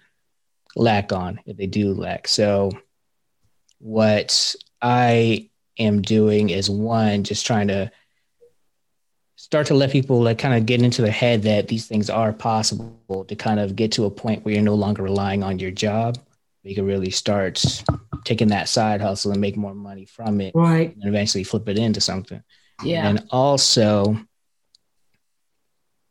lack 0.75 1.11
on 1.11 1.39
if 1.45 1.57
they 1.57 1.67
do 1.67 1.93
lack. 1.93 2.27
So 2.27 2.71
what 3.79 4.55
I 4.81 5.49
am 5.79 6.01
doing 6.01 6.49
is 6.49 6.69
one, 6.69 7.23
just 7.23 7.45
trying 7.45 7.69
to 7.69 7.91
start 9.35 9.67
to 9.67 9.73
let 9.73 9.91
people 9.91 10.21
like 10.21 10.39
kind 10.39 10.55
of 10.55 10.65
get 10.65 10.81
into 10.81 11.01
their 11.01 11.11
head 11.11 11.43
that 11.43 11.67
these 11.67 11.85
things 11.85 12.09
are 12.09 12.33
possible 12.33 13.23
to 13.25 13.35
kind 13.35 13.59
of 13.59 13.75
get 13.75 13.91
to 13.93 14.05
a 14.05 14.11
point 14.11 14.43
where 14.43 14.53
you're 14.53 14.63
no 14.63 14.75
longer 14.75 15.03
relying 15.03 15.43
on 15.43 15.59
your 15.59 15.71
job. 15.71 16.17
You 16.63 16.75
can 16.75 16.85
really 16.85 17.11
start 17.11 17.63
taking 18.25 18.49
that 18.49 18.67
side 18.67 18.99
hustle 19.01 19.31
and 19.31 19.39
make 19.39 19.55
more 19.55 19.73
money 19.73 20.05
from 20.05 20.41
it. 20.41 20.53
Right. 20.53 20.93
And 20.95 21.05
eventually 21.05 21.43
flip 21.43 21.69
it 21.69 21.77
into 21.77 22.01
something. 22.01 22.43
Yeah. 22.83 23.07
And 23.07 23.25
also 23.31 24.17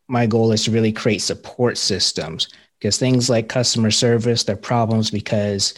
my 0.09 0.27
goal 0.27 0.53
is 0.53 0.65
to 0.65 0.71
really 0.71 0.93
create 0.93 1.21
support 1.23 1.77
systems 1.79 2.49
because 2.79 2.99
things 2.99 3.29
like 3.29 3.49
customer 3.49 3.91
service, 3.91 4.45
they're 4.45 4.57
problems 4.57 5.11
because 5.11 5.75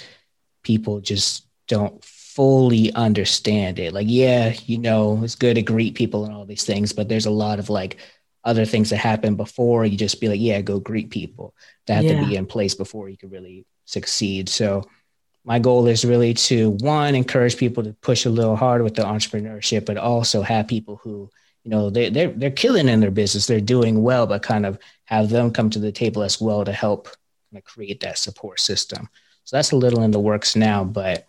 people 0.63 1.01
just 1.01 1.47
don't 1.67 2.03
fully 2.05 2.93
understand 2.93 3.79
it. 3.79 3.93
Like, 3.93 4.07
yeah, 4.09 4.55
you 4.67 4.79
know, 4.79 5.21
it's 5.25 5.35
good 5.35 5.55
to 5.55 5.63
greet 5.63 5.95
people 5.95 6.25
and 6.25 6.35
all 6.35 6.45
these 6.45 6.65
things, 6.65 6.93
but 6.93 7.09
there's 7.09 7.27
a 7.27 7.31
lot 7.31 7.59
of 7.59 7.71
like 7.71 7.97
other 8.45 8.65
things 8.65 8.91
that 8.91 8.99
happen 8.99 9.35
before 9.35 9.85
you 9.85 9.97
just 9.97 10.21
be 10.21 10.29
like, 10.29 10.41
yeah, 10.41 10.61
go 10.61 10.79
greet 10.79 11.11
people. 11.11 11.55
That 11.87 11.95
have 11.97 12.05
Yeah. 12.05 12.21
to 12.21 12.27
be 12.27 12.37
in 12.37 12.47
place 12.47 12.75
before 12.75 13.09
you 13.09 13.17
can 13.17 13.31
really 13.31 13.65
succeed. 13.89 14.49
So 14.49 14.85
my 15.45 15.59
goal 15.59 15.87
is 15.87 16.05
really 16.05 16.35
to 16.35 16.71
one, 16.81 17.15
encourage 17.15 17.57
people 17.57 17.83
to 17.83 17.95
push 18.03 18.27
a 18.27 18.31
little 18.31 18.57
harder 18.57 18.85
with 18.85 18.95
the 18.95 19.03
entrepreneurship, 19.03 19.87
but 19.87 19.97
also 19.97 20.43
have 20.43 20.69
people 20.69 20.97
who, 20.97 21.31
you 21.65 21.71
know, 21.71 21.91
they 21.91 22.11
they're 22.11 22.29
they're 22.31 22.51
killing 22.51 22.89
in 22.89 23.01
their 23.01 23.11
business, 23.11 23.47
they're 23.47 23.61
doing 23.61 24.03
well, 24.03 24.27
but 24.27 24.43
kind 24.43 24.67
of 24.67 24.79
have 25.07 25.31
them 25.31 25.51
come 25.51 25.71
to 25.71 25.79
the 25.79 25.93
table 25.93 26.23
as 26.23 26.41
well 26.41 26.65
to 26.65 26.73
help 26.73 27.05
kind 27.51 27.59
of 27.59 27.65
create 27.65 28.01
that 28.01 28.19
support 28.19 28.61
system. 28.61 29.09
So 29.45 29.57
that's 29.57 29.73
a 29.73 29.77
little 29.77 30.03
in 30.03 30.11
the 30.11 30.21
works 30.21 30.55
now, 30.55 30.85
but 30.85 31.27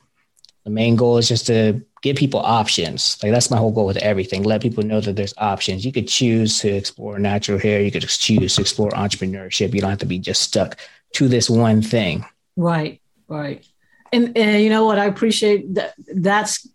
the 0.66 0.70
main 0.70 0.98
goal 0.98 1.18
is 1.18 1.30
just 1.30 1.48
to 1.48 1.82
give 2.02 2.18
people 2.18 2.42
options. 2.42 3.18
Like 3.24 3.32
that's 3.32 3.50
my 3.50 3.58
whole 3.58 3.72
goal 3.72 3.86
with 3.86 3.98
everything. 3.98 4.44
Let 4.44 4.62
people 4.62 4.84
know 4.84 5.00
that 5.00 5.16
there's 5.16 5.34
options. 5.38 5.86
You 5.86 5.94
could 5.94 6.10
choose 6.10 6.60
to 6.60 6.70
explore 6.70 7.18
natural 7.20 7.58
hair. 7.58 7.82
You 7.82 7.92
could 7.92 8.08
choose 8.08 8.56
to 8.56 8.62
explore 8.62 8.92
entrepreneurship. 8.92 9.74
You 9.74 9.80
don't 9.80 9.90
have 9.90 10.00
to 10.00 10.06
be 10.06 10.20
just 10.20 10.42
stuck 10.42 10.78
to 11.14 11.30
this 11.30 11.50
one 11.50 11.82
thing. 11.82 12.26
Right, 12.60 13.02
right. 13.30 13.66
And 14.12 14.38
and 14.38 14.62
you 14.62 14.70
know 14.70 14.86
what? 14.86 15.00
I 15.00 15.06
appreciate 15.06 15.74
that. 15.76 15.94
That's 16.14 16.68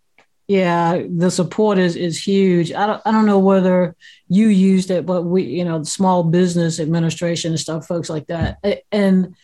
yeah. 0.47 1.03
The 1.07 1.29
support 1.29 1.77
is 1.77 1.95
is 1.95 2.21
huge. 2.21 2.71
I 2.73 2.87
don't 2.87 3.01
I 3.05 3.11
don't 3.11 3.27
know 3.27 3.39
whether 3.39 3.95
you 4.27 4.47
used 4.47 4.89
it, 4.89 5.05
but 5.05 5.23
we 5.23 5.43
you 5.43 5.63
know 5.63 5.79
the 5.79 5.85
small 5.85 6.23
business 6.23 6.79
administration 6.79 7.51
and 7.51 7.59
stuff, 7.59 7.85
folks 7.85 8.09
like 8.09 8.27
that, 8.27 8.57
and 8.91 9.35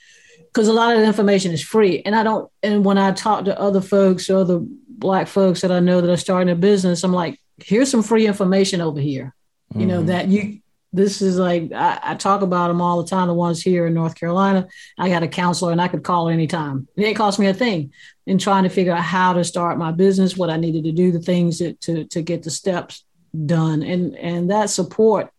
because 0.48 0.68
a 0.68 0.74
lot 0.74 0.94
of 0.94 1.00
the 1.00 1.06
information 1.06 1.52
is 1.52 1.62
free. 1.62 2.02
And 2.06 2.16
I 2.16 2.24
don't. 2.24 2.50
And 2.64 2.84
when 2.84 2.98
I 2.98 3.12
talk 3.12 3.46
to 3.46 3.60
other 3.60 3.82
folks 3.82 4.30
or 4.30 4.38
other 4.40 4.60
black 4.90 5.28
folks 5.28 5.62
that 5.62 5.72
I 5.72 5.80
know 5.80 6.02
that 6.02 6.10
are 6.12 6.18
starting 6.18 6.52
a 6.52 6.56
business, 6.56 7.04
I'm 7.04 7.14
like, 7.14 7.40
here's 7.64 7.92
some 7.92 8.02
free 8.04 8.26
information 8.26 8.82
over 8.82 9.00
here. 9.00 9.36
You 9.76 9.86
know 9.86 10.02
Mhm. 10.02 10.08
that 10.08 10.28
you. 10.28 10.61
This 10.94 11.22
is 11.22 11.38
like 11.38 11.72
I, 11.72 12.00
I 12.04 12.16
talk 12.16 12.42
about 12.42 12.68
them 12.68 12.82
all 12.82 13.02
the 13.02 13.10
time. 13.10 13.28
The 13.28 13.34
ones 13.34 13.62
here 13.62 13.88
in 13.88 13.94
North 13.94 14.16
Carolina, 14.16 14.68
I 14.98 15.10
got 15.10 15.24
a 15.24 15.28
counselor 15.28 15.72
and 15.72 15.82
I 15.82 15.88
could 15.88 16.04
call 16.04 16.28
her 16.28 16.34
anytime. 16.34 16.88
It 16.98 17.02
didn't 17.02 17.18
cost 17.18 17.40
me 17.40 17.48
a 17.48 17.54
thing 17.54 17.94
in 18.26 18.38
trying 18.38 18.64
to 18.64 18.70
figure 18.70 18.94
out 18.94 19.02
how 19.02 19.34
to 19.34 19.44
start 19.44 19.78
my 19.78 19.92
business, 19.92 20.36
what 20.36 20.50
I 20.50 20.58
needed 20.58 20.84
to 20.84 20.92
do, 20.92 21.12
the 21.12 21.20
things 21.20 21.60
that, 21.60 21.80
to 21.82 22.06
to 22.06 22.22
get 22.22 22.44
the 22.44 22.52
steps 22.52 23.06
done, 23.46 23.84
and 23.84 24.16
and 24.18 24.52
that 24.52 24.70
support. 24.70 25.32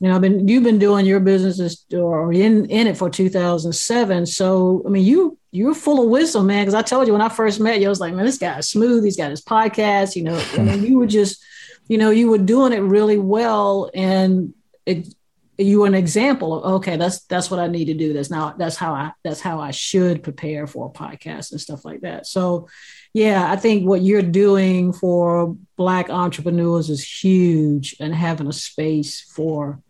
You 0.00 0.08
know, 0.08 0.14
I've 0.14 0.20
been 0.20 0.46
you've 0.46 0.64
been 0.64 0.78
doing 0.78 1.06
your 1.06 1.20
business 1.20 1.84
or 1.92 2.32
in 2.32 2.66
in 2.66 2.86
it 2.86 2.96
for 2.96 3.08
2007. 3.08 4.26
So 4.26 4.82
I 4.86 4.90
mean, 4.90 5.04
you 5.04 5.38
you're 5.50 5.74
full 5.74 6.02
of 6.02 6.10
wisdom, 6.10 6.46
man. 6.46 6.62
Because 6.62 6.74
I 6.74 6.82
told 6.82 7.06
you 7.06 7.14
when 7.14 7.22
I 7.22 7.28
first 7.28 7.58
met 7.58 7.80
you, 7.80 7.86
I 7.86 7.88
was 7.88 8.00
like, 8.00 8.14
man, 8.14 8.26
this 8.26 8.38
guy's 8.38 8.68
smooth. 8.68 9.04
He's 9.04 9.16
got 9.16 9.30
his 9.30 9.42
podcast. 9.42 10.14
You 10.14 10.24
know, 10.24 10.44
I 10.52 10.58
mean, 10.58 10.84
you 10.84 10.98
were 10.98 11.06
just, 11.06 11.42
you 11.88 11.98
know, 11.98 12.10
you 12.10 12.28
were 12.28 12.38
doing 12.38 12.72
it 12.72 12.80
really 12.80 13.18
well, 13.18 13.90
and 13.94 14.54
it 14.88 15.14
you 15.60 15.84
an 15.84 15.94
example 15.94 16.62
of 16.62 16.74
okay 16.76 16.96
that's 16.96 17.24
that's 17.24 17.50
what 17.50 17.58
i 17.58 17.66
need 17.66 17.86
to 17.86 17.94
do. 17.94 18.12
That's 18.12 18.30
now 18.30 18.54
that's 18.56 18.76
how 18.76 18.92
i 18.94 19.12
that's 19.24 19.40
how 19.40 19.60
i 19.60 19.72
should 19.72 20.22
prepare 20.22 20.66
for 20.66 20.86
a 20.86 20.98
podcast 20.98 21.50
and 21.50 21.60
stuff 21.60 21.84
like 21.84 22.00
that. 22.02 22.26
So 22.26 22.68
yeah 23.12 23.50
i 23.50 23.56
think 23.56 23.86
what 23.86 24.02
you're 24.02 24.22
doing 24.44 24.92
for 24.92 25.56
black 25.76 26.10
entrepreneurs 26.10 26.90
is 26.90 27.02
huge 27.22 27.96
and 28.00 28.14
having 28.14 28.46
a 28.46 28.52
space 28.52 29.22
for 29.36 29.80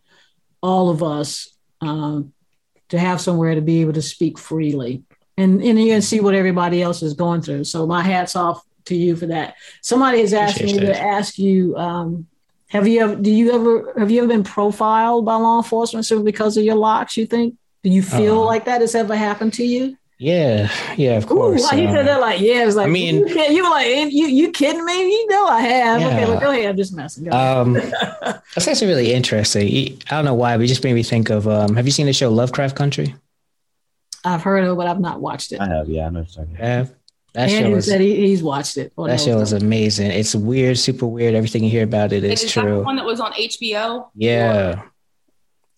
all 0.62 0.90
of 0.90 1.02
us 1.02 1.48
um, 1.80 2.32
to 2.88 2.98
have 2.98 3.20
somewhere 3.20 3.54
to 3.54 3.60
be 3.60 3.80
able 3.80 3.92
to 3.92 4.02
speak 4.02 4.38
freely. 4.38 5.04
And 5.36 5.62
and 5.62 5.78
you 5.78 5.92
can 5.92 6.02
see 6.02 6.20
what 6.20 6.34
everybody 6.34 6.82
else 6.82 7.02
is 7.02 7.14
going 7.14 7.42
through. 7.42 7.64
So 7.64 7.86
my 7.86 8.02
hats 8.02 8.34
off 8.34 8.62
to 8.86 8.96
you 8.96 9.14
for 9.16 9.26
that. 9.26 9.54
Somebody 9.82 10.20
has 10.20 10.32
asked 10.32 10.56
Appreciate 10.56 10.80
me 10.80 10.86
that. 10.86 10.94
to 10.94 11.00
ask 11.00 11.38
you 11.38 11.76
um, 11.76 12.26
have 12.68 12.86
you 12.86 13.00
ever 13.00 13.14
do 13.16 13.30
you 13.30 13.52
ever 13.52 13.98
have 13.98 14.10
you 14.10 14.18
ever 14.20 14.28
been 14.28 14.44
profiled 14.44 15.24
by 15.24 15.34
law 15.34 15.58
enforcement 15.58 16.06
simply 16.06 16.24
because 16.30 16.56
of 16.56 16.64
your 16.64 16.76
locks, 16.76 17.16
you 17.16 17.26
think? 17.26 17.54
Do 17.82 17.90
you 17.90 18.02
feel 18.02 18.38
Uh-uh. 18.40 18.44
like 18.46 18.64
that 18.66 18.80
has 18.80 18.94
ever 18.94 19.16
happened 19.16 19.52
to 19.54 19.64
you? 19.64 19.96
Yeah, 20.20 20.68
yeah, 20.96 21.12
of 21.18 21.24
Ooh, 21.26 21.28
course. 21.28 21.62
why 21.62 21.78
you 21.78 21.86
uh, 21.86 21.92
said 21.92 22.06
that 22.08 22.20
like 22.20 22.40
yeah, 22.40 22.66
it's 22.66 22.74
like 22.74 22.88
I 22.88 22.90
mean- 22.90 23.26
you, 23.28 23.40
you 23.44 23.62
were 23.62 23.70
like 23.70 23.86
"Eh, 23.86 24.06
you 24.10 24.26
you 24.26 24.50
kidding 24.50 24.84
me? 24.84 25.08
You 25.12 25.26
know 25.28 25.46
I 25.46 25.60
have. 25.60 26.02
Okay, 26.02 26.20
Yeah. 26.22 26.28
well, 26.28 26.40
go 26.40 26.50
ahead. 26.50 26.66
I'm 26.70 26.76
just 26.76 26.92
messing. 26.92 27.24
Go 27.24 27.30
ahead. 27.30 27.56
um, 27.56 27.74
that's 28.54 28.66
actually 28.66 28.88
really 28.88 29.12
interesting. 29.12 29.68
I 30.10 30.16
don't 30.16 30.24
know 30.24 30.34
why, 30.34 30.56
but 30.56 30.64
it 30.64 30.66
just 30.68 30.82
made 30.82 30.94
me 30.94 31.04
think 31.04 31.30
of. 31.30 31.46
Um, 31.46 31.76
have 31.76 31.86
you 31.86 31.92
seen 31.92 32.06
the 32.06 32.12
show 32.12 32.30
Lovecraft 32.30 32.74
Country? 32.74 33.14
I've 34.24 34.42
heard 34.42 34.64
of 34.64 34.72
it, 34.72 34.76
but 34.76 34.88
I've 34.88 34.98
not 35.00 35.20
watched 35.20 35.52
it. 35.52 35.60
I 35.60 35.68
have, 35.68 35.88
yeah, 35.88 36.06
I 36.06 36.10
know 36.10 36.24
what 36.24 36.97
you're 37.40 37.46
talking 37.46 37.46
about. 37.46 37.46
Yeah, 37.46 37.46
that 37.46 37.50
show 37.50 37.56
Andrew 37.64 37.76
was 37.76 37.86
said 37.86 38.00
he, 38.00 38.16
he's 38.26 38.42
watched 38.42 38.76
it. 38.78 38.92
or 38.96 39.06
that 39.08 39.14
knows 39.14 39.24
show 39.24 39.38
was 39.38 39.52
amazing. 39.52 40.10
It's 40.10 40.34
weird, 40.34 40.78
super 40.78 41.06
weird. 41.06 41.34
Everything 41.34 41.64
you 41.64 41.70
hear 41.70 41.84
about 41.84 42.12
it 42.12 42.24
is 42.24 42.42
Is 42.42 42.54
that 42.54 42.60
the 42.62 42.66
true. 42.68 42.82
one 42.84 42.96
that 42.96 43.04
was 43.04 43.20
on 43.20 43.32
HBO? 43.32 44.08
Yeah, 44.14 44.82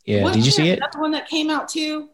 yeah. 0.04 0.22
What- 0.22 0.34
Did 0.34 0.44
you 0.44 0.50
see 0.52 0.68
is 0.68 0.76
it? 0.76 0.80
that 0.80 0.92
the 0.92 0.98
one 1.00 1.10
that 1.12 1.28
came 1.28 1.50
out 1.50 1.68
too? 1.68 2.08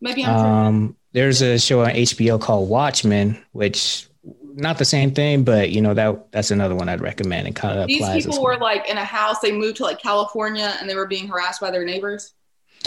Maybe 0.00 0.24
I'm 0.24 0.36
Um, 0.36 0.96
there's 1.12 1.40
a 1.42 1.58
show 1.58 1.80
on 1.82 1.90
HBO 1.90 2.38
called 2.40 2.68
Watchmen, 2.68 3.42
which 3.52 4.06
not 4.54 4.78
the 4.78 4.84
same 4.84 5.12
thing, 5.12 5.42
but 5.44 5.70
you 5.70 5.80
know 5.80 5.92
that 5.94 6.30
that's 6.32 6.50
another 6.50 6.74
one 6.74 6.88
I'd 6.88 7.00
recommend. 7.00 7.46
And 7.46 7.54
kind 7.56 7.78
of 7.78 7.86
These 7.88 8.00
applies. 8.02 8.26
people 8.26 8.42
were 8.42 8.56
like 8.58 8.88
in 8.88 8.96
a 8.98 9.04
house. 9.04 9.40
They 9.40 9.52
moved 9.52 9.78
to 9.78 9.82
like 9.84 10.00
California, 10.00 10.74
and 10.80 10.88
they 10.88 10.94
were 10.94 11.06
being 11.06 11.28
harassed 11.28 11.60
by 11.60 11.70
their 11.70 11.84
neighbors. 11.84 12.32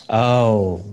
oh, 0.10 0.84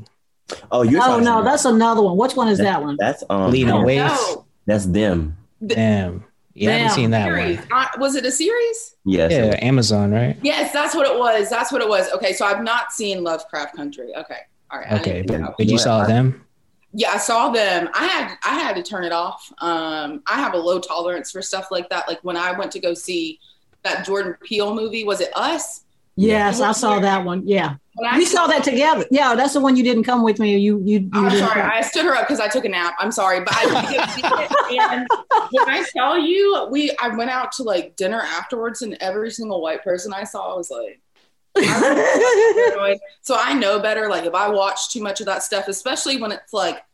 Oh, 0.71 0.83
you're 0.83 1.03
Oh 1.03 1.19
no, 1.19 1.41
about- 1.41 1.45
that's 1.51 1.65
another 1.65 2.03
one. 2.03 2.17
Which 2.17 2.37
one 2.37 2.47
is 2.49 2.59
that 2.59 2.81
one? 2.83 2.97
that's 3.01 3.25
um 3.29 3.51
Lena 3.51 3.79
Oh, 3.79 3.83
Waithe. 3.85 4.45
No. 4.67 4.73
that's 4.75 4.87
them. 4.87 5.37
Damn. 5.65 6.25
Yeah, 6.55 6.71
I 6.71 6.73
haven't 6.75 6.95
seen 6.95 7.11
that 7.11 7.27
Series. 7.27 7.59
one. 7.59 7.67
Uh, 7.73 7.87
was 7.99 8.15
it 8.15 8.25
a 8.25 8.31
series? 8.31 8.97
Yes. 9.05 9.31
Yeah, 9.31 9.59
Amazon, 9.61 10.11
right? 10.11 10.39
Yes, 10.43 10.73
that's 10.73 10.95
what 10.95 11.07
it 11.07 11.19
was. 11.19 11.51
That's 11.51 11.71
what 11.71 11.83
it 11.83 11.89
was. 11.89 12.11
Okay, 12.13 12.33
so 12.33 12.47
I've 12.47 12.63
not 12.63 12.93
seen 12.93 13.23
Lovecraft 13.23 13.77
Country. 13.77 14.15
Okay, 14.17 14.39
all 14.71 14.79
right. 14.79 14.93
Okay, 15.01 15.21
didn't 15.23 15.43
but, 15.43 15.55
but 15.59 15.67
you 15.67 15.73
Yeah, 15.73 15.79
saw 15.79 16.05
them. 16.07 16.47
Yeah, 16.95 17.11
I 17.11 17.19
saw 17.19 17.51
them. 17.51 17.91
I 17.93 18.07
had 18.07 18.37
I 18.43 18.59
had 18.59 18.75
to 18.77 18.83
turn 18.83 19.05
it 19.05 19.13
off. 19.13 19.53
Um, 19.59 20.23
I 20.27 20.37
have 20.41 20.55
a 20.55 20.57
low 20.57 20.79
tolerance 20.79 21.31
for 21.31 21.43
stuff 21.43 21.71
like 21.71 21.91
that. 21.91 22.09
Like 22.09 22.21
when 22.25 22.39
I 22.39 22.53
went 22.59 22.73
to 22.73 22.81
go 22.81 22.95
see 22.95 23.39
that 23.83 24.07
Jordan 24.07 24.35
Peele 24.43 24.75
movie, 24.75 25.05
was 25.05 25.21
it 25.21 25.31
Us? 25.37 25.83
yes, 26.17 26.61
I 26.63 26.73
saw 26.73 26.99
that 27.01 27.23
one. 27.23 27.47
Yeah, 27.47 27.65
When 27.69 27.75
I 27.75 27.79
we 28.17 28.25
saw 28.25 28.47
that 28.47 28.63
together. 28.65 29.07
Yeah, 29.11 29.35
that's 29.35 29.55
the 29.55 29.61
one 29.61 29.77
you 29.77 29.83
didn't 29.83 30.05
come 30.05 30.23
with 30.23 30.39
me. 30.39 30.57
You 30.59 30.81
you. 30.85 30.99
you 30.99 31.11
I'm 31.13 31.31
sorry, 31.31 31.61
come. 31.61 31.71
I 31.73 31.81
stood 31.81 32.05
her 32.05 32.15
up 32.15 32.27
because 32.27 32.41
I 32.41 32.49
took 32.49 32.65
a 32.65 32.69
nap. 32.69 32.95
I'm 32.99 33.13
sorry, 33.13 33.41
but 33.41 33.55
I 33.55 33.91
did 33.91 34.11
see 34.11 34.23
it. 34.25 34.53
And 34.69 35.07
when 35.53 35.69
I 35.71 35.85
tell 35.95 36.19
you, 36.19 36.67
we 36.71 36.95
I 37.01 37.09
went 37.09 37.31
out 37.31 37.53
to 37.53 37.63
like 37.63 37.97
dinner 37.97 38.21
afterwards, 38.21 38.83
and 38.83 38.97
every 39.01 39.31
single 39.31 39.63
white 39.63 39.83
person 39.83 40.13
I 40.13 40.25
saw 40.25 40.57
was 40.57 40.71
like. 40.71 41.01
so 43.23 43.35
I 43.35 43.55
know 43.55 43.81
better. 43.81 44.11
Like 44.11 44.25
if 44.25 44.35
I 44.35 44.51
watch 44.51 44.93
too 44.93 45.03
much 45.03 45.21
of 45.21 45.27
that 45.27 45.43
stuff, 45.43 45.69
especially 45.69 46.21
when 46.21 46.33
it's 46.33 46.53
like 46.53 46.85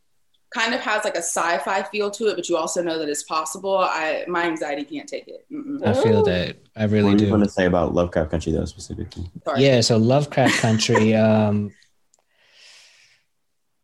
kind 0.54 0.74
of 0.74 0.80
has 0.80 1.04
like 1.04 1.14
a 1.14 1.18
sci-fi 1.22 1.82
feel 1.84 2.10
to 2.10 2.28
it, 2.28 2.36
but 2.36 2.48
you 2.48 2.56
also 2.56 2.82
know 2.82 2.98
that 2.98 3.08
it's 3.08 3.22
possible. 3.22 3.76
I 3.78 4.24
my 4.28 4.44
anxiety 4.44 4.84
can't 4.84 5.08
take 5.08 5.26
it. 5.28 5.46
Mm-mm. 5.52 5.84
I 5.86 5.92
feel 5.94 6.22
that. 6.24 6.56
I 6.76 6.82
What 6.82 6.90
really 6.90 7.14
do 7.16 7.24
you 7.26 7.30
want 7.30 7.44
to 7.44 7.50
say 7.50 7.66
about 7.66 7.94
Lovecraft 7.94 8.30
Country 8.30 8.52
though 8.52 8.64
specifically? 8.64 9.24
Sorry. 9.44 9.62
Yeah, 9.64 9.80
so 9.80 9.96
Lovecraft 9.96 10.58
Country. 10.60 11.14
Um, 11.22 11.72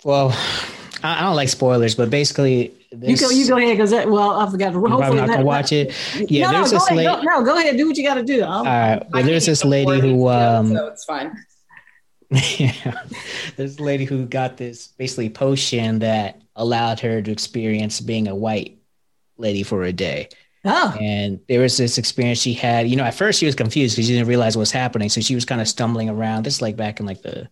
well, 0.04 0.28
I, 1.02 1.18
I 1.18 1.22
don't 1.22 1.36
like 1.36 1.48
spoilers, 1.48 1.94
but 1.96 2.08
basically, 2.10 2.72
You 2.92 3.16
go, 3.16 3.30
you 3.30 3.48
go 3.48 3.56
ahead 3.56 3.76
because 3.76 3.90
well, 3.92 4.30
I 4.38 4.48
forgot. 4.50 4.72
you're 4.72 4.80
probably 4.82 5.16
not 5.16 5.26
gonna 5.28 5.44
watch 5.44 5.72
it. 5.72 5.92
Yeah, 6.30 6.50
no, 6.50 6.58
there's 6.58 6.72
no, 6.72 6.78
this 6.78 6.88
go 6.88 6.94
ahead, 6.94 6.96
lady. 6.96 7.26
go, 7.26 7.38
no, 7.40 7.44
go 7.44 7.56
ahead. 7.58 7.76
Do 7.76 7.86
what 7.88 7.96
you 7.96 8.04
got 8.04 8.14
to 8.14 8.22
do. 8.22 8.44
All 8.44 8.52
I'm- 8.52 8.64
right, 8.66 9.02
I 9.02 9.08
well, 9.12 9.22
there's 9.24 9.46
this 9.46 9.64
lady 9.64 10.00
who 10.00 10.28
um, 10.28 10.74
so 10.74 10.86
it's 10.86 11.04
fine. 11.04 11.36
yeah, 12.58 13.02
a 13.56 13.62
lady 13.78 14.04
who 14.04 14.26
got 14.26 14.56
this 14.56 14.88
basically 14.88 15.30
potion 15.30 16.00
that 16.00 16.42
allowed 16.56 17.00
her 17.00 17.22
to 17.22 17.30
experience 17.30 18.00
being 18.00 18.28
a 18.28 18.34
white 18.34 18.78
lady 19.38 19.62
for 19.62 19.84
a 19.84 19.92
day. 19.92 20.28
oh, 20.64 20.94
And 21.00 21.40
there 21.48 21.60
was 21.60 21.76
this 21.76 21.96
experience 21.96 22.40
she 22.40 22.52
had. 22.52 22.88
You 22.88 22.96
know, 22.96 23.04
at 23.04 23.14
first 23.14 23.38
she 23.38 23.46
was 23.46 23.54
confused 23.54 23.96
because 23.96 24.06
she 24.08 24.12
didn't 24.14 24.28
realize 24.28 24.56
what 24.56 24.62
was 24.62 24.72
happening. 24.72 25.08
So 25.08 25.20
she 25.22 25.34
was 25.34 25.46
kind 25.46 25.60
of 25.60 25.68
stumbling 25.68 26.10
around. 26.10 26.44
This 26.44 26.56
is 26.56 26.62
like 26.62 26.76
back 26.76 27.00
in 27.00 27.06
like 27.06 27.22
the 27.22 27.48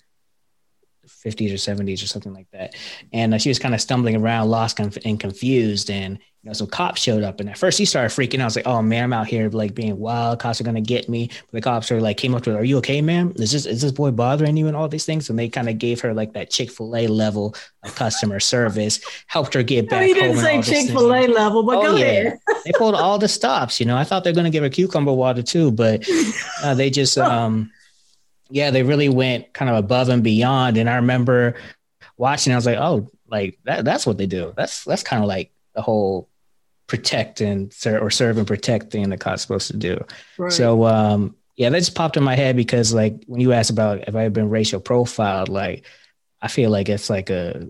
50s 1.07 1.51
or 1.51 1.55
70s 1.55 2.03
or 2.03 2.07
something 2.07 2.35
like 2.35 2.51
that. 2.53 2.75
And 3.13 3.33
uh, 3.33 3.39
she 3.39 3.49
was 3.49 3.59
kind 3.59 3.75
of 3.75 3.81
stumbling 3.81 4.17
around, 4.17 4.49
lost 4.49 4.79
and 4.79 5.19
confused. 5.19 5.91
And 5.91 6.19
know, 6.47 6.53
some 6.53 6.67
cops 6.67 7.03
showed 7.03 7.23
up. 7.23 7.41
And 7.41 7.51
at 7.51 7.59
first, 7.59 7.79
he 7.79 7.85
started 7.85 8.09
freaking 8.09 8.39
out. 8.39 8.43
I 8.43 8.45
was 8.47 8.57
like, 8.57 8.67
"Oh 8.67 8.81
man, 8.81 9.05
I'm 9.05 9.13
out 9.13 9.27
here 9.27 9.51
like 9.51 9.75
being 9.75 9.99
wild. 9.99 10.39
Cops 10.39 10.61
are 10.61 10.65
gonna 10.65 10.81
get 10.81 11.09
me." 11.09 11.29
But 11.29 11.53
the 11.53 11.61
cops 11.61 11.91
are 11.93 12.01
like, 12.01 12.17
came 12.17 12.35
up 12.35 12.43
to 12.45 12.53
her, 12.53 12.59
"Are 12.59 12.65
you 12.65 12.79
okay, 12.79 13.03
ma'am? 13.03 13.33
Is 13.37 13.53
this 13.53 13.67
is 13.67 13.83
this 13.83 13.93
boy 13.93 14.11
bothering 14.11 14.57
you?" 14.57 14.67
And 14.67 14.77
all 14.77 14.89
these 14.89 15.05
things. 15.05 15.29
And 15.29 15.39
they 15.39 15.49
kind 15.49 15.69
of 15.69 15.79
gave 15.79 16.01
her 16.01 16.15
like 16.15 16.33
that 16.33 16.51
Chick 16.51 16.71
Fil 16.71 16.97
A 16.97 17.07
level 17.07 17.55
of 17.83 17.95
customer 17.95 18.41
service, 18.41 19.01
helped 19.27 19.55
her 19.55 19.63
get 19.63 19.89
back. 19.91 20.01
No, 20.01 20.07
he 20.07 20.15
didn't 20.15 20.39
say 20.39 20.63
Chick 20.63 20.89
Fil 20.89 21.13
A 21.13 21.27
level, 21.27 21.63
but 21.63 21.77
oh, 21.79 21.83
go 21.83 21.97
yeah. 21.97 22.05
ahead. 22.05 22.39
they 22.65 22.73
pulled 22.73 22.95
all 22.95 23.19
the 23.19 23.29
stops. 23.29 23.79
You 23.81 23.87
know, 23.87 23.97
I 23.97 24.05
thought 24.05 24.25
they're 24.25 24.33
gonna 24.33 24.51
give 24.51 24.63
her 24.63 24.71
cucumber 24.71 25.13
water 25.13 25.43
too, 25.43 25.71
but 25.71 26.09
uh, 26.63 26.75
they 26.75 26.91
just. 26.91 27.19
um 27.19 27.71
yeah, 28.49 28.71
they 28.71 28.83
really 28.83 29.09
went 29.09 29.53
kind 29.53 29.71
of 29.71 29.77
above 29.77 30.09
and 30.09 30.23
beyond. 30.23 30.77
And 30.77 30.89
I 30.89 30.97
remember 30.97 31.57
watching, 32.17 32.53
I 32.53 32.57
was 32.57 32.67
like, 32.67 32.79
oh, 32.79 33.11
like 33.29 33.59
that, 33.65 33.85
that's 33.85 34.07
what 34.07 34.19
they 34.19 34.27
do. 34.27 34.53
That's 34.57 34.85
that's 34.85 35.03
kind 35.03 35.23
of 35.23 35.29
like 35.29 35.53
the 35.75 35.83
whole 35.83 36.29
protect 36.87 37.41
and 37.41 37.73
serve 37.73 38.03
or 38.03 38.11
serve 38.11 38.39
and 38.39 38.47
protect 38.47 38.93
thing 38.93 39.09
that 39.11 39.21
cop's 39.21 39.43
supposed 39.43 39.71
to 39.71 39.77
do. 39.77 40.05
Right. 40.39 40.53
So 40.53 40.85
um 40.87 41.37
yeah, 41.57 41.71
that 41.71 41.79
just 41.79 41.95
popped 41.95 42.17
in 42.17 42.23
my 42.23 42.37
head 42.37 42.55
because 42.55 42.93
like 42.93 43.25
when 43.27 43.41
you 43.41 43.53
asked 43.53 43.71
about 43.71 44.09
if 44.09 44.15
I 44.15 44.23
had 44.23 44.33
been 44.33 44.51
racial 44.51 44.81
profiled, 44.81 45.49
like 45.49 45.87
I 46.41 46.49
feel 46.49 46.71
like 46.71 46.89
it's 46.89 47.09
like 47.09 47.31
a 47.31 47.67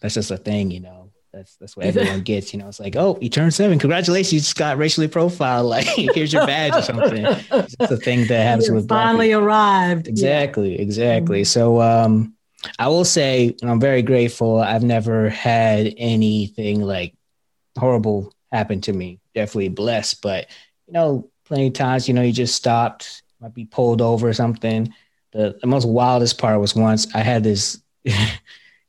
that's 0.00 0.14
just 0.14 0.30
a 0.30 0.36
thing, 0.36 0.70
you 0.70 0.80
know. 0.80 1.10
That's 1.32 1.56
that's 1.56 1.76
what 1.76 1.86
everyone 1.86 2.20
gets. 2.20 2.52
You 2.52 2.60
know, 2.60 2.68
it's 2.68 2.78
like, 2.78 2.94
oh, 2.94 3.18
you 3.20 3.28
turned 3.28 3.52
seven. 3.52 3.80
Congratulations, 3.80 4.32
you 4.32 4.38
just 4.38 4.56
got 4.56 4.78
racially 4.78 5.08
profiled. 5.08 5.66
Like, 5.68 5.84
here's 5.86 6.32
your 6.32 6.46
badge 6.46 6.74
or 6.76 6.82
something. 6.82 7.24
It's 7.26 7.90
a 7.90 7.96
thing 7.96 8.28
that 8.28 8.42
happens 8.46 8.70
with 8.70 8.88
finally 8.88 9.32
arrived. 9.32 10.06
Exactly, 10.06 10.76
yeah. 10.76 10.82
exactly. 10.82 11.42
Mm-hmm. 11.42 11.46
So 11.46 11.80
um 11.80 12.34
I 12.78 12.88
will 12.88 13.04
say 13.04 13.56
I'm 13.62 13.80
very 13.80 14.02
grateful. 14.02 14.58
I've 14.58 14.84
never 14.84 15.28
had 15.28 15.92
anything 15.96 16.80
like 16.80 17.14
horrible 17.76 18.33
happen 18.54 18.80
to 18.82 18.92
me. 18.92 19.20
Definitely 19.34 19.68
blessed. 19.68 20.22
But 20.22 20.46
you 20.86 20.92
know, 20.92 21.30
plenty 21.44 21.68
of 21.68 21.72
times, 21.72 22.08
you 22.08 22.14
know, 22.14 22.22
you 22.22 22.32
just 22.32 22.54
stopped, 22.54 23.22
might 23.40 23.54
be 23.54 23.64
pulled 23.64 24.00
over 24.00 24.28
or 24.28 24.34
something. 24.34 24.92
The 25.32 25.58
the 25.60 25.66
most 25.66 25.86
wildest 25.86 26.38
part 26.38 26.60
was 26.60 26.74
once 26.74 27.12
I 27.14 27.20
had 27.20 27.44
this 27.44 27.80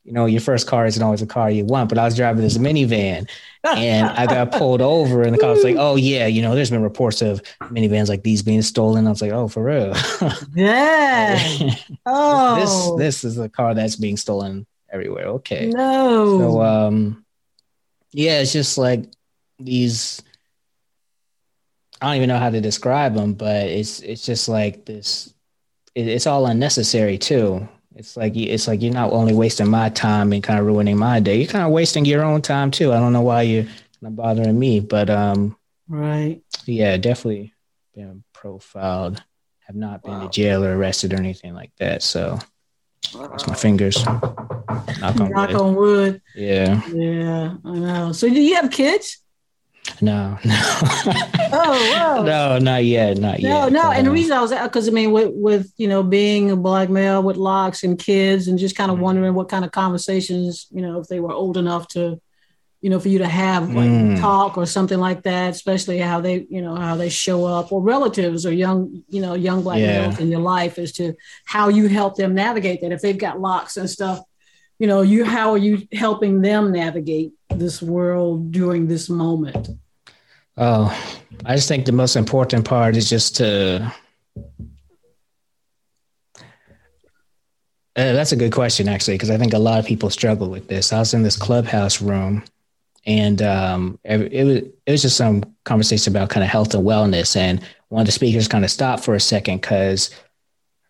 you 0.05 0.11
know, 0.11 0.27
your 0.27 0.39
first 0.39 0.67
car 0.67 0.85
isn't 0.85 1.01
always 1.01 1.23
a 1.23 1.27
car 1.27 1.49
you 1.49 1.65
want. 1.65 1.89
But 1.89 1.97
I 1.97 2.05
was 2.05 2.15
driving 2.15 2.43
this 2.43 2.59
minivan 2.59 3.27
and 3.63 4.07
I 4.07 4.27
got 4.27 4.51
pulled 4.51 4.81
over 4.81 5.23
and 5.23 5.33
the 5.33 5.39
car 5.39 5.49
was 5.49 5.63
like, 5.63 5.77
oh 5.79 5.95
yeah, 5.95 6.27
you 6.27 6.43
know, 6.43 6.53
there's 6.53 6.69
been 6.69 6.83
reports 6.83 7.23
of 7.23 7.41
minivans 7.63 8.07
like 8.07 8.21
these 8.21 8.43
being 8.43 8.61
stolen. 8.61 9.07
I 9.07 9.09
was 9.09 9.21
like, 9.21 9.31
oh, 9.31 9.47
for 9.47 9.63
real. 9.63 9.93
yeah. 10.53 11.39
oh. 12.05 12.97
This, 12.97 13.23
this 13.23 13.23
is 13.23 13.39
a 13.39 13.49
car 13.49 13.73
that's 13.73 13.95
being 13.95 14.15
stolen 14.15 14.67
everywhere. 14.91 15.25
Okay. 15.25 15.69
No. 15.69 16.39
So, 16.39 16.61
um, 16.61 17.25
yeah, 18.11 18.41
it's 18.41 18.53
just 18.53 18.77
like 18.77 19.11
these, 19.59 20.21
I 22.01 22.07
don't 22.07 22.17
even 22.17 22.29
know 22.29 22.39
how 22.39 22.49
to 22.49 22.61
describe 22.61 23.15
them, 23.15 23.33
but 23.33 23.67
it's, 23.67 24.01
it's 24.01 24.25
just 24.25 24.49
like 24.49 24.85
this, 24.85 25.33
it, 25.93 26.07
it's 26.07 26.27
all 26.27 26.45
unnecessary 26.45 27.17
too 27.17 27.67
it's 27.95 28.17
like 28.17 28.35
it's 28.35 28.67
like 28.67 28.81
you're 28.81 28.93
not 28.93 29.13
only 29.13 29.33
wasting 29.33 29.69
my 29.69 29.87
time 29.89 30.33
and 30.33 30.43
kind 30.43 30.59
of 30.59 30.65
ruining 30.65 30.97
my 30.97 31.21
day. 31.21 31.37
You're 31.37 31.47
kind 31.47 31.63
of 31.63 31.71
wasting 31.71 32.03
your 32.03 32.25
own 32.25 32.41
time 32.41 32.69
too. 32.69 32.91
I 32.91 32.99
don't 32.99 33.13
know 33.13 33.21
why 33.21 33.43
you're 33.43 33.65
bothering 34.01 34.59
me, 34.59 34.81
but 34.81 35.09
um, 35.09 35.55
right. 35.87 36.41
Yeah, 36.65 36.97
definitely 36.97 37.53
been 37.93 38.23
profiled. 38.33 39.23
Have 39.59 39.77
not 39.77 40.03
been 40.03 40.11
wow. 40.11 40.23
to 40.23 40.29
jail 40.29 40.63
or 40.63 40.75
arrested 40.75 41.13
or 41.13 41.17
anything 41.17 41.53
like 41.53 41.71
that. 41.77 42.03
So 42.03 42.37
cross 43.13 43.47
my 43.47 43.55
fingers. 43.55 44.05
Knock 44.05 45.19
on 45.21 45.31
Knock 45.31 45.49
wood. 45.49 45.55
on 45.55 45.75
wood. 45.75 46.21
Yeah. 46.35 46.85
Yeah, 46.89 47.55
I 47.63 47.71
know. 47.71 48.11
So 48.11 48.27
do 48.27 48.41
you 48.41 48.55
have 48.55 48.71
kids? 48.71 49.19
No, 50.01 50.37
no. 50.43 50.61
oh, 51.53 51.91
wow. 51.93 52.21
No, 52.25 52.57
not 52.57 52.83
yet, 52.83 53.17
not 53.17 53.39
no, 53.39 53.47
yet. 53.49 53.71
No, 53.71 53.83
no. 53.83 53.91
And 53.91 54.07
the 54.07 54.11
reason 54.11 54.33
I 54.33 54.41
was 54.41 54.51
because 54.51 54.87
I 54.87 54.91
mean, 54.91 55.11
with 55.11 55.31
with 55.33 55.71
you 55.77 55.87
know 55.87 56.03
being 56.03 56.51
a 56.51 56.55
black 56.55 56.89
male 56.89 57.21
with 57.21 57.37
locks 57.37 57.83
and 57.83 57.97
kids, 57.97 58.47
and 58.47 58.59
just 58.59 58.75
kind 58.75 58.91
of 58.91 58.97
mm. 58.97 59.01
wondering 59.01 59.33
what 59.33 59.49
kind 59.49 59.63
of 59.65 59.71
conversations 59.71 60.67
you 60.71 60.81
know 60.81 60.99
if 60.99 61.07
they 61.07 61.19
were 61.19 61.31
old 61.31 61.57
enough 61.57 61.87
to, 61.89 62.19
you 62.81 62.89
know, 62.89 62.99
for 62.99 63.09
you 63.09 63.19
to 63.19 63.27
have 63.27 63.73
like 63.73 63.89
mm. 63.89 64.19
talk 64.19 64.57
or 64.57 64.65
something 64.65 64.99
like 64.99 65.23
that, 65.23 65.51
especially 65.51 65.99
how 65.99 66.19
they 66.19 66.45
you 66.49 66.61
know 66.61 66.75
how 66.75 66.95
they 66.95 67.09
show 67.09 67.45
up 67.45 67.71
or 67.71 67.81
relatives 67.81 68.45
or 68.45 68.51
young 68.51 69.03
you 69.09 69.21
know 69.21 69.33
young 69.33 69.61
black 69.61 69.79
yeah. 69.79 70.01
males 70.01 70.19
in 70.19 70.29
your 70.29 70.41
life 70.41 70.77
as 70.77 70.91
to 70.93 71.13
how 71.45 71.69
you 71.69 71.87
help 71.87 72.15
them 72.15 72.35
navigate 72.35 72.81
that 72.81 72.91
if 72.91 73.01
they've 73.01 73.17
got 73.17 73.39
locks 73.39 73.77
and 73.77 73.89
stuff 73.89 74.19
you 74.79 74.87
know 74.87 75.01
you 75.01 75.25
how 75.25 75.51
are 75.51 75.57
you 75.57 75.87
helping 75.93 76.41
them 76.41 76.71
navigate 76.71 77.33
this 77.49 77.81
world 77.81 78.51
during 78.51 78.87
this 78.87 79.09
moment? 79.09 79.69
Oh 80.57 80.93
i 81.45 81.55
just 81.55 81.67
think 81.67 81.85
the 81.85 81.91
most 81.91 82.15
important 82.15 82.65
part 82.65 82.95
is 82.95 83.09
just 83.09 83.35
to 83.35 83.91
uh, 87.97 88.13
that's 88.13 88.31
a 88.31 88.35
good 88.35 88.51
question 88.51 88.87
actually 88.87 89.15
because 89.15 89.29
i 89.29 89.37
think 89.37 89.53
a 89.53 89.59
lot 89.59 89.79
of 89.79 89.85
people 89.85 90.09
struggle 90.09 90.49
with 90.49 90.67
this. 90.67 90.93
I 90.93 90.99
was 90.99 91.13
in 91.13 91.23
this 91.23 91.37
clubhouse 91.37 92.01
room 92.01 92.43
and 93.07 93.41
um, 93.43 93.99
it, 94.03 94.45
was 94.45 94.57
it 94.57 94.91
was 94.91 95.01
just 95.03 95.17
some 95.17 95.43
conversation 95.63 96.11
about 96.11 96.29
kind 96.29 96.43
of 96.43 96.49
health 96.49 96.73
and 96.73 96.85
wellness 96.85 97.35
and 97.35 97.61
one 97.89 98.01
of 98.01 98.05
the 98.07 98.11
speakers 98.11 98.47
kind 98.47 98.63
of 98.63 98.71
stopped 98.71 99.03
for 99.03 99.15
a 99.15 99.19
second 99.19 99.61
because 99.61 100.09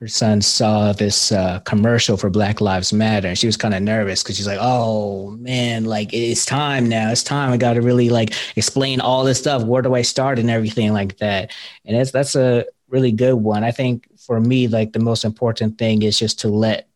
her 0.06 0.10
son 0.10 0.40
saw 0.40 0.94
this 0.94 1.32
uh, 1.32 1.60
commercial 1.62 2.16
for 2.16 2.30
Black 2.30 2.62
Lives 2.62 2.94
Matter, 2.94 3.28
and 3.28 3.36
she 3.40 3.48
was 3.48 3.58
kind 3.58 3.74
of 3.74 3.82
nervous 3.82 4.22
because 4.22 4.38
she's 4.38 4.46
like, 4.46 4.60
"Oh 4.62 5.32
man, 5.32 5.86
like 5.86 6.14
it's 6.14 6.46
time 6.46 6.88
now. 6.88 7.10
It's 7.10 7.24
time. 7.24 7.52
I 7.52 7.58
got 7.58 7.74
to 7.74 7.82
really 7.82 8.10
like 8.10 8.36
explain 8.56 9.02
all 9.02 9.24
this 9.24 9.40
stuff. 9.40 9.64
Where 9.64 9.82
do 9.82 9.96
I 9.96 10.04
start 10.04 10.38
and 10.38 10.52
everything 10.52 10.94
like 10.94 11.18
that?" 11.18 11.52
And 11.86 11.98
that's 11.98 12.12
that's 12.12 12.36
a 12.36 12.68
really 12.88 13.12
good 13.12 13.34
one. 13.34 13.64
I 13.64 13.72
think 13.72 14.08
for 14.20 14.40
me, 14.40 14.68
like 14.68 14.94
the 14.94 15.00
most 15.00 15.26
important 15.26 15.80
thing 15.80 16.04
is 16.04 16.20
just 16.20 16.42
to 16.42 16.50
let, 16.50 16.88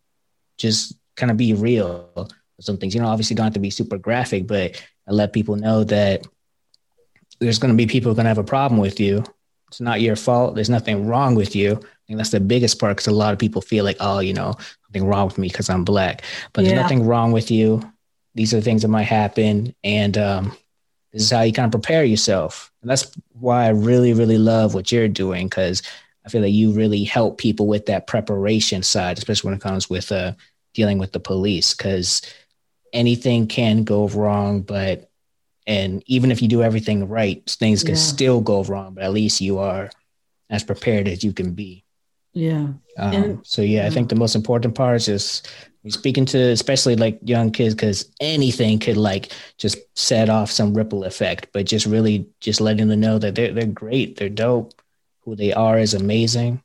just 0.59 0.95
kind 1.15 1.31
of 1.31 1.37
be 1.37 1.53
real 1.53 2.11
with 2.15 2.31
some 2.59 2.77
things. 2.77 2.93
You 2.93 3.01
know, 3.01 3.07
obviously 3.07 3.35
don't 3.35 3.45
have 3.45 3.53
to 3.53 3.59
be 3.59 3.71
super 3.71 3.97
graphic, 3.97 4.45
but 4.45 4.79
I 5.07 5.13
let 5.13 5.33
people 5.33 5.55
know 5.55 5.83
that 5.85 6.27
there's 7.39 7.57
going 7.57 7.73
to 7.73 7.77
be 7.77 7.87
people 7.87 8.13
going 8.13 8.25
to 8.25 8.29
have 8.29 8.37
a 8.37 8.43
problem 8.43 8.79
with 8.79 8.99
you. 8.99 9.23
It's 9.69 9.81
not 9.81 9.99
your 9.99 10.15
fault. 10.15 10.53
There's 10.53 10.69
nothing 10.69 11.07
wrong 11.07 11.33
with 11.33 11.55
you 11.55 11.81
think 12.09 12.17
that's 12.17 12.31
the 12.31 12.39
biggest 12.39 12.79
part 12.79 12.97
because 12.97 13.05
a 13.05 13.11
lot 13.11 13.33
of 13.33 13.39
people 13.39 13.61
feel 13.61 13.85
like, 13.85 13.97
oh, 13.99 14.17
you 14.17 14.33
know, 14.33 14.55
something 14.87 15.05
wrong 15.05 15.27
with 15.27 15.37
me 15.37 15.47
because 15.47 15.69
I'm 15.69 15.85
black. 15.85 16.23
But 16.53 16.63
yeah. 16.63 16.71
there's 16.71 16.81
nothing 16.81 17.05
wrong 17.05 17.31
with 17.31 17.51
you. 17.51 17.83
These 18.33 18.51
are 18.51 18.57
the 18.57 18.63
things 18.63 18.81
that 18.81 18.87
might 18.87 19.03
happen. 19.03 19.75
And 19.83 20.17
um, 20.17 20.57
this 21.13 21.21
is 21.21 21.29
how 21.29 21.43
you 21.43 21.53
kind 21.53 21.67
of 21.67 21.79
prepare 21.79 22.03
yourself. 22.03 22.71
And 22.81 22.89
that's 22.89 23.11
why 23.33 23.65
I 23.65 23.69
really, 23.69 24.13
really 24.13 24.39
love 24.39 24.73
what 24.73 24.91
you're 24.91 25.07
doing 25.07 25.45
because 25.45 25.83
I 26.25 26.29
feel 26.29 26.41
like 26.41 26.51
you 26.51 26.71
really 26.71 27.03
help 27.03 27.37
people 27.37 27.67
with 27.67 27.85
that 27.85 28.07
preparation 28.07 28.81
side, 28.81 29.19
especially 29.19 29.49
when 29.49 29.57
it 29.57 29.61
comes 29.61 29.87
with 29.87 30.11
uh, 30.11 30.33
dealing 30.73 30.97
with 30.97 31.11
the 31.11 31.19
police 31.19 31.75
because 31.75 32.23
anything 32.91 33.45
can 33.45 33.83
go 33.83 34.07
wrong, 34.07 34.61
but 34.61 35.11
and 35.67 36.01
even 36.07 36.31
if 36.31 36.41
you 36.41 36.47
do 36.47 36.63
everything 36.63 37.07
right, 37.07 37.47
things 37.47 37.83
can 37.83 37.93
yeah. 37.93 38.01
still 38.01 38.41
go 38.41 38.63
wrong, 38.63 38.95
but 38.95 39.03
at 39.03 39.13
least 39.13 39.41
you 39.41 39.59
are 39.59 39.91
as 40.49 40.63
prepared 40.63 41.07
as 41.07 41.23
you 41.23 41.33
can 41.33 41.53
be. 41.53 41.83
Yeah. 42.39 42.67
Um, 42.97 43.13
and, 43.13 43.39
so 43.43 43.61
yeah, 43.61 43.85
I 43.85 43.89
think 43.89 44.07
the 44.07 44.15
most 44.15 44.33
important 44.33 44.73
part 44.73 44.95
is 44.95 45.05
just 45.05 45.49
speaking 45.89 46.25
to 46.25 46.37
especially 46.37 46.95
like 46.95 47.19
young 47.21 47.51
kids 47.51 47.75
because 47.75 48.09
anything 48.21 48.79
could 48.79 48.95
like 48.95 49.33
just 49.57 49.77
set 49.95 50.29
off 50.29 50.49
some 50.49 50.73
ripple 50.73 51.03
effect. 51.03 51.47
But 51.51 51.65
just 51.65 51.85
really 51.85 52.29
just 52.39 52.61
letting 52.61 52.87
them 52.87 53.01
know 53.01 53.19
that 53.19 53.35
they're 53.35 53.51
they're 53.51 53.65
great, 53.65 54.15
they're 54.15 54.29
dope, 54.29 54.81
who 55.21 55.35
they 55.35 55.51
are 55.51 55.77
is 55.77 55.93
amazing. 55.93 56.63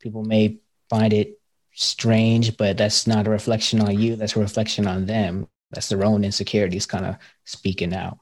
People 0.00 0.24
may 0.24 0.58
find 0.90 1.12
it 1.12 1.38
strange, 1.74 2.56
but 2.56 2.76
that's 2.76 3.06
not 3.06 3.28
a 3.28 3.30
reflection 3.30 3.80
on 3.80 3.98
you. 3.98 4.16
That's 4.16 4.36
a 4.36 4.40
reflection 4.40 4.88
on 4.88 5.06
them. 5.06 5.46
That's 5.70 5.88
their 5.88 6.04
own 6.04 6.24
insecurities 6.24 6.86
kind 6.86 7.06
of 7.06 7.16
speaking 7.44 7.94
out. 7.94 8.18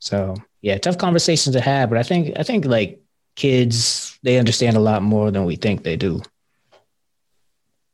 So 0.00 0.34
yeah, 0.60 0.76
tough 0.76 0.98
conversations 0.98 1.56
to 1.56 1.62
have, 1.62 1.88
but 1.88 1.98
I 1.98 2.02
think 2.02 2.38
I 2.38 2.42
think 2.42 2.66
like 2.66 3.00
kids 3.36 4.18
they 4.22 4.38
understand 4.38 4.76
a 4.76 4.80
lot 4.80 5.02
more 5.02 5.30
than 5.30 5.44
we 5.44 5.56
think 5.56 5.84
they 5.84 5.96
do. 5.96 6.20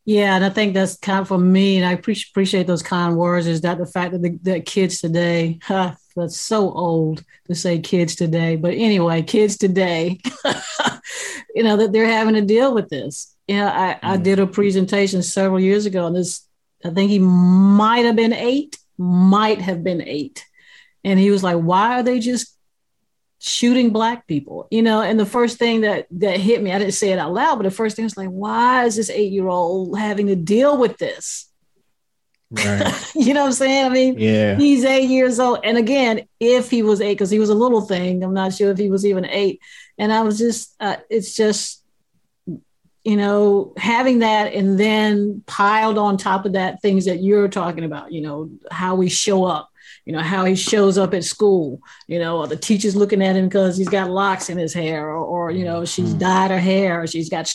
Yeah, 0.05 0.35
and 0.35 0.45
I 0.45 0.51
think 0.51 0.75
that's 0.75 0.97
kind 0.97 1.21
of 1.21 1.29
for 1.29 1.39
me, 1.39 1.77
and 1.77 1.87
I 1.87 1.95
pre- 1.95 2.25
appreciate 2.31 2.67
those 2.67 2.83
kind 2.83 3.17
words. 3.17 3.47
Is 3.47 3.61
that 3.61 3.79
the 3.79 3.87
fact 3.87 4.13
that 4.13 4.23
the 4.23 4.37
that 4.43 4.67
kids 4.67 5.01
today, 5.01 5.61
huh, 5.63 5.93
that's 6.17 6.41
so 6.41 6.73
old 6.73 7.25
to 7.47 7.55
say 7.55 7.79
kids 7.79 8.17
today, 8.17 8.57
but 8.57 8.75
anyway, 8.75 9.23
kids 9.23 9.57
today, 9.57 10.19
you 11.55 11.63
know 11.63 11.77
that 11.77 11.93
they're 11.93 12.07
having 12.07 12.35
to 12.35 12.43
deal 12.43 12.75
with 12.75 12.89
this. 12.89 13.37
Yeah, 13.47 13.55
you 13.55 13.61
know, 13.61 13.69
I. 13.69 14.15
I 14.15 14.17
mm. 14.17 14.23
did 14.25 14.41
a 14.41 14.47
presentation 14.47 15.23
several 15.23 15.61
years 15.61 15.87
ago, 15.87 16.07
and 16.07 16.17
this 16.17 16.49
I 16.85 16.91
think 16.91 17.11
he 17.11 17.21
might 17.21 18.05
have 18.05 18.17
been 18.17 18.33
eight, 18.33 18.79
might 18.99 19.61
have 19.61 19.85
been 19.85 20.03
eight, 20.03 20.45
and 21.05 21.17
he 21.17 21.31
was 21.31 21.45
like, 21.45 21.59
"Why 21.59 22.01
are 22.01 22.03
they 22.03 22.19
just 22.19 22.57
shooting 23.45 23.91
black 23.91 24.27
people 24.29 24.69
you 24.71 24.83
know 24.83 25.03
and 25.03 25.19
the 25.19 25.27
first 25.27 25.59
thing 25.59 25.81
that 25.81 26.07
that 26.11 26.39
hit 26.39 26.63
me 26.63 26.73
i 26.73 26.79
didn't 26.79 26.95
say 26.95 27.11
it 27.11 27.19
out 27.19 27.33
loud 27.33 27.57
but 27.57 27.65
the 27.65 27.71
first 27.71 27.97
thing 27.97 28.05
was 28.05 28.17
like 28.17 28.29
why 28.29 28.85
is 28.85 28.95
this 28.95 29.11
eight 29.11 29.33
year 29.33 29.49
old 29.49 29.99
having 29.99 30.29
to 30.29 30.37
deal 30.37 30.79
with 30.79 30.97
this 30.99 31.53
Right. 32.53 33.11
you 33.15 33.33
know 33.33 33.41
what 33.41 33.47
I'm 33.47 33.53
saying? 33.53 33.87
I 33.87 33.89
mean, 33.89 34.19
yeah, 34.19 34.57
he's 34.57 34.85
eight 34.85 35.09
years 35.09 35.41
old. 35.41 35.61
And 35.65 35.79
again, 35.79 36.29
if 36.39 36.71
he 36.71 36.83
was 36.83 37.01
eight, 37.01 37.15
because 37.15 37.31
he 37.31 37.39
was 37.39 37.49
a 37.49 37.55
little 37.55 37.81
thing, 37.81 38.23
I'm 38.23 38.35
not 38.35 38.53
sure 38.53 38.71
if 38.71 38.79
he 38.79 38.91
was 38.91 39.07
even 39.07 39.25
eight. 39.25 39.61
And 39.99 40.13
I 40.13 40.21
was 40.21 40.39
just, 40.39 40.75
uh, 40.79 40.97
it's 41.09 41.35
just, 41.35 41.83
you 43.05 43.17
know, 43.17 43.73
having 43.79 44.19
that 44.19 44.53
and 44.53 44.79
then 44.79 45.43
piled 45.47 45.97
on 45.97 46.19
top 46.19 46.45
of 46.45 46.53
that, 46.53 46.83
things 46.83 47.07
that 47.07 47.23
you're 47.23 47.49
talking 47.49 47.85
about, 47.85 48.13
you 48.13 48.21
know, 48.21 48.51
how 48.71 48.97
we 48.97 49.09
show 49.09 49.45
up, 49.45 49.71
you 50.05 50.13
know, 50.13 50.21
how 50.21 50.45
he 50.45 50.55
shows 50.55 50.99
up 50.99 51.15
at 51.15 51.25
school, 51.25 51.81
you 52.09 52.19
know, 52.19 52.39
or 52.39 52.47
the 52.47 52.57
teacher's 52.57 52.97
looking 52.97 53.23
at 53.23 53.37
him 53.37 53.47
because 53.47 53.77
he's 53.77 53.89
got 53.89 54.11
locks 54.11 54.51
in 54.51 54.59
his 54.59 54.75
hair 54.75 55.09
or, 55.09 55.25
or 55.25 55.51
you 55.51 55.65
know, 55.65 55.85
she's 55.85 56.11
mm-hmm. 56.11 56.19
dyed 56.19 56.51
her 56.51 56.59
hair 56.59 57.03
or 57.03 57.07
she's 57.07 57.29
got, 57.29 57.53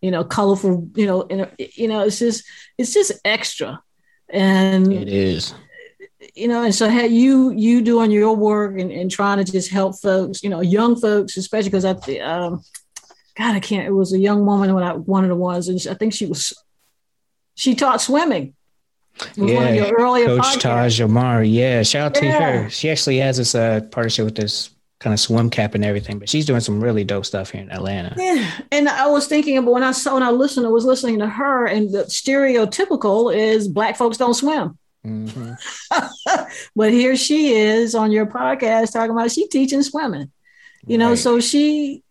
you 0.00 0.10
know, 0.10 0.22
colorful, 0.22 0.88
you 0.94 1.06
know, 1.06 1.26
you 1.58 1.88
know, 1.88 2.02
it's 2.02 2.18
just, 2.18 2.44
it's 2.76 2.94
just 2.94 3.12
extra. 3.24 3.82
And 4.28 4.92
it 4.92 5.08
is. 5.08 5.54
you 6.34 6.48
know 6.48 6.62
and 6.62 6.74
so 6.74 6.88
had 6.88 7.10
you 7.10 7.50
you 7.50 7.80
doing 7.80 8.10
your 8.10 8.36
work 8.36 8.78
and, 8.78 8.92
and 8.92 9.10
trying 9.10 9.42
to 9.42 9.50
just 9.50 9.70
help 9.70 9.98
folks 9.98 10.42
you 10.42 10.50
know 10.50 10.60
young 10.60 11.00
folks 11.00 11.38
especially 11.38 11.70
because 11.70 11.86
i 11.86 11.92
um 12.18 12.60
god 13.36 13.56
i 13.56 13.60
can't 13.60 13.86
it 13.86 13.92
was 13.92 14.12
a 14.12 14.18
young 14.18 14.44
woman 14.44 14.74
when 14.74 14.84
i 14.84 14.92
one 14.92 15.24
of 15.24 15.30
the 15.30 15.36
ones 15.36 15.68
and 15.68 15.80
i 15.90 15.94
think 15.94 16.12
she 16.12 16.26
was 16.26 16.52
she 17.54 17.74
taught 17.74 18.02
swimming 18.02 18.54
yeah, 19.36 19.90
Coach 19.90 20.58
Taj 20.58 21.00
Omari. 21.00 21.48
Yeah, 21.48 21.82
shout 21.82 22.16
out 22.16 22.22
yeah. 22.22 22.38
to 22.38 22.44
her. 22.44 22.70
She 22.70 22.90
actually 22.90 23.18
has 23.18 23.36
this 23.36 23.54
uh, 23.54 23.80
partnership 23.90 24.24
with 24.24 24.36
this 24.36 24.70
kind 25.00 25.14
of 25.14 25.20
swim 25.20 25.50
cap 25.50 25.74
and 25.74 25.84
everything. 25.84 26.18
But 26.18 26.28
she's 26.28 26.46
doing 26.46 26.60
some 26.60 26.80
really 26.80 27.04
dope 27.04 27.26
stuff 27.26 27.50
here 27.50 27.62
in 27.62 27.70
Atlanta. 27.70 28.14
Yeah, 28.16 28.50
and 28.72 28.88
I 28.88 29.06
was 29.06 29.26
thinking 29.26 29.58
about 29.58 29.72
when 29.72 29.82
I 29.82 29.92
saw 29.92 30.14
when 30.14 30.22
I 30.22 30.30
listened, 30.30 30.66
I 30.66 30.70
was 30.70 30.84
listening 30.84 31.18
to 31.20 31.28
her, 31.28 31.66
and 31.66 31.92
the 31.92 32.04
stereotypical 32.04 33.34
is 33.34 33.68
black 33.68 33.96
folks 33.96 34.16
don't 34.16 34.34
swim. 34.34 34.78
Mm-hmm. 35.06 35.52
but 36.76 36.92
here 36.92 37.16
she 37.16 37.54
is 37.54 37.94
on 37.94 38.10
your 38.10 38.26
podcast 38.26 38.92
talking 38.92 39.12
about 39.12 39.30
she 39.30 39.46
teaching 39.48 39.82
swimming. 39.82 40.30
You 40.86 40.98
know, 40.98 41.10
right. 41.10 41.18
so 41.18 41.40
she 41.40 42.02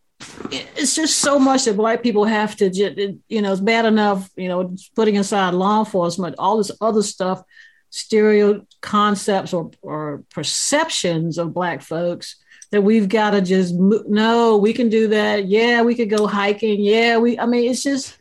it's 0.52 0.96
just 0.96 1.20
so 1.20 1.38
much 1.38 1.66
that 1.66 1.78
black 1.78 2.02
people 2.02 2.26
have 2.26 2.56
to 2.58 2.70
just, 2.70 2.98
you 3.28 3.42
know, 3.42 3.52
it's 3.52 3.62
bad 3.62 3.86
enough, 3.86 4.30
you 4.36 4.48
know, 4.48 4.76
putting 4.96 5.18
aside 5.18 5.54
law 5.54 5.80
enforcement, 5.80 6.36
all 6.38 6.58
this 6.58 6.72
other 6.82 7.04
stuff, 7.04 7.44
stereo 7.90 8.66
concepts 8.82 9.54
or, 9.54 9.72
or 9.82 10.24
perceptions 10.30 11.38
of 11.38 11.54
black 11.54 11.82
folks 11.82 12.36
that 12.72 12.82
we've 12.82 13.08
got 13.08 13.32
to 13.32 13.42
just 13.42 13.74
no 13.74 14.58
we 14.58 14.74
can 14.74 14.90
do 14.90 15.08
that. 15.10 15.48
Yeah 15.48 15.84
we 15.84 15.96
could 15.96 16.10
go 16.10 16.28
hiking. 16.28 16.82
Yeah 16.82 17.18
we 17.18 17.40
i 17.40 17.46
mean 17.46 17.72
it's 17.72 17.84
just 17.84 18.18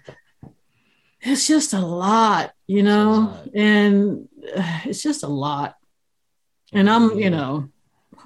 it's 1.20 1.48
just 1.48 1.72
a 1.72 1.80
lot 1.80 2.52
you 2.66 2.82
know? 2.82 3.36
and 3.54 4.28
uh, 4.56 4.80
it's 4.84 5.02
just 5.02 5.22
a 5.24 5.28
lot. 5.28 5.76
And 6.72 6.88
i'm 6.88 7.18
you 7.18 7.30
know 7.30 7.68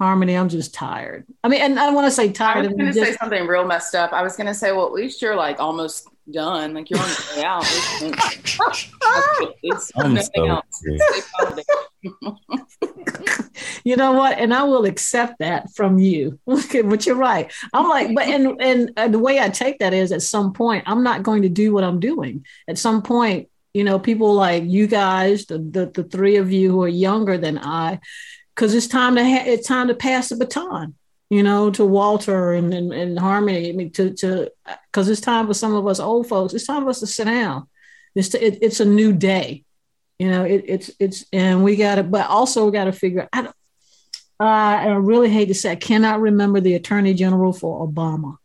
harmony 0.01 0.35
i'm 0.35 0.49
just 0.49 0.73
tired 0.73 1.25
i 1.43 1.47
mean 1.47 1.61
and 1.61 1.79
i 1.79 1.91
want 1.91 2.07
to 2.07 2.11
say 2.11 2.31
tired 2.31 2.65
i 2.65 2.67
was 2.67 2.77
going 2.77 2.91
to 2.91 2.93
say 2.93 3.13
something 3.13 3.45
real 3.45 3.65
messed 3.65 3.93
up 3.93 4.11
i 4.13 4.23
was 4.23 4.35
going 4.35 4.47
to 4.47 4.53
say 4.53 4.71
well 4.71 4.85
at 4.85 4.93
least 4.93 5.21
you're 5.21 5.35
like 5.35 5.59
almost 5.59 6.07
done 6.31 6.73
like 6.73 6.89
you're 6.89 6.99
on 6.99 7.07
the 7.07 7.33
way 7.37 7.43
out 7.43 7.63
it's, 9.63 9.95
nothing 9.95 10.47
else 10.47 10.83
you 13.83 13.95
know 13.95 14.13
what? 14.13 14.37
And 14.37 14.53
I 14.53 14.63
will 14.63 14.85
accept 14.85 15.39
that 15.39 15.73
from 15.75 15.97
you. 15.97 16.39
Okay, 16.47 16.81
but 16.81 17.05
you're 17.05 17.15
right. 17.15 17.51
I'm 17.73 17.89
like, 17.89 18.13
but 18.13 18.27
and, 18.27 18.61
and 18.61 18.91
and 18.97 19.13
the 19.13 19.19
way 19.19 19.39
I 19.39 19.49
take 19.49 19.79
that 19.79 19.93
is 19.93 20.11
at 20.11 20.21
some 20.21 20.53
point 20.53 20.83
I'm 20.87 21.03
not 21.03 21.23
going 21.23 21.43
to 21.43 21.49
do 21.49 21.73
what 21.73 21.83
I'm 21.83 21.99
doing. 21.99 22.45
At 22.67 22.77
some 22.77 23.01
point, 23.01 23.49
you 23.73 23.83
know, 23.83 23.99
people 23.99 24.33
like 24.33 24.63
you 24.65 24.87
guys, 24.87 25.45
the 25.45 25.57
the, 25.57 25.85
the 25.87 26.03
three 26.03 26.37
of 26.37 26.51
you 26.51 26.71
who 26.71 26.83
are 26.83 26.87
younger 26.87 27.37
than 27.37 27.57
I, 27.57 27.99
because 28.55 28.73
it's 28.73 28.87
time 28.87 29.15
to 29.15 29.23
ha- 29.23 29.45
it's 29.45 29.67
time 29.67 29.87
to 29.87 29.95
pass 29.95 30.29
the 30.29 30.35
baton. 30.35 30.95
You 31.29 31.43
know, 31.43 31.71
to 31.71 31.85
Walter 31.85 32.53
and 32.53 32.73
and, 32.73 32.93
and 32.93 33.17
Harmony. 33.17 33.69
I 33.69 33.71
mean, 33.71 33.91
to 33.91 34.13
to 34.15 34.51
because 34.87 35.09
it's 35.09 35.21
time 35.21 35.47
for 35.47 35.53
some 35.53 35.73
of 35.73 35.87
us 35.87 35.99
old 35.99 36.27
folks. 36.27 36.53
It's 36.53 36.67
time 36.67 36.83
for 36.83 36.89
us 36.89 36.99
to 36.99 37.07
sit 37.07 37.25
down. 37.25 37.67
It's 38.15 38.29
to, 38.29 38.45
it, 38.45 38.59
it's 38.61 38.81
a 38.81 38.85
new 38.85 39.13
day 39.13 39.63
you 40.21 40.29
know 40.29 40.43
it, 40.43 40.63
it's 40.67 40.91
it's 40.99 41.25
and 41.33 41.63
we 41.63 41.75
got 41.75 41.95
to 41.95 42.03
but 42.03 42.27
also 42.27 42.67
we 42.67 42.71
got 42.71 42.83
to 42.83 42.91
figure 42.91 43.27
I, 43.33 43.47
uh, 44.39 44.43
I 44.43 44.85
really 44.89 45.31
hate 45.31 45.47
to 45.47 45.55
say 45.55 45.71
i 45.71 45.75
cannot 45.75 46.21
remember 46.21 46.59
the 46.59 46.75
attorney 46.75 47.15
general 47.15 47.51
for 47.53 47.87
obama 47.87 48.37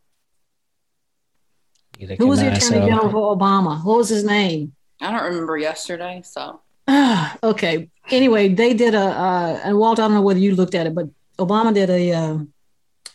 who 2.17 2.25
was 2.25 2.39
the 2.39 2.47
attorney 2.47 2.81
so. 2.81 2.87
general 2.87 3.11
for 3.11 3.37
obama 3.37 3.85
what 3.85 3.97
was 3.97 4.09
his 4.09 4.23
name 4.23 4.73
i 4.99 5.11
don't 5.11 5.23
remember 5.23 5.55
yesterday 5.55 6.23
so 6.25 6.59
okay 7.43 7.89
anyway 8.09 8.47
they 8.47 8.73
did 8.73 8.95
a 8.95 8.99
uh, 8.99 9.59
and 9.63 9.77
walt 9.77 9.99
i 9.99 10.03
don't 10.03 10.13
know 10.13 10.21
whether 10.21 10.39
you 10.39 10.55
looked 10.55 10.75
at 10.75 10.87
it 10.87 10.95
but 10.95 11.07
obama 11.37 11.73
did 11.73 11.89
a 11.89 12.11
uh, 12.13 12.37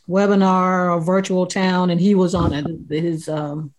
webinar 0.09 0.95
or 0.95 1.01
virtual 1.01 1.47
town 1.47 1.91
and 1.91 2.01
he 2.01 2.15
was 2.15 2.35
on 2.35 2.53
it 2.53 2.67
his 2.91 3.29
um, 3.29 3.73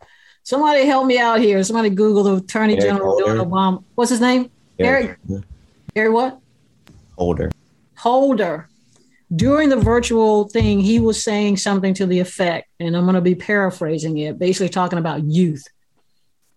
somebody 0.44 0.86
help 0.86 1.06
me 1.06 1.20
out 1.20 1.40
here 1.40 1.64
somebody 1.64 1.90
google 1.90 2.24
the 2.24 2.36
attorney 2.36 2.76
general 2.78 3.18
doing 3.20 3.38
obama 3.38 3.84
what's 3.96 4.10
his 4.10 4.22
name 4.22 4.50
Eric, 4.80 5.18
Eric 5.96 6.14
what? 6.14 6.40
Holder. 7.18 7.52
Holder. 7.96 8.70
During 9.36 9.70
the 9.70 9.78
virtual 9.78 10.48
thing, 10.50 10.80
he 10.80 11.00
was 11.00 11.24
saying 11.24 11.58
something 11.58 11.94
to 11.96 12.06
the 12.06 12.20
effect, 12.20 12.70
and 12.80 12.96
I'm 12.96 13.04
going 13.04 13.16
to 13.16 13.22
be 13.22 13.36
paraphrasing 13.36 14.18
it, 14.18 14.38
basically 14.38 14.70
talking 14.70 15.00
about 15.00 15.24
youth. 15.24 15.64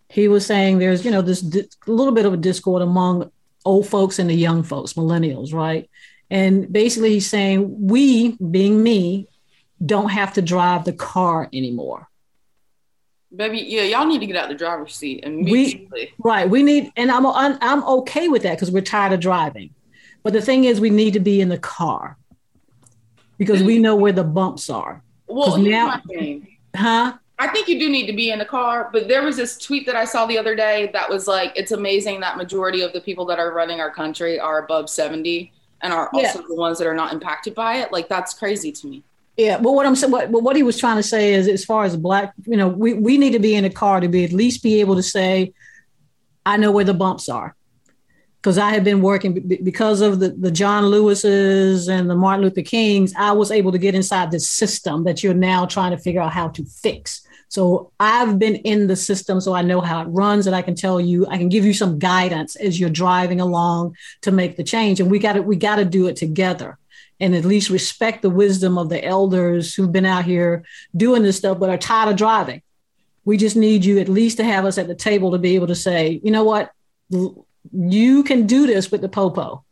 He 0.08 0.28
was 0.28 0.46
saying 0.46 0.78
there's, 0.78 1.04
you 1.04 1.10
know, 1.10 1.22
this 1.22 1.40
di- 1.40 1.68
little 1.86 2.12
bit 2.14 2.26
of 2.26 2.32
a 2.32 2.36
discord 2.36 2.82
among 2.82 3.30
old 3.64 3.88
folks 3.88 4.18
and 4.18 4.30
the 4.30 4.34
young 4.34 4.62
folks, 4.62 4.92
millennials, 4.94 5.52
right? 5.52 5.90
And 6.30 6.72
basically, 6.72 7.10
he's 7.10 7.28
saying 7.28 7.86
we, 7.86 8.36
being 8.36 8.82
me, 8.82 9.28
don't 9.84 10.08
have 10.10 10.34
to 10.34 10.42
drive 10.42 10.84
the 10.84 10.92
car 10.92 11.48
anymore. 11.52 12.08
Baby, 13.34 13.58
yeah, 13.58 13.82
y'all 13.82 14.06
need 14.06 14.20
to 14.20 14.26
get 14.26 14.36
out 14.36 14.48
the 14.48 14.54
driver's 14.54 14.94
seat 14.94 15.24
immediately. 15.24 15.88
We, 15.92 16.12
right. 16.18 16.48
We 16.48 16.62
need, 16.62 16.90
and 16.96 17.10
I'm, 17.10 17.26
I'm, 17.26 17.84
okay 17.84 18.28
with 18.28 18.44
that 18.44 18.54
because 18.54 18.70
we're 18.70 18.80
tired 18.80 19.12
of 19.12 19.20
driving. 19.20 19.74
But 20.22 20.32
the 20.32 20.40
thing 20.40 20.64
is, 20.64 20.80
we 20.80 20.90
need 20.90 21.12
to 21.14 21.20
be 21.20 21.40
in 21.40 21.48
the 21.48 21.58
car 21.58 22.16
because 23.36 23.62
we 23.62 23.78
mm. 23.78 23.82
know 23.82 23.96
where 23.96 24.12
the 24.12 24.24
bumps 24.24 24.70
are. 24.70 25.02
Well, 25.26 25.58
now, 25.58 26.00
huh? 26.74 27.18
I 27.38 27.48
think 27.48 27.68
you 27.68 27.78
do 27.78 27.90
need 27.90 28.06
to 28.06 28.14
be 28.14 28.30
in 28.30 28.38
the 28.38 28.46
car, 28.46 28.88
but 28.92 29.08
there 29.08 29.22
was 29.22 29.36
this 29.36 29.58
tweet 29.58 29.84
that 29.86 29.94
I 29.94 30.06
saw 30.06 30.24
the 30.24 30.38
other 30.38 30.56
day 30.56 30.88
that 30.94 31.08
was 31.08 31.28
like, 31.28 31.52
it's 31.54 31.72
amazing 31.72 32.20
that 32.20 32.38
majority 32.38 32.80
of 32.80 32.94
the 32.94 33.00
people 33.00 33.26
that 33.26 33.38
are 33.38 33.52
running 33.52 33.78
our 33.78 33.90
country 33.90 34.40
are 34.40 34.64
above 34.64 34.88
70 34.88 35.52
and 35.82 35.92
are 35.92 36.08
also 36.14 36.40
yeah. 36.40 36.46
the 36.48 36.54
ones 36.54 36.78
that 36.78 36.86
are 36.86 36.94
not 36.94 37.12
impacted 37.12 37.54
by 37.54 37.76
it. 37.76 37.92
Like, 37.92 38.08
that's 38.08 38.32
crazy 38.32 38.72
to 38.72 38.86
me. 38.86 39.04
Yeah, 39.36 39.58
but 39.58 39.72
what 39.72 39.84
I'm 39.84 39.94
saying, 39.94 40.12
what, 40.12 40.30
what 40.30 40.56
he 40.56 40.62
was 40.62 40.78
trying 40.78 40.96
to 40.96 41.02
say 41.02 41.34
is, 41.34 41.46
as 41.46 41.62
far 41.62 41.84
as 41.84 41.94
black, 41.94 42.32
you 42.46 42.56
know, 42.56 42.68
we, 42.68 42.94
we 42.94 43.18
need 43.18 43.32
to 43.32 43.38
be 43.38 43.54
in 43.54 43.66
a 43.66 43.70
car 43.70 44.00
to 44.00 44.08
be 44.08 44.24
at 44.24 44.32
least 44.32 44.62
be 44.62 44.80
able 44.80 44.96
to 44.96 45.02
say, 45.02 45.52
I 46.46 46.56
know 46.56 46.70
where 46.70 46.84
the 46.84 46.94
bumps 46.94 47.28
are, 47.28 47.54
because 48.40 48.56
I 48.56 48.70
have 48.70 48.82
been 48.82 49.02
working 49.02 49.46
because 49.62 50.00
of 50.00 50.20
the 50.20 50.30
the 50.30 50.50
John 50.50 50.86
Lewis's 50.86 51.88
and 51.88 52.08
the 52.08 52.14
Martin 52.14 52.44
Luther 52.44 52.62
Kings. 52.62 53.12
I 53.18 53.32
was 53.32 53.50
able 53.50 53.72
to 53.72 53.78
get 53.78 53.94
inside 53.94 54.30
this 54.30 54.48
system 54.48 55.04
that 55.04 55.22
you're 55.22 55.34
now 55.34 55.66
trying 55.66 55.90
to 55.90 55.98
figure 55.98 56.22
out 56.22 56.32
how 56.32 56.48
to 56.48 56.64
fix. 56.64 57.25
So 57.48 57.92
I've 58.00 58.38
been 58.38 58.56
in 58.56 58.86
the 58.86 58.96
system, 58.96 59.40
so 59.40 59.54
I 59.54 59.62
know 59.62 59.80
how 59.80 60.02
it 60.02 60.06
runs, 60.06 60.46
and 60.46 60.56
I 60.56 60.62
can 60.62 60.74
tell 60.74 61.00
you, 61.00 61.26
I 61.28 61.38
can 61.38 61.48
give 61.48 61.64
you 61.64 61.72
some 61.72 61.98
guidance 61.98 62.56
as 62.56 62.78
you're 62.78 62.90
driving 62.90 63.40
along 63.40 63.96
to 64.22 64.32
make 64.32 64.56
the 64.56 64.64
change. 64.64 65.00
And 65.00 65.10
we 65.10 65.18
got 65.18 65.34
to 65.34 65.42
we 65.42 65.56
got 65.56 65.76
to 65.76 65.84
do 65.84 66.06
it 66.06 66.16
together 66.16 66.78
and 67.20 67.34
at 67.34 67.44
least 67.44 67.70
respect 67.70 68.22
the 68.22 68.30
wisdom 68.30 68.76
of 68.76 68.88
the 68.88 69.02
elders 69.04 69.74
who've 69.74 69.92
been 69.92 70.04
out 70.04 70.24
here 70.24 70.64
doing 70.96 71.22
this 71.22 71.36
stuff 71.36 71.58
but 71.58 71.70
are 71.70 71.78
tired 71.78 72.10
of 72.10 72.16
driving. 72.16 72.62
We 73.24 73.36
just 73.36 73.56
need 73.56 73.84
you 73.84 73.98
at 73.98 74.08
least 74.08 74.36
to 74.36 74.44
have 74.44 74.64
us 74.64 74.78
at 74.78 74.86
the 74.86 74.94
table 74.94 75.32
to 75.32 75.38
be 75.38 75.54
able 75.54 75.66
to 75.68 75.74
say, 75.74 76.20
you 76.22 76.30
know 76.30 76.44
what, 76.44 76.70
you 77.72 78.22
can 78.22 78.46
do 78.46 78.66
this 78.66 78.90
with 78.90 79.00
the 79.00 79.08
popo. 79.08 79.64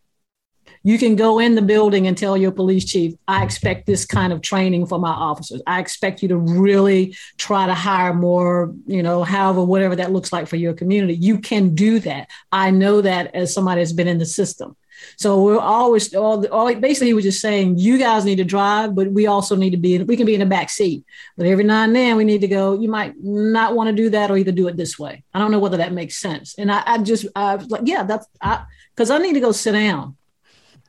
You 0.84 0.98
can 0.98 1.16
go 1.16 1.38
in 1.38 1.54
the 1.54 1.62
building 1.62 2.06
and 2.06 2.16
tell 2.16 2.36
your 2.36 2.52
police 2.52 2.84
chief, 2.84 3.14
I 3.26 3.42
expect 3.42 3.86
this 3.86 4.04
kind 4.04 4.32
of 4.32 4.42
training 4.42 4.86
for 4.86 4.98
my 4.98 5.10
officers. 5.10 5.62
I 5.66 5.80
expect 5.80 6.22
you 6.22 6.28
to 6.28 6.36
really 6.36 7.16
try 7.38 7.66
to 7.66 7.74
hire 7.74 8.12
more, 8.12 8.72
you 8.86 9.02
know, 9.02 9.24
however, 9.24 9.64
whatever 9.64 9.96
that 9.96 10.12
looks 10.12 10.32
like 10.32 10.46
for 10.46 10.56
your 10.56 10.74
community. 10.74 11.14
You 11.14 11.38
can 11.38 11.74
do 11.74 11.98
that. 12.00 12.28
I 12.52 12.70
know 12.70 13.00
that 13.00 13.34
as 13.34 13.52
somebody 13.52 13.80
that's 13.80 13.92
been 13.92 14.08
in 14.08 14.18
the 14.18 14.26
system. 14.26 14.76
So 15.16 15.42
we're 15.42 15.58
always 15.58 16.14
all, 16.14 16.46
all 16.48 16.74
basically 16.74 17.08
he 17.08 17.14
was 17.14 17.24
just 17.24 17.40
saying 17.40 17.78
you 17.78 17.98
guys 17.98 18.24
need 18.24 18.36
to 18.36 18.44
drive, 18.44 18.94
but 18.94 19.10
we 19.10 19.26
also 19.26 19.56
need 19.56 19.70
to 19.70 19.76
be 19.76 19.96
in, 19.96 20.06
we 20.06 20.16
can 20.16 20.26
be 20.26 20.34
in 20.34 20.40
the 20.40 20.46
back 20.46 20.70
seat. 20.70 21.04
But 21.36 21.46
every 21.46 21.64
now 21.64 21.82
and 21.84 21.94
then 21.94 22.16
we 22.16 22.24
need 22.24 22.40
to 22.42 22.48
go. 22.48 22.78
You 22.78 22.88
might 22.88 23.14
not 23.22 23.74
want 23.74 23.88
to 23.88 23.94
do 23.94 24.10
that 24.10 24.30
or 24.30 24.36
either 24.36 24.52
do 24.52 24.68
it 24.68 24.76
this 24.76 24.98
way. 24.98 25.24
I 25.32 25.38
don't 25.38 25.50
know 25.50 25.58
whether 25.58 25.78
that 25.78 25.92
makes 25.92 26.16
sense. 26.16 26.54
And 26.58 26.70
I, 26.70 26.82
I 26.86 26.98
just 26.98 27.26
I 27.34 27.56
was 27.56 27.70
like, 27.70 27.82
yeah, 27.84 28.02
that's 28.02 28.26
I 28.40 28.64
because 28.94 29.10
I 29.10 29.18
need 29.18 29.34
to 29.34 29.40
go 29.40 29.52
sit 29.52 29.72
down. 29.72 30.16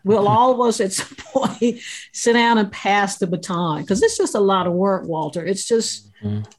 Will 0.06 0.28
all 0.28 0.54
of 0.54 0.62
us 0.62 0.80
at 0.80 0.94
some 0.94 1.16
point 1.18 1.80
sit 2.14 2.34
down 2.34 2.58
and 2.58 2.72
pass 2.72 3.18
the 3.18 3.28
baton? 3.28 3.82
Because 3.82 4.02
it's 4.02 4.18
just 4.18 4.36
a 4.36 4.40
lot 4.40 4.68
of 4.68 4.74
work, 4.74 5.06
Walter. 5.06 5.46
It's 5.46 5.68
just. 5.68 6.12
Mm-hmm 6.24 6.50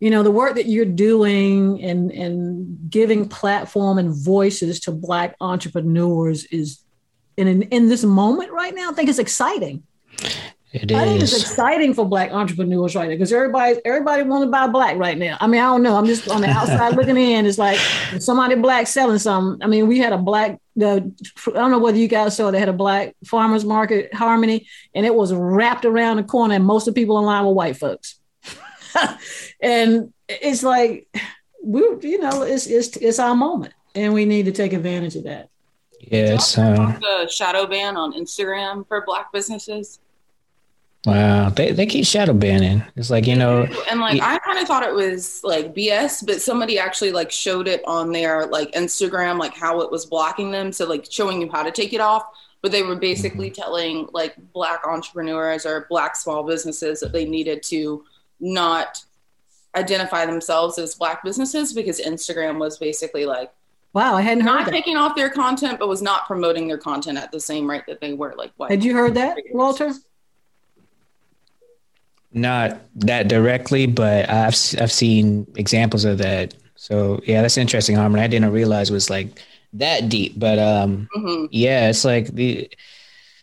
you 0.00 0.08
know 0.10 0.22
the 0.22 0.30
work 0.30 0.54
that 0.54 0.66
you're 0.66 0.84
doing 0.86 1.82
and 1.82 2.10
and 2.10 2.90
giving 2.90 3.28
platform 3.28 3.98
and 3.98 4.12
voices 4.12 4.80
to 4.80 4.90
black 4.90 5.36
entrepreneurs 5.40 6.44
is 6.46 6.82
in 7.36 7.46
in, 7.46 7.62
in 7.64 7.88
this 7.88 8.02
moment 8.02 8.50
right 8.50 8.74
now 8.74 8.90
i 8.90 8.94
think 8.94 9.08
it's 9.08 9.18
exciting 9.18 9.82
It 10.72 10.92
I 10.92 11.04
think 11.04 11.20
it's 11.20 11.36
exciting 11.36 11.94
for 11.94 12.04
black 12.04 12.30
entrepreneurs 12.30 12.94
right 12.94 13.08
now 13.08 13.14
because 13.14 13.32
everybody 13.32 13.80
everybody 13.84 14.22
want 14.22 14.44
to 14.44 14.50
buy 14.50 14.68
black 14.68 14.96
right 14.98 15.18
now. 15.18 15.36
I 15.40 15.48
mean, 15.48 15.60
I 15.60 15.64
don't 15.64 15.82
know. 15.82 15.96
I'm 15.96 16.06
just 16.06 16.28
on 16.28 16.42
the 16.42 16.48
outside 16.48 16.94
looking 16.94 17.16
in. 17.16 17.44
It's 17.44 17.58
like 17.58 17.76
somebody 18.20 18.54
black 18.54 18.86
selling 18.86 19.18
something. 19.18 19.60
I 19.64 19.68
mean, 19.68 19.88
we 19.88 19.98
had 19.98 20.12
a 20.12 20.18
black. 20.18 20.60
The 20.76 21.12
I 21.48 21.50
don't 21.50 21.72
know 21.72 21.80
whether 21.80 21.98
you 21.98 22.06
guys 22.06 22.36
saw. 22.36 22.52
They 22.52 22.60
had 22.60 22.68
a 22.68 22.72
black 22.72 23.16
farmers 23.24 23.64
market 23.64 24.14
harmony, 24.14 24.68
and 24.94 25.04
it 25.04 25.12
was 25.12 25.34
wrapped 25.34 25.84
around 25.84 26.18
the 26.18 26.22
corner, 26.22 26.54
and 26.54 26.64
most 26.64 26.86
of 26.86 26.94
the 26.94 27.00
people 27.00 27.18
in 27.18 27.24
line 27.24 27.44
were 27.44 27.52
white 27.52 27.76
folks. 27.76 28.20
and 29.60 30.12
it's 30.28 30.62
like 30.62 31.08
we, 31.64 31.80
you 32.02 32.20
know, 32.20 32.42
it's 32.42 32.68
it's 32.68 32.96
it's 32.96 33.18
our 33.18 33.34
moment, 33.34 33.74
and 33.96 34.14
we 34.14 34.24
need 34.24 34.44
to 34.44 34.52
take 34.52 34.72
advantage 34.72 35.16
of 35.16 35.24
that. 35.24 35.48
Yeah, 35.98 36.34
it's 36.34 36.56
uh, 36.56 36.96
the 37.00 37.28
shadow 37.28 37.66
ban 37.66 37.96
on 37.96 38.12
Instagram 38.12 38.86
for 38.86 39.04
black 39.04 39.32
businesses. 39.32 39.98
Wow. 41.06 41.48
They 41.50 41.72
they 41.72 41.86
keep 41.86 42.04
shadow 42.06 42.32
banning. 42.32 42.82
It's 42.96 43.10
like 43.10 43.26
you 43.26 43.36
know, 43.36 43.66
And 43.90 44.00
like 44.00 44.16
Yeah. 44.16 44.32
I 44.34 44.38
kind 44.38 44.58
of 44.58 44.66
thought 44.66 44.82
it 44.82 44.94
was 44.94 45.42
like 45.44 45.74
BS, 45.74 46.26
but 46.26 46.40
somebody 46.42 46.78
actually 46.78 47.12
like 47.12 47.30
showed 47.30 47.68
it 47.68 47.82
on 47.86 48.12
their 48.12 48.46
like 48.46 48.70
Instagram, 48.72 49.38
like 49.38 49.54
how 49.54 49.80
it 49.80 49.90
was 49.90 50.06
blocking 50.06 50.50
them. 50.50 50.72
So 50.72 50.86
like 50.86 51.06
showing 51.10 51.40
you 51.40 51.50
how 51.50 51.62
to 51.62 51.70
take 51.70 51.92
it 51.92 52.00
off. 52.00 52.24
But 52.62 52.72
they 52.72 52.82
were 52.82 52.96
basically 52.96 53.50
Mm-hmm. 53.50 53.62
telling 53.62 54.08
like 54.12 54.34
black 54.52 54.86
entrepreneurs 54.86 55.64
or 55.64 55.86
black 55.88 56.14
small 56.16 56.42
businesses 56.42 57.00
that 57.00 57.12
they 57.12 57.24
needed 57.24 57.62
to 57.64 58.04
not 58.38 59.02
identify 59.76 60.26
themselves 60.26 60.78
as 60.78 60.94
black 60.94 61.22
businesses 61.22 61.72
because 61.72 62.00
Instagram 62.00 62.58
was 62.58 62.76
basically 62.78 63.24
like 63.24 63.52
Wow, 63.92 64.14
I 64.14 64.20
hadn't 64.22 64.44
heard 64.44 64.50
not 64.54 64.64
that. 64.66 64.70
taking 64.70 64.96
off 64.96 65.16
their 65.16 65.30
content, 65.30 65.80
but 65.80 65.88
was 65.88 66.00
not 66.02 66.24
promoting 66.26 66.68
their 66.68 66.78
content 66.78 67.18
at 67.18 67.32
the 67.32 67.40
same 67.40 67.68
rate 67.68 67.82
that 67.88 68.00
they 68.00 68.12
were 68.12 68.34
like 68.36 68.52
white. 68.56 68.70
Had 68.70 68.84
you 68.84 68.94
heard 68.94 69.14
that, 69.14 69.36
Walter? 69.52 69.92
Not 72.32 72.80
that 72.96 73.28
directly, 73.28 73.86
but 73.86 74.28
I've 74.30 74.54
I've 74.80 74.92
seen 74.92 75.46
examples 75.56 76.04
of 76.04 76.18
that. 76.18 76.54
So 76.76 77.20
yeah, 77.26 77.42
that's 77.42 77.58
interesting, 77.58 77.96
Harmon. 77.96 78.20
I 78.20 78.26
didn't 78.26 78.52
realize 78.52 78.90
it 78.90 78.94
was 78.94 79.10
like 79.10 79.42
that 79.74 80.08
deep, 80.08 80.38
but 80.38 80.58
um, 80.58 81.08
hmm 81.14 81.46
yeah, 81.50 81.88
it's 81.90 82.04
like 82.04 82.28
the. 82.28 82.70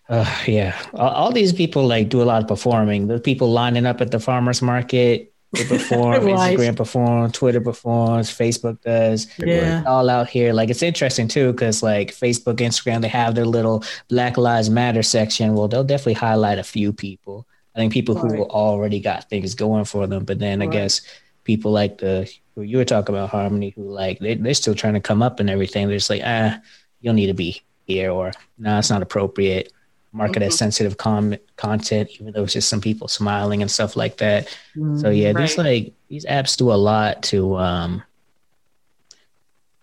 Uh, 0.09 0.25
yeah, 0.47 0.77
all, 0.93 1.09
all 1.09 1.31
these 1.33 1.51
people 1.51 1.85
like 1.85 2.07
do 2.07 2.21
a 2.21 2.23
lot 2.23 2.41
of 2.41 2.47
performing. 2.47 3.07
The 3.07 3.19
people 3.19 3.51
lining 3.51 3.85
up 3.85 3.99
at 3.99 4.11
the 4.11 4.19
farmers 4.21 4.61
market, 4.61 5.33
they 5.51 5.65
perform. 5.67 6.23
Instagram 6.23 6.77
performs, 6.77 7.33
Twitter 7.33 7.59
performs, 7.59 8.29
Facebook 8.29 8.81
does. 8.81 9.27
Yeah. 9.38 9.83
all 9.85 10.09
out 10.09 10.29
here. 10.29 10.53
Like 10.53 10.69
it's 10.69 10.81
interesting 10.81 11.27
too, 11.27 11.51
because 11.51 11.83
like 11.83 12.11
Facebook, 12.13 12.55
Instagram, 12.57 13.01
they 13.01 13.09
have 13.09 13.35
their 13.35 13.45
little 13.45 13.83
Black 14.07 14.38
Lives 14.38 14.69
Matter 14.69 15.03
section. 15.03 15.55
Well, 15.55 15.67
they'll 15.67 15.83
definitely 15.83 16.13
highlight 16.13 16.57
a 16.59 16.63
few 16.63 16.93
people. 16.93 17.45
I 17.78 17.80
think 17.80 17.93
people 17.93 18.17
who 18.17 18.43
already 18.45 18.99
got 18.99 19.30
things 19.30 19.53
going 19.53 19.86
for 19.86 20.07
them. 20.07 20.25
But 20.25 20.39
then 20.39 20.63
I 20.63 20.65
guess 20.65 21.01
people 21.43 21.71
like 21.71 21.99
the 21.99 22.28
who 22.55 22.63
you 22.63 22.78
were 22.78 22.86
talking 22.86 23.13
about, 23.13 23.30
Harmony, 23.30 23.69
who 23.69 23.84
like 23.84 24.17
they, 24.17 24.34
they're 24.34 24.55
still 24.55 24.73
trying 24.73 24.95
to 24.95 24.99
come 24.99 25.21
up 25.21 25.39
and 25.39 25.47
everything. 25.47 25.88
They're 25.88 25.97
just 25.97 26.09
like, 26.09 26.23
ah, 26.25 26.59
you'll 27.01 27.13
need 27.13 27.28
to 27.28 27.36
be 27.36 27.61
here, 27.86 28.09
or 28.09 28.32
no, 28.57 28.71
nah, 28.71 28.80
it's 28.80 28.89
not 28.89 29.03
appropriate. 29.03 29.71
Market 30.11 30.41
as 30.41 30.53
Mm-hmm. 30.53 30.57
sensitive 30.57 30.97
com- 30.97 31.38
content, 31.57 32.09
even 32.13 32.34
though 32.34 32.45
it's 32.45 32.53
just 32.53 32.69
some 32.69 32.82
people 32.82 33.07
smiling 33.07 33.61
and 33.61 33.69
stuff 33.69 33.95
like 33.95 34.17
that. 34.17 34.47
Mm-hmm. 34.75 34.97
So 34.97 35.11
yeah, 35.11 35.34
these 35.34 35.55
like 35.59 35.93
these 36.07 36.25
apps 36.25 36.57
do 36.57 36.71
a 36.71 36.73
lot 36.73 37.21
to 37.23 37.57
um 37.57 38.01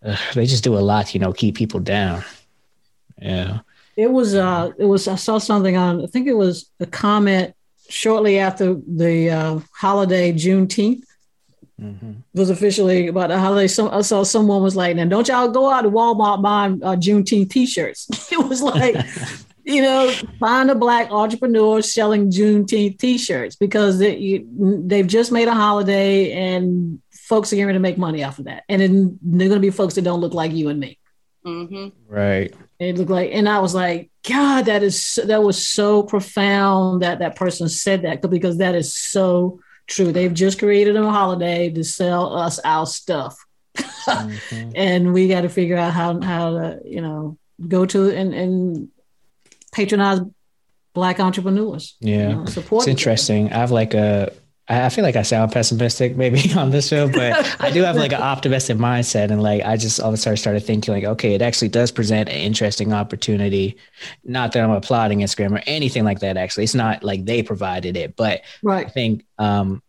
uh, 0.04 0.16
they 0.34 0.46
just 0.46 0.64
do 0.64 0.76
a 0.76 0.80
lot 0.80 1.06
to, 1.06 1.12
you 1.12 1.20
know, 1.20 1.32
keep 1.32 1.54
people 1.54 1.78
down. 1.78 2.24
Yeah. 3.22 3.60
It 3.96 4.10
was 4.10 4.34
uh 4.34 4.72
it 4.76 4.86
was 4.86 5.06
I 5.06 5.14
saw 5.14 5.38
something 5.38 5.76
on 5.76 6.02
I 6.02 6.06
think 6.06 6.26
it 6.26 6.36
was 6.36 6.68
a 6.80 6.86
comment 6.86 7.54
shortly 7.88 8.38
after 8.38 8.76
the 8.86 9.30
uh, 9.30 9.60
holiday 9.72 10.32
Juneteenth 10.32 11.02
hmm 11.78 12.12
was 12.34 12.50
officially 12.50 13.06
about 13.08 13.28
the 13.28 13.38
holiday. 13.38 13.68
Some 13.68 13.88
I 13.90 14.00
saw 14.00 14.22
someone 14.24 14.62
was 14.62 14.74
like, 14.76 14.96
"Now 14.96 15.04
don't 15.04 15.26
y'all 15.28 15.48
go 15.48 15.70
out 15.70 15.82
to 15.82 15.90
Walmart 15.90 16.42
buying 16.42 16.82
uh, 16.82 16.96
Juneteenth 16.96 17.50
T-shirts." 17.50 18.08
it 18.32 18.38
was 18.38 18.60
like, 18.60 18.96
you 19.64 19.82
know, 19.82 20.10
find 20.40 20.70
a 20.70 20.74
black 20.74 21.10
entrepreneur 21.10 21.80
selling 21.80 22.30
Juneteenth 22.30 22.98
T-shirts 22.98 23.56
because 23.56 23.98
they, 23.98 24.16
you, 24.16 24.48
they've 24.84 25.06
just 25.06 25.30
made 25.32 25.48
a 25.48 25.54
holiday 25.54 26.32
and 26.32 27.00
folks 27.12 27.52
are 27.52 27.56
going 27.56 27.72
to 27.72 27.78
make 27.80 27.98
money 27.98 28.22
off 28.24 28.38
of 28.38 28.46
that, 28.46 28.64
and 28.68 28.82
then 28.82 29.18
they're 29.22 29.48
going 29.48 29.60
to 29.60 29.66
be 29.66 29.70
folks 29.70 29.94
that 29.94 30.02
don't 30.02 30.20
look 30.20 30.34
like 30.34 30.52
you 30.52 30.68
and 30.68 30.80
me. 30.80 30.98
hmm 31.44 31.88
Right. 32.08 32.54
It 32.80 32.98
looked 32.98 33.10
like, 33.10 33.30
and 33.32 33.48
I 33.48 33.60
was 33.60 33.74
like, 33.74 34.10
God, 34.28 34.66
that 34.66 34.82
is 34.82 35.18
that 35.24 35.42
was 35.42 35.66
so 35.66 36.02
profound 36.02 37.02
that 37.02 37.20
that 37.20 37.36
person 37.36 37.68
said 37.68 38.02
that 38.02 38.20
because 38.28 38.58
that 38.58 38.74
is 38.74 38.92
so 38.92 39.60
true. 39.86 40.12
They've 40.12 40.32
just 40.34 40.58
created 40.58 40.96
a 40.96 41.10
holiday 41.10 41.70
to 41.70 41.84
sell 41.84 42.34
us 42.36 42.58
our 42.64 42.86
stuff, 42.86 43.36
Mhm. 43.76 44.72
and 44.76 45.12
we 45.12 45.28
got 45.28 45.42
to 45.42 45.48
figure 45.48 45.76
out 45.76 45.92
how 45.92 46.20
how 46.20 46.50
to 46.58 46.80
you 46.84 47.00
know 47.00 47.36
go 47.68 47.86
to 47.86 48.10
and 48.10 48.34
and 48.34 48.88
patronize 49.72 50.20
black 50.94 51.20
entrepreneurs. 51.20 51.96
Yeah. 52.00 52.28
you 52.30 52.34
know, 52.36 52.44
support. 52.46 52.80
It's 52.80 52.86
them. 52.86 52.90
interesting. 52.92 53.52
I 53.52 53.56
have 53.58 53.70
like 53.70 53.94
a 53.94 54.32
I 54.68 54.86
I 54.86 54.88
feel 54.88 55.04
like 55.04 55.16
I 55.16 55.22
sound 55.22 55.52
pessimistic 55.52 56.16
maybe 56.16 56.52
on 56.56 56.70
this 56.70 56.88
show, 56.88 57.08
but 57.08 57.56
I 57.60 57.70
do 57.70 57.82
have 57.82 57.96
like 57.96 58.12
an 58.12 58.22
optimistic 58.22 58.76
mindset. 58.78 59.30
And 59.30 59.42
like, 59.42 59.62
I 59.62 59.76
just 59.76 60.00
all 60.00 60.08
of 60.08 60.14
a 60.14 60.16
sudden 60.16 60.36
started 60.36 60.60
thinking 60.60 60.94
like, 60.94 61.04
okay, 61.04 61.34
it 61.34 61.42
actually 61.42 61.68
does 61.68 61.90
present 61.90 62.28
an 62.28 62.36
interesting 62.36 62.92
opportunity. 62.92 63.76
Not 64.24 64.52
that 64.52 64.62
I'm 64.62 64.70
applauding 64.70 65.20
Instagram 65.20 65.58
or 65.58 65.62
anything 65.66 66.04
like 66.04 66.20
that. 66.20 66.36
Actually, 66.36 66.64
it's 66.64 66.74
not 66.74 67.04
like 67.04 67.24
they 67.24 67.42
provided 67.42 67.96
it, 67.96 68.16
but 68.16 68.42
I 68.86 68.90
think 68.90 69.24
um, 69.38 69.82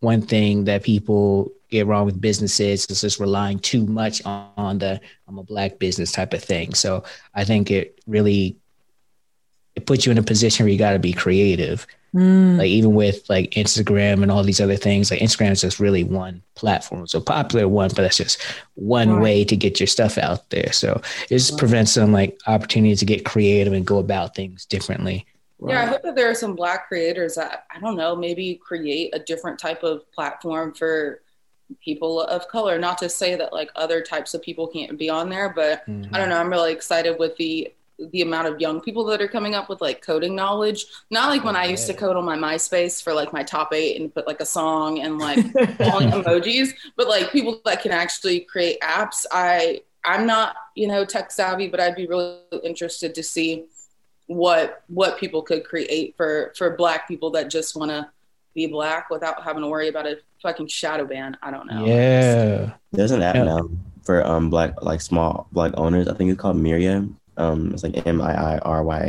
one 0.00 0.22
thing 0.22 0.64
that 0.64 0.82
people 0.82 1.52
get 1.70 1.86
wrong 1.86 2.06
with 2.06 2.20
businesses 2.20 2.86
is 2.86 3.00
just 3.02 3.20
relying 3.20 3.58
too 3.58 3.86
much 3.86 4.24
on, 4.24 4.50
on 4.56 4.78
the 4.78 5.00
I'm 5.26 5.38
a 5.38 5.42
black 5.42 5.78
business 5.78 6.12
type 6.12 6.32
of 6.32 6.42
thing. 6.42 6.74
So 6.74 7.04
I 7.34 7.44
think 7.44 7.70
it 7.70 8.00
really 8.06 8.56
it 9.74 9.86
puts 9.86 10.04
you 10.04 10.12
in 10.12 10.18
a 10.18 10.22
position 10.22 10.64
where 10.64 10.72
you 10.72 10.78
got 10.78 10.92
to 10.92 10.98
be 10.98 11.12
creative. 11.12 11.86
Mm, 12.14 12.56
Like 12.58 12.68
even 12.68 12.94
with 12.94 13.28
like 13.28 13.50
Instagram 13.50 14.22
and 14.22 14.30
all 14.30 14.42
these 14.42 14.60
other 14.60 14.76
things, 14.76 15.10
like 15.10 15.20
Instagram 15.20 15.50
is 15.52 15.60
just 15.60 15.78
really 15.78 16.04
one 16.04 16.42
platform. 16.54 17.06
So 17.06 17.20
popular 17.20 17.68
one, 17.68 17.88
but 17.88 18.02
that's 18.02 18.16
just 18.16 18.40
one 18.74 19.10
Right. 19.14 19.22
way 19.22 19.44
to 19.44 19.56
get 19.56 19.78
your 19.78 19.86
stuff 19.86 20.16
out 20.18 20.48
there. 20.50 20.72
So 20.72 21.00
it 21.24 21.28
just 21.28 21.52
Right. 21.52 21.58
prevents 21.58 21.92
some 21.92 22.12
like 22.12 22.38
opportunities 22.46 23.00
to 23.00 23.04
get 23.04 23.24
creative 23.24 23.72
and 23.72 23.86
go 23.86 23.98
about 23.98 24.34
things 24.34 24.64
differently. 24.64 25.26
Yeah, 25.66 25.82
I 25.82 25.86
hope 25.86 26.02
that 26.02 26.14
there 26.14 26.30
are 26.30 26.34
some 26.34 26.54
black 26.54 26.88
creators 26.88 27.34
that 27.34 27.64
I 27.74 27.80
don't 27.80 27.96
know, 27.96 28.14
maybe 28.16 28.54
create 28.54 29.10
a 29.14 29.18
different 29.18 29.58
type 29.58 29.82
of 29.82 30.10
platform 30.12 30.72
for 30.72 31.20
people 31.84 32.22
of 32.22 32.48
color. 32.48 32.78
Not 32.78 32.96
to 32.98 33.08
say 33.10 33.34
that 33.34 33.52
like 33.52 33.70
other 33.76 34.00
types 34.00 34.32
of 34.32 34.40
people 34.40 34.66
can't 34.68 34.96
be 34.98 35.10
on 35.10 35.28
there, 35.28 35.50
but 35.54 35.84
Mhm. 35.86 36.08
I 36.12 36.18
don't 36.18 36.30
know. 36.30 36.38
I'm 36.38 36.48
really 36.48 36.72
excited 36.72 37.18
with 37.18 37.36
the 37.36 37.70
the 38.12 38.22
amount 38.22 38.46
of 38.46 38.60
young 38.60 38.80
people 38.80 39.04
that 39.06 39.20
are 39.20 39.28
coming 39.28 39.54
up 39.54 39.68
with 39.68 39.80
like 39.80 40.02
coding 40.02 40.34
knowledge. 40.36 40.86
Not 41.10 41.28
like 41.30 41.44
when 41.44 41.56
I 41.56 41.66
used 41.66 41.86
to 41.88 41.94
code 41.94 42.16
on 42.16 42.24
my 42.24 42.36
MySpace 42.36 43.02
for 43.02 43.12
like 43.12 43.32
my 43.32 43.42
top 43.42 43.72
eight 43.74 44.00
and 44.00 44.14
put 44.14 44.26
like 44.26 44.40
a 44.40 44.46
song 44.46 45.00
and 45.00 45.18
like 45.18 45.38
all 45.56 46.00
emojis, 46.00 46.74
but 46.96 47.08
like 47.08 47.32
people 47.32 47.60
that 47.64 47.82
can 47.82 47.92
actually 47.92 48.40
create 48.40 48.80
apps. 48.80 49.26
I 49.32 49.82
I'm 50.04 50.26
not 50.26 50.56
you 50.74 50.86
know 50.86 51.04
tech 51.04 51.30
savvy, 51.32 51.68
but 51.68 51.80
I'd 51.80 51.96
be 51.96 52.06
really 52.06 52.38
interested 52.62 53.14
to 53.16 53.22
see 53.22 53.64
what 54.26 54.82
what 54.88 55.18
people 55.18 55.42
could 55.42 55.64
create 55.64 56.14
for 56.16 56.52
for 56.56 56.76
Black 56.76 57.08
people 57.08 57.30
that 57.30 57.50
just 57.50 57.74
want 57.74 57.90
to 57.90 58.08
be 58.54 58.66
black 58.66 59.10
without 59.10 59.42
having 59.42 59.62
to 59.62 59.68
worry 59.68 59.88
about 59.88 60.06
a 60.06 60.18
fucking 60.42 60.66
shadow 60.68 61.04
ban. 61.04 61.36
I 61.42 61.50
don't 61.50 61.66
know. 61.66 61.84
Yeah. 61.84 62.72
There's 62.92 63.10
an 63.10 63.22
app 63.22 63.34
Yeah. 63.36 63.44
now 63.44 63.68
for 64.04 64.24
um 64.26 64.50
black 64.50 64.82
like 64.82 65.00
small 65.00 65.48
black 65.52 65.72
owners. 65.76 66.08
I 66.08 66.14
think 66.14 66.30
it's 66.30 66.40
called 66.40 66.56
Miiriya. 66.56 67.12
Um, 67.38 67.72
it's 67.72 67.82
like 67.82 68.06
M 68.06 68.20
I 68.20 68.54
I 68.54 68.58
R 68.58 68.82
Y 68.82 69.00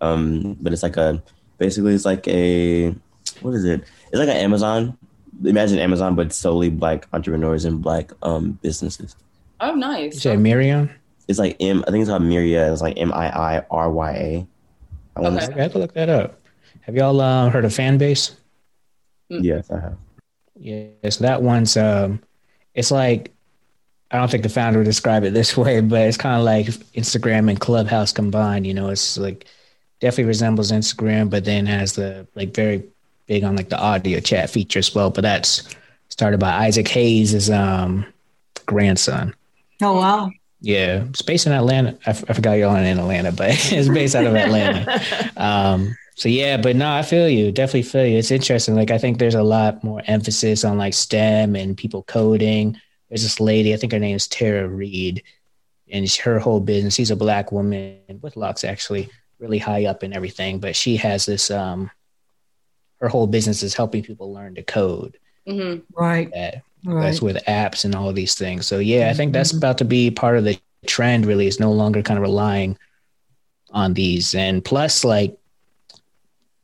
A. 0.00 0.04
Um, 0.04 0.56
but 0.60 0.72
it's 0.72 0.82
like 0.82 0.96
a 0.96 1.22
basically 1.58 1.94
it's 1.94 2.04
like 2.04 2.26
a 2.28 2.94
what 3.42 3.54
is 3.54 3.64
it? 3.64 3.82
It's 4.08 4.18
like 4.18 4.28
an 4.28 4.36
Amazon. 4.36 4.96
Imagine 5.44 5.78
Amazon, 5.80 6.14
but 6.14 6.32
solely 6.32 6.70
black 6.70 7.08
entrepreneurs 7.12 7.64
and 7.64 7.82
black 7.82 8.12
um 8.22 8.52
businesses. 8.62 9.16
Oh, 9.60 9.72
You 9.72 9.76
nice. 9.76 10.22
said 10.22 10.38
Miriam? 10.38 10.90
It's 11.26 11.38
like 11.38 11.56
M. 11.60 11.82
I 11.86 11.90
think 11.90 12.02
it's 12.02 12.10
called 12.10 12.22
Miiriya. 12.22 12.72
It's 12.72 12.82
like 12.82 12.98
M 12.98 13.12
I 13.12 13.28
I 13.58 13.64
R 13.70 13.90
Y 13.90 14.12
A. 14.12 14.46
I 15.16 15.20
want 15.20 15.36
Okay. 15.36 15.46
to. 15.46 15.54
I 15.58 15.62
have 15.62 15.72
to 15.72 15.78
look 15.78 15.94
that 15.94 16.08
up. 16.08 16.40
Have 16.82 16.94
y'all 16.96 17.20
uh, 17.20 17.48
heard 17.48 17.64
of 17.64 17.72
Fanbase? 17.72 18.34
Yes, 19.28 19.70
I 19.70 19.80
have. 19.80 19.96
Yes, 20.54 21.16
that 21.16 21.42
one's 21.42 21.76
um 21.76 22.20
it's 22.74 22.90
like 22.90 23.32
I 24.14 24.18
don't 24.18 24.30
think 24.30 24.44
the 24.44 24.48
founder 24.48 24.78
would 24.78 24.84
describe 24.84 25.24
it 25.24 25.34
this 25.34 25.56
way, 25.56 25.80
but 25.80 26.02
it's 26.02 26.16
kind 26.16 26.36
of 26.36 26.44
like 26.44 26.66
Instagram 26.66 27.50
and 27.50 27.58
Clubhouse 27.58 28.12
combined, 28.12 28.64
you 28.64 28.72
know, 28.72 28.88
it's 28.90 29.18
like 29.18 29.46
definitely 30.00 30.24
resembles 30.28 30.70
Instagram, 30.70 31.28
but 31.30 31.44
then 31.44 31.66
has 31.66 31.94
the 31.94 32.24
like 32.36 32.54
very 32.54 32.84
big 33.26 33.42
on 33.42 33.56
like 33.56 33.70
the 33.70 33.78
audio 33.78 34.20
chat 34.20 34.50
feature 34.50 34.78
as 34.78 34.94
well. 34.94 35.10
But 35.10 35.22
that's 35.22 35.68
started 36.10 36.38
by 36.38 36.52
Isaac 36.66 36.86
Hayes' 36.86 37.50
um, 37.50 38.06
grandson. 38.66 39.34
Oh 39.82 39.94
wow! 39.94 40.30
Yeah, 40.60 41.02
it's 41.08 41.22
based 41.22 41.48
in 41.48 41.52
Atlanta. 41.52 41.98
I, 42.06 42.10
f- 42.10 42.24
I 42.30 42.34
forgot 42.34 42.52
y'all 42.52 42.76
in 42.76 42.98
Atlanta, 42.98 43.32
but 43.32 43.50
it's 43.72 43.88
based 43.88 44.14
out 44.14 44.26
of 44.26 44.36
Atlanta. 44.36 45.00
Um, 45.36 45.96
so 46.14 46.28
yeah, 46.28 46.56
but 46.56 46.76
no, 46.76 46.88
I 46.88 47.02
feel 47.02 47.28
you. 47.28 47.50
Definitely 47.50 47.82
feel 47.82 48.06
you. 48.06 48.18
It's 48.18 48.30
interesting. 48.30 48.76
Like 48.76 48.92
I 48.92 48.98
think 48.98 49.18
there's 49.18 49.34
a 49.34 49.42
lot 49.42 49.82
more 49.82 50.00
emphasis 50.06 50.64
on 50.64 50.78
like 50.78 50.94
STEM 50.94 51.56
and 51.56 51.76
people 51.76 52.04
coding. 52.04 52.80
There's 53.14 53.22
this 53.22 53.38
lady, 53.38 53.72
I 53.72 53.76
think 53.76 53.92
her 53.92 54.00
name 54.00 54.16
is 54.16 54.26
Tara 54.26 54.66
Reid, 54.66 55.22
and 55.88 56.10
her 56.10 56.40
whole 56.40 56.58
business. 56.58 56.96
She's 56.96 57.12
a 57.12 57.16
black 57.16 57.52
woman 57.52 58.00
with 58.20 58.36
locks, 58.36 58.64
actually, 58.64 59.08
really 59.38 59.58
high 59.58 59.84
up 59.84 60.02
and 60.02 60.12
everything. 60.12 60.58
But 60.58 60.74
she 60.74 60.96
has 60.96 61.24
this. 61.24 61.48
Um, 61.48 61.92
her 63.00 63.06
whole 63.06 63.28
business 63.28 63.62
is 63.62 63.72
helping 63.72 64.02
people 64.02 64.32
learn 64.32 64.56
to 64.56 64.64
code. 64.64 65.16
Mm-hmm. 65.46 65.82
Right. 65.96 66.28
That, 66.32 66.62
right. 66.84 67.02
That's 67.04 67.22
with 67.22 67.36
apps 67.44 67.84
and 67.84 67.94
all 67.94 68.08
of 68.08 68.16
these 68.16 68.34
things. 68.34 68.66
So 68.66 68.80
yeah, 68.80 69.10
I 69.10 69.14
think 69.14 69.32
that's 69.32 69.52
Mhm. 69.52 69.58
about 69.58 69.78
to 69.78 69.84
be 69.84 70.10
part 70.10 70.36
of 70.36 70.42
the 70.42 70.58
trend. 70.84 71.24
Really, 71.24 71.46
is 71.46 71.60
no 71.60 71.70
longer 71.70 72.02
kind 72.02 72.18
of 72.18 72.22
relying 72.22 72.76
on 73.70 73.94
these, 73.94 74.34
and 74.34 74.64
plus, 74.64 75.04
like 75.04 75.38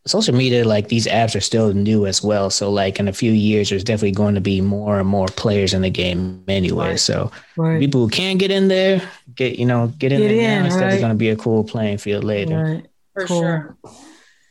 social 0.07 0.35
media, 0.35 0.65
like 0.67 0.89
these 0.89 1.07
apps 1.07 1.37
are 1.37 1.41
still 1.41 1.73
new 1.75 2.07
as 2.07 2.23
well. 2.23 2.49
So 2.51 2.71
like 2.71 2.99
in 2.99 3.07
a 3.09 3.13
few 3.13 3.33
years, 3.33 3.69
there's 3.71 3.85
definitely 3.85 4.13
going 4.13 4.35
to 4.35 4.41
be 4.41 4.61
more 4.61 4.99
and 4.99 5.09
more 5.09 5.27
players 5.27 5.75
in 5.75 5.83
the 5.83 5.91
game 5.91 6.43
anyway. 6.49 6.91
Right. 6.91 7.01
So 7.01 7.31
Right. 7.57 7.79
people 7.79 8.01
who 8.05 8.09
can't 8.09 8.39
get 8.39 8.51
in 8.51 8.69
there, 8.69 9.03
get 9.35 9.59
you 9.59 9.67
know, 9.67 9.89
get 9.99 10.13
in 10.13 10.21
Get 10.21 10.29
there 10.29 10.57
in, 10.57 10.61
now. 10.63 10.67
It's 10.67 10.75
right. 10.75 10.81
definitely 10.81 11.01
going 11.01 11.13
to 11.13 11.17
be 11.17 11.29
a 11.31 11.37
cool 11.37 11.65
playing 11.65 11.99
field 11.99 12.25
later. 12.25 12.63
Right. 12.65 12.87
For 13.15 13.27
Cool. 13.27 13.41
sure. 13.41 13.77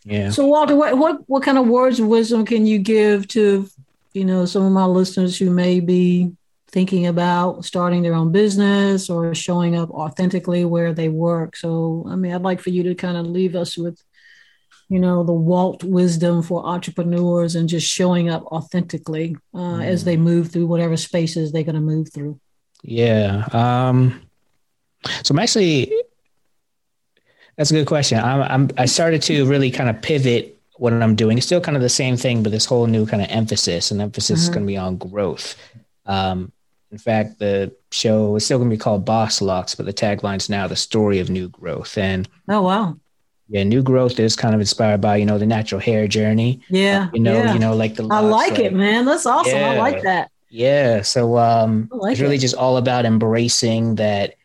Yeah. 0.06 0.30
So 0.32 0.46
Walter, 0.46 0.76
what, 0.76 0.98
what 0.98 1.28
what 1.28 1.44
kind 1.44 1.58
of 1.58 1.68
words 1.68 2.00
of 2.00 2.08
wisdom 2.08 2.46
can 2.46 2.66
you 2.66 2.80
give 2.80 3.28
to 3.30 3.68
you 4.14 4.26
know 4.26 4.46
some 4.46 4.64
of 4.64 4.72
my 4.72 4.86
listeners 4.86 5.38
who 5.38 5.50
may 5.50 5.80
be 5.80 6.32
thinking 6.72 7.08
about 7.08 7.66
starting 7.66 8.04
their 8.04 8.14
own 8.14 8.32
business 8.32 9.10
or 9.10 9.34
showing 9.34 9.76
up 9.76 9.90
authentically 9.90 10.64
where 10.64 10.94
they 10.94 11.10
work? 11.10 11.56
So 11.56 12.06
I 12.08 12.16
mean, 12.16 12.34
I'd 12.34 12.44
like 12.44 12.60
for 12.62 12.70
you 12.70 12.84
to 12.84 12.96
kind 12.96 13.18
of 13.18 13.26
leave 13.28 13.56
us 13.56 13.78
with 13.78 14.02
you 14.90 15.00
know 15.00 15.24
the 15.24 15.32
Walt 15.34 15.84
wisdom 15.84 16.42
for 16.42 16.66
entrepreneurs 16.66 17.56
and 17.56 17.70
just 17.70 17.88
showing 17.88 18.30
up 18.30 18.44
authentically 18.48 19.36
uh, 19.54 19.78
as 19.78 20.04
they 20.04 20.18
move 20.18 20.52
through 20.52 20.66
whatever 20.68 20.98
spaces 20.98 21.52
they're 21.52 21.64
going 21.64 21.76
to 21.76 21.82
move 21.82 22.12
through. 22.12 22.40
Yeah. 22.84 23.46
Um, 23.52 24.22
so 25.24 25.34
I'm 25.34 25.40
actually, 25.40 25.92
that's 27.58 27.72
a 27.72 27.74
good 27.74 27.88
question. 27.88 28.20
I'm, 28.20 28.42
I'm, 28.42 28.70
I 28.78 28.86
started 28.86 29.22
to 29.24 29.46
really 29.46 29.72
kind 29.72 29.90
of 29.90 30.02
pivot 30.02 30.58
what 30.78 30.94
I'm 30.94 31.16
doing. 31.16 31.38
It's 31.38 31.46
still 31.46 31.62
kind 31.62 31.76
of 31.76 31.84
the 31.84 31.90
same 31.90 32.16
thing, 32.16 32.42
but 32.42 32.52
this 32.52 32.66
whole 32.66 32.88
new 32.88 33.06
kind 33.06 33.22
of 33.22 33.30
emphasis 33.30 33.92
and 33.92 34.02
emphasis 34.02 34.44
is 34.44 34.50
Mhm. 34.50 34.54
going 34.54 34.64
to 34.66 34.68
be 34.68 34.78
on 34.78 34.98
growth. 34.98 35.56
Um, 36.06 36.52
in 36.92 36.98
fact, 36.98 37.38
the 37.38 37.76
show 37.92 38.36
is 38.38 38.46
still 38.46 38.58
going 38.58 38.70
to 38.70 38.76
be 38.76 38.80
called 38.80 39.06
Boss 39.06 39.42
Locks, 39.42 39.76
but 39.76 39.86
the 39.86 39.94
tagline's 39.94 40.50
now 40.50 40.68
the 40.68 40.76
story 40.76 41.20
of 41.20 41.30
new 41.30 41.50
growth. 41.50 41.98
And 41.98 42.28
Oh 42.48 42.62
wow, 42.64 42.98
yeah, 43.50 43.64
new 43.64 43.82
growth 43.82 44.20
is 44.20 44.36
kind 44.36 44.54
of 44.54 44.62
inspired 44.62 45.02
by, 45.02 45.18
you 45.18 45.26
know, 45.26 45.40
the 45.40 45.46
natural 45.46 45.82
hair 45.82 46.08
journey, 46.08 46.62
yeah, 46.70 47.10
you 47.14 47.20
know, 47.20 47.34
yeah. 47.34 47.54
you 47.54 47.60
know, 47.60 47.76
like 47.76 47.96
the, 47.96 48.08
I 48.10 48.20
like 48.20 48.60
it, 48.60 48.74
man. 48.74 49.06
That's 49.06 49.26
awesome. 49.26 49.58
I 49.58 49.78
like 49.78 50.04
that. 50.04 50.30
Yeah. 50.50 51.02
So 51.02 51.38
um 51.38 51.90
like 51.92 52.14
it's 52.14 52.22
really 52.22 52.36
it. 52.36 52.42
just 52.42 52.56
all 52.56 52.78
about 52.78 53.06
embracing 53.06 53.96
that 53.96 54.36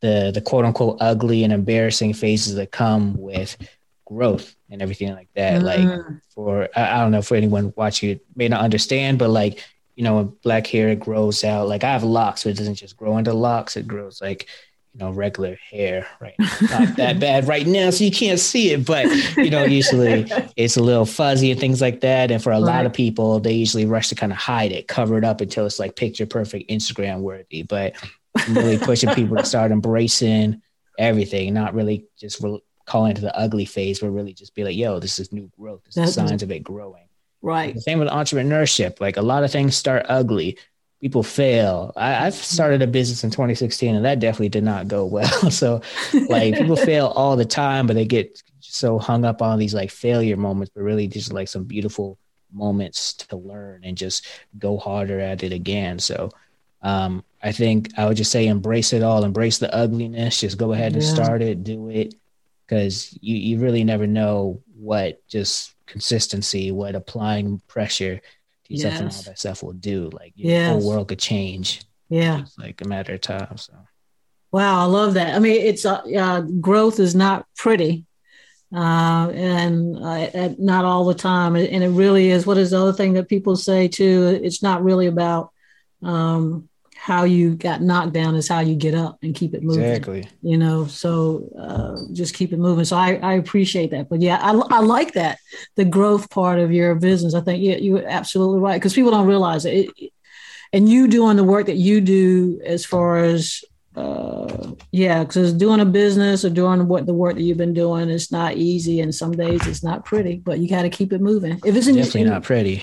the 0.00 0.30
the 0.32 0.40
quote 0.40 0.64
unquote 0.64 0.98
ugly 1.00 1.44
and 1.44 1.52
embarrassing 1.52 2.14
phases 2.14 2.54
that 2.54 2.70
come 2.70 3.16
with 3.16 3.56
growth 4.04 4.54
and 4.70 4.82
everything 4.82 5.12
like 5.12 5.28
that. 5.34 5.62
Like 5.62 5.80
Mm. 5.80 6.20
for 6.34 6.68
I, 6.76 6.96
I 6.96 7.00
don't 7.00 7.10
know 7.10 7.22
for 7.22 7.36
anyone 7.36 7.72
watching 7.76 8.10
it 8.10 8.24
may 8.36 8.48
not 8.48 8.60
understand, 8.62 9.18
but 9.18 9.30
like, 9.30 9.64
you 9.96 10.04
know, 10.04 10.16
when 10.16 10.26
black 10.42 10.66
hair 10.66 10.94
grows 10.94 11.42
out, 11.44 11.68
like 11.68 11.84
I 11.84 11.92
have 11.92 12.04
locks, 12.04 12.44
but 12.44 12.50
it 12.50 12.58
doesn't 12.58 12.74
just 12.76 12.96
grow 12.96 13.16
into 13.18 13.32
locks, 13.32 13.76
it 13.76 13.86
grows 13.86 14.20
like 14.20 14.46
you 14.94 15.00
know, 15.00 15.10
regular 15.10 15.58
hair, 15.70 16.06
right? 16.20 16.34
Not 16.38 16.96
that 16.96 17.18
bad 17.18 17.48
right 17.48 17.66
now, 17.66 17.90
so 17.90 18.04
you 18.04 18.12
can't 18.12 18.38
see 18.38 18.70
it, 18.70 18.86
but 18.86 19.06
you 19.36 19.50
know, 19.50 19.64
usually 19.64 20.30
it's 20.56 20.76
a 20.76 20.82
little 20.82 21.04
fuzzy 21.04 21.50
and 21.50 21.58
things 21.58 21.80
like 21.80 22.00
that. 22.02 22.30
And 22.30 22.40
for 22.42 22.52
a 22.52 22.60
lot 22.60 22.86
of 22.86 22.92
people, 22.92 23.40
they 23.40 23.52
usually 23.54 23.86
rush 23.86 24.08
to 24.10 24.14
kind 24.14 24.30
of 24.30 24.38
hide 24.38 24.70
it, 24.70 24.86
cover 24.86 25.18
it 25.18 25.24
up 25.24 25.40
until 25.40 25.66
it's 25.66 25.80
like 25.80 25.96
picture 25.96 26.26
perfect 26.26 26.70
Instagram 26.70 27.20
worthy. 27.20 27.64
But 27.64 27.94
I'm 28.36 28.54
really 28.54 28.78
pushing 28.78 29.10
people 29.14 29.36
to 29.36 29.44
start 29.44 29.72
embracing 29.72 30.62
everything, 30.96 31.52
not 31.54 31.74
really 31.74 32.06
just 32.16 32.40
re- 32.40 32.62
calling 32.86 33.16
it 33.16 33.20
the 33.20 33.36
ugly 33.36 33.64
phase, 33.64 33.98
but 33.98 34.10
really 34.10 34.32
just 34.32 34.54
be 34.54 34.62
like, 34.62 34.76
yo, 34.76 35.00
this 35.00 35.18
is 35.18 35.32
new 35.32 35.50
growth. 35.58 35.82
This 35.84 35.96
is 35.96 36.14
That's- 36.14 36.28
signs 36.30 36.42
of 36.44 36.52
it 36.52 36.62
growing. 36.62 37.08
right. 37.42 37.74
The 37.74 37.80
same 37.80 37.98
with 37.98 38.08
entrepreneurship. 38.08 39.00
Like 39.00 39.16
a 39.16 39.22
lot 39.22 39.42
of 39.42 39.50
things 39.50 39.74
start 39.76 40.06
ugly. 40.08 40.56
People 41.04 41.22
fail. 41.22 41.92
I, 41.96 42.26
I've 42.26 42.34
started 42.34 42.80
a 42.80 42.86
business 42.86 43.24
in 43.24 43.30
2016 43.30 43.94
and 43.94 44.06
that 44.06 44.20
definitely 44.20 44.48
did 44.48 44.64
not 44.64 44.88
go 44.88 45.04
well. 45.04 45.50
So 45.50 45.82
like 46.30 46.56
people 46.56 46.76
fail 46.90 47.08
all 47.08 47.36
the 47.36 47.44
time, 47.44 47.86
but 47.86 47.92
they 47.92 48.06
get 48.06 48.42
so 48.60 48.98
hung 48.98 49.26
up 49.26 49.42
on 49.42 49.58
these 49.58 49.74
like 49.74 49.90
failure 49.90 50.38
moments, 50.38 50.72
but 50.74 50.82
really 50.82 51.06
just 51.06 51.30
like 51.30 51.48
some 51.48 51.64
beautiful 51.64 52.18
moments 52.50 53.12
to 53.14 53.36
learn 53.36 53.82
and 53.84 53.98
just 53.98 54.26
go 54.58 54.78
harder 54.78 55.20
at 55.20 55.42
it 55.42 55.52
again. 55.52 55.98
So 55.98 56.30
um, 56.80 57.22
I 57.42 57.52
think 57.52 57.90
I 57.98 58.06
would 58.06 58.16
just 58.16 58.32
say 58.32 58.46
embrace 58.46 58.94
it 58.94 59.02
all, 59.02 59.24
embrace 59.24 59.58
the 59.58 59.74
ugliness, 59.74 60.40
just 60.40 60.56
go 60.56 60.72
ahead 60.72 60.94
and 60.94 61.02
Yeah. 61.02 61.08
start 61.10 61.42
it, 61.42 61.64
do 61.64 61.90
it. 61.90 62.14
Cause 62.66 63.16
you, 63.20 63.36
you 63.36 63.58
really 63.58 63.84
never 63.84 64.06
know 64.06 64.62
what 64.74 65.20
just 65.28 65.74
consistency, 65.86 66.72
what 66.72 66.94
applying 66.94 67.60
pressure 67.68 68.22
yourself 68.74 68.94
and 68.94 69.08
all 69.08 69.16
Yes. 69.16 69.24
that 69.24 69.38
stuff 69.38 69.62
will 69.62 69.72
do. 69.72 70.10
Like 70.12 70.32
Yes. 70.36 70.68
whole 70.70 70.88
world 70.88 71.08
could 71.08 71.18
change. 71.18 71.82
Yeah. 72.08 72.40
It's 72.40 72.58
like 72.58 72.80
a 72.82 72.88
matter 72.88 73.14
of 73.14 73.20
time. 73.22 73.56
So 73.56 73.72
Wow, 74.52 74.80
I 74.82 74.84
love 74.84 75.14
that. 75.14 75.34
I 75.34 75.38
mean, 75.40 75.60
it's 75.60 75.84
uh, 75.84 76.02
uh, 76.16 76.40
growth 76.42 77.00
is 77.00 77.14
not 77.16 77.44
pretty, 77.56 78.04
uh, 78.72 79.28
and 79.34 79.96
uh, 79.96 80.28
uh, 80.32 80.54
not 80.58 80.84
all 80.84 81.04
the 81.06 81.14
time. 81.14 81.56
And 81.56 81.82
it 81.82 81.88
really 81.88 82.30
is. 82.30 82.46
What 82.46 82.58
is 82.58 82.70
the 82.70 82.80
other 82.80 82.92
thing 82.92 83.14
that 83.14 83.28
people 83.28 83.56
say 83.56 83.88
too? 83.88 84.40
It's 84.44 84.62
not 84.62 84.84
really 84.84 85.06
about 85.06 85.50
um, 86.04 86.68
how 87.04 87.24
you 87.24 87.54
got 87.54 87.82
knocked 87.82 88.14
down; 88.14 88.34
is 88.34 88.48
how 88.48 88.60
you 88.60 88.74
get 88.74 88.94
up 88.94 89.18
and 89.22 89.34
keep 89.34 89.52
it 89.52 89.62
moving. 89.62 89.84
exactly. 89.84 90.26
You 90.40 90.56
know, 90.56 90.86
so 90.86 91.46
uh, 91.58 92.00
just 92.14 92.34
keep 92.34 92.50
it 92.50 92.58
moving. 92.58 92.86
So 92.86 92.96
I, 92.96 93.16
I 93.16 93.34
appreciate 93.34 93.90
that. 93.90 94.08
But 94.08 94.22
yeah, 94.22 94.38
I, 94.40 94.52
I 94.70 94.80
like 94.80 95.12
that 95.12 95.36
the 95.74 95.84
growth 95.84 96.30
part 96.30 96.58
of 96.60 96.72
your 96.72 96.94
business. 96.94 97.34
I 97.34 97.42
think 97.42 97.62
you, 97.62 97.74
you're 97.74 98.08
absolutely 98.08 98.60
right 98.60 98.80
because 98.80 98.94
people 98.94 99.10
don't 99.10 99.26
realize 99.26 99.66
it. 99.66 99.90
it. 99.98 100.12
And 100.72 100.88
you 100.88 101.06
doing 101.06 101.36
the 101.36 101.44
work 101.44 101.66
that 101.66 101.76
you 101.76 102.00
do 102.00 102.58
as 102.64 102.86
far 102.86 103.18
as 103.18 103.62
uh 103.96 104.72
yeah 104.90 105.22
because 105.22 105.52
doing 105.52 105.78
a 105.78 105.84
business 105.84 106.44
or 106.44 106.50
doing 106.50 106.88
what 106.88 107.06
the 107.06 107.14
work 107.14 107.36
that 107.36 107.42
you've 107.42 107.56
been 107.56 107.74
doing 107.74 108.08
is 108.08 108.32
not 108.32 108.56
easy 108.56 109.00
and 109.00 109.14
some 109.14 109.30
days 109.30 109.64
it's 109.68 109.84
not 109.84 110.04
pretty 110.04 110.34
but 110.38 110.58
you 110.58 110.68
got 110.68 110.82
to 110.82 110.90
keep 110.90 111.12
it 111.12 111.20
moving 111.20 111.60
if 111.64 111.76
it's 111.76 111.86
in 111.86 111.94
Definitely 111.94 112.22
your 112.22 112.30
not 112.30 112.42
pretty. 112.42 112.82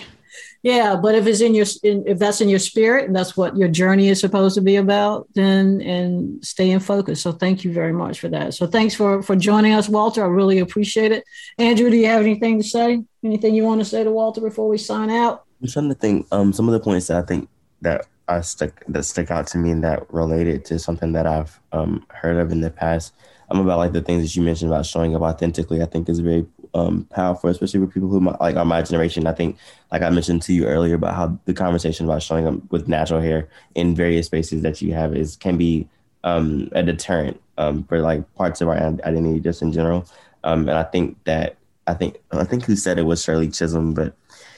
Yeah 0.63 0.95
but 0.95 1.15
if 1.15 1.27
it's 1.27 1.41
in 1.41 1.53
your 1.53 1.65
in, 1.83 2.03
if 2.07 2.19
that's 2.19 2.41
in 2.41 2.49
your 2.49 2.59
spirit 2.59 3.05
and 3.05 3.15
that's 3.15 3.35
what 3.35 3.55
your 3.57 3.67
journey 3.67 4.09
is 4.09 4.19
supposed 4.19 4.55
to 4.55 4.61
be 4.61 4.75
about 4.75 5.27
then 5.33 5.81
and 5.81 6.43
stay 6.45 6.71
in 6.71 6.79
focus 6.79 7.21
so 7.21 7.31
thank 7.31 7.63
you 7.63 7.71
very 7.73 7.93
much 7.93 8.19
for 8.19 8.29
that 8.29 8.53
so 8.53 8.67
thanks 8.67 8.93
for 8.93 9.21
for 9.23 9.35
joining 9.35 9.73
us 9.73 9.89
walter 9.89 10.23
i 10.23 10.27
really 10.27 10.59
appreciate 10.59 11.11
it 11.11 11.23
andrew 11.57 11.89
do 11.89 11.97
you 11.97 12.07
have 12.07 12.21
anything 12.21 12.61
to 12.61 12.67
say 12.67 13.03
anything 13.23 13.55
you 13.55 13.63
want 13.63 13.81
to 13.81 13.85
say 13.85 14.03
to 14.03 14.11
walter 14.11 14.41
before 14.41 14.67
we 14.67 14.77
sign 14.77 15.09
out 15.09 15.45
I'm 15.61 15.67
trying 15.67 15.89
to 15.89 15.95
think. 15.95 16.27
Um, 16.31 16.53
some 16.53 16.67
of 16.67 16.73
the 16.73 16.79
points 16.79 17.07
that 17.07 17.17
I 17.17 17.21
think 17.21 17.47
that 17.81 18.07
I 18.27 18.41
stuck 18.41 18.83
that 18.87 19.03
stuck 19.03 19.31
out 19.31 19.47
to 19.47 19.57
me 19.57 19.71
and 19.71 19.83
that 19.83 20.11
related 20.11 20.65
to 20.65 20.79
something 20.79 21.11
that 21.13 21.27
I've 21.27 21.59
um 21.71 22.05
heard 22.09 22.37
of 22.37 22.51
in 22.51 22.61
the 22.61 22.71
past. 22.71 23.13
I'm 23.49 23.59
um, 23.59 23.65
about 23.65 23.77
like 23.77 23.91
the 23.91 24.01
things 24.01 24.23
that 24.23 24.35
you 24.35 24.41
mentioned 24.41 24.71
about 24.71 24.85
showing 24.85 25.15
up 25.15 25.21
authentically. 25.21 25.81
I 25.81 25.85
think 25.85 26.09
is 26.09 26.19
very 26.19 26.45
um 26.73 27.05
powerful, 27.11 27.49
especially 27.49 27.79
with 27.79 27.93
people 27.93 28.09
who 28.09 28.21
mi- 28.21 28.35
like 28.39 28.55
are 28.55 28.65
my 28.65 28.81
generation. 28.81 29.27
I 29.27 29.33
think, 29.33 29.57
like 29.91 30.01
I 30.01 30.09
mentioned 30.09 30.41
to 30.43 30.53
you 30.53 30.65
earlier, 30.65 30.95
about 30.95 31.15
how 31.15 31.39
the 31.45 31.53
conversation 31.53 32.05
about 32.05 32.23
showing 32.23 32.47
up 32.47 32.55
with 32.71 32.87
natural 32.87 33.21
hair 33.21 33.49
in 33.75 33.95
various 33.95 34.27
spaces 34.27 34.61
that 34.61 34.81
you 34.81 34.93
have 34.93 35.15
is 35.15 35.35
can 35.35 35.57
be 35.57 35.87
um 36.23 36.69
a 36.73 36.83
deterrent 36.83 37.41
um 37.57 37.83
for 37.83 37.99
like 37.99 38.21
parts 38.35 38.61
of 38.61 38.67
our 38.67 38.77
identity 38.77 39.39
just 39.39 39.61
in 39.61 39.71
general. 39.71 40.05
Um, 40.43 40.69
and 40.69 40.77
I 40.77 40.83
think 40.83 41.23
that 41.25 41.57
I 41.87 41.93
think 41.93 42.17
I 42.31 42.43
think 42.43 42.65
who 42.65 42.75
said 42.75 42.99
it 42.99 43.03
was 43.03 43.23
Shirley 43.23 43.49
Chisholm, 43.49 43.93
but 43.93 44.15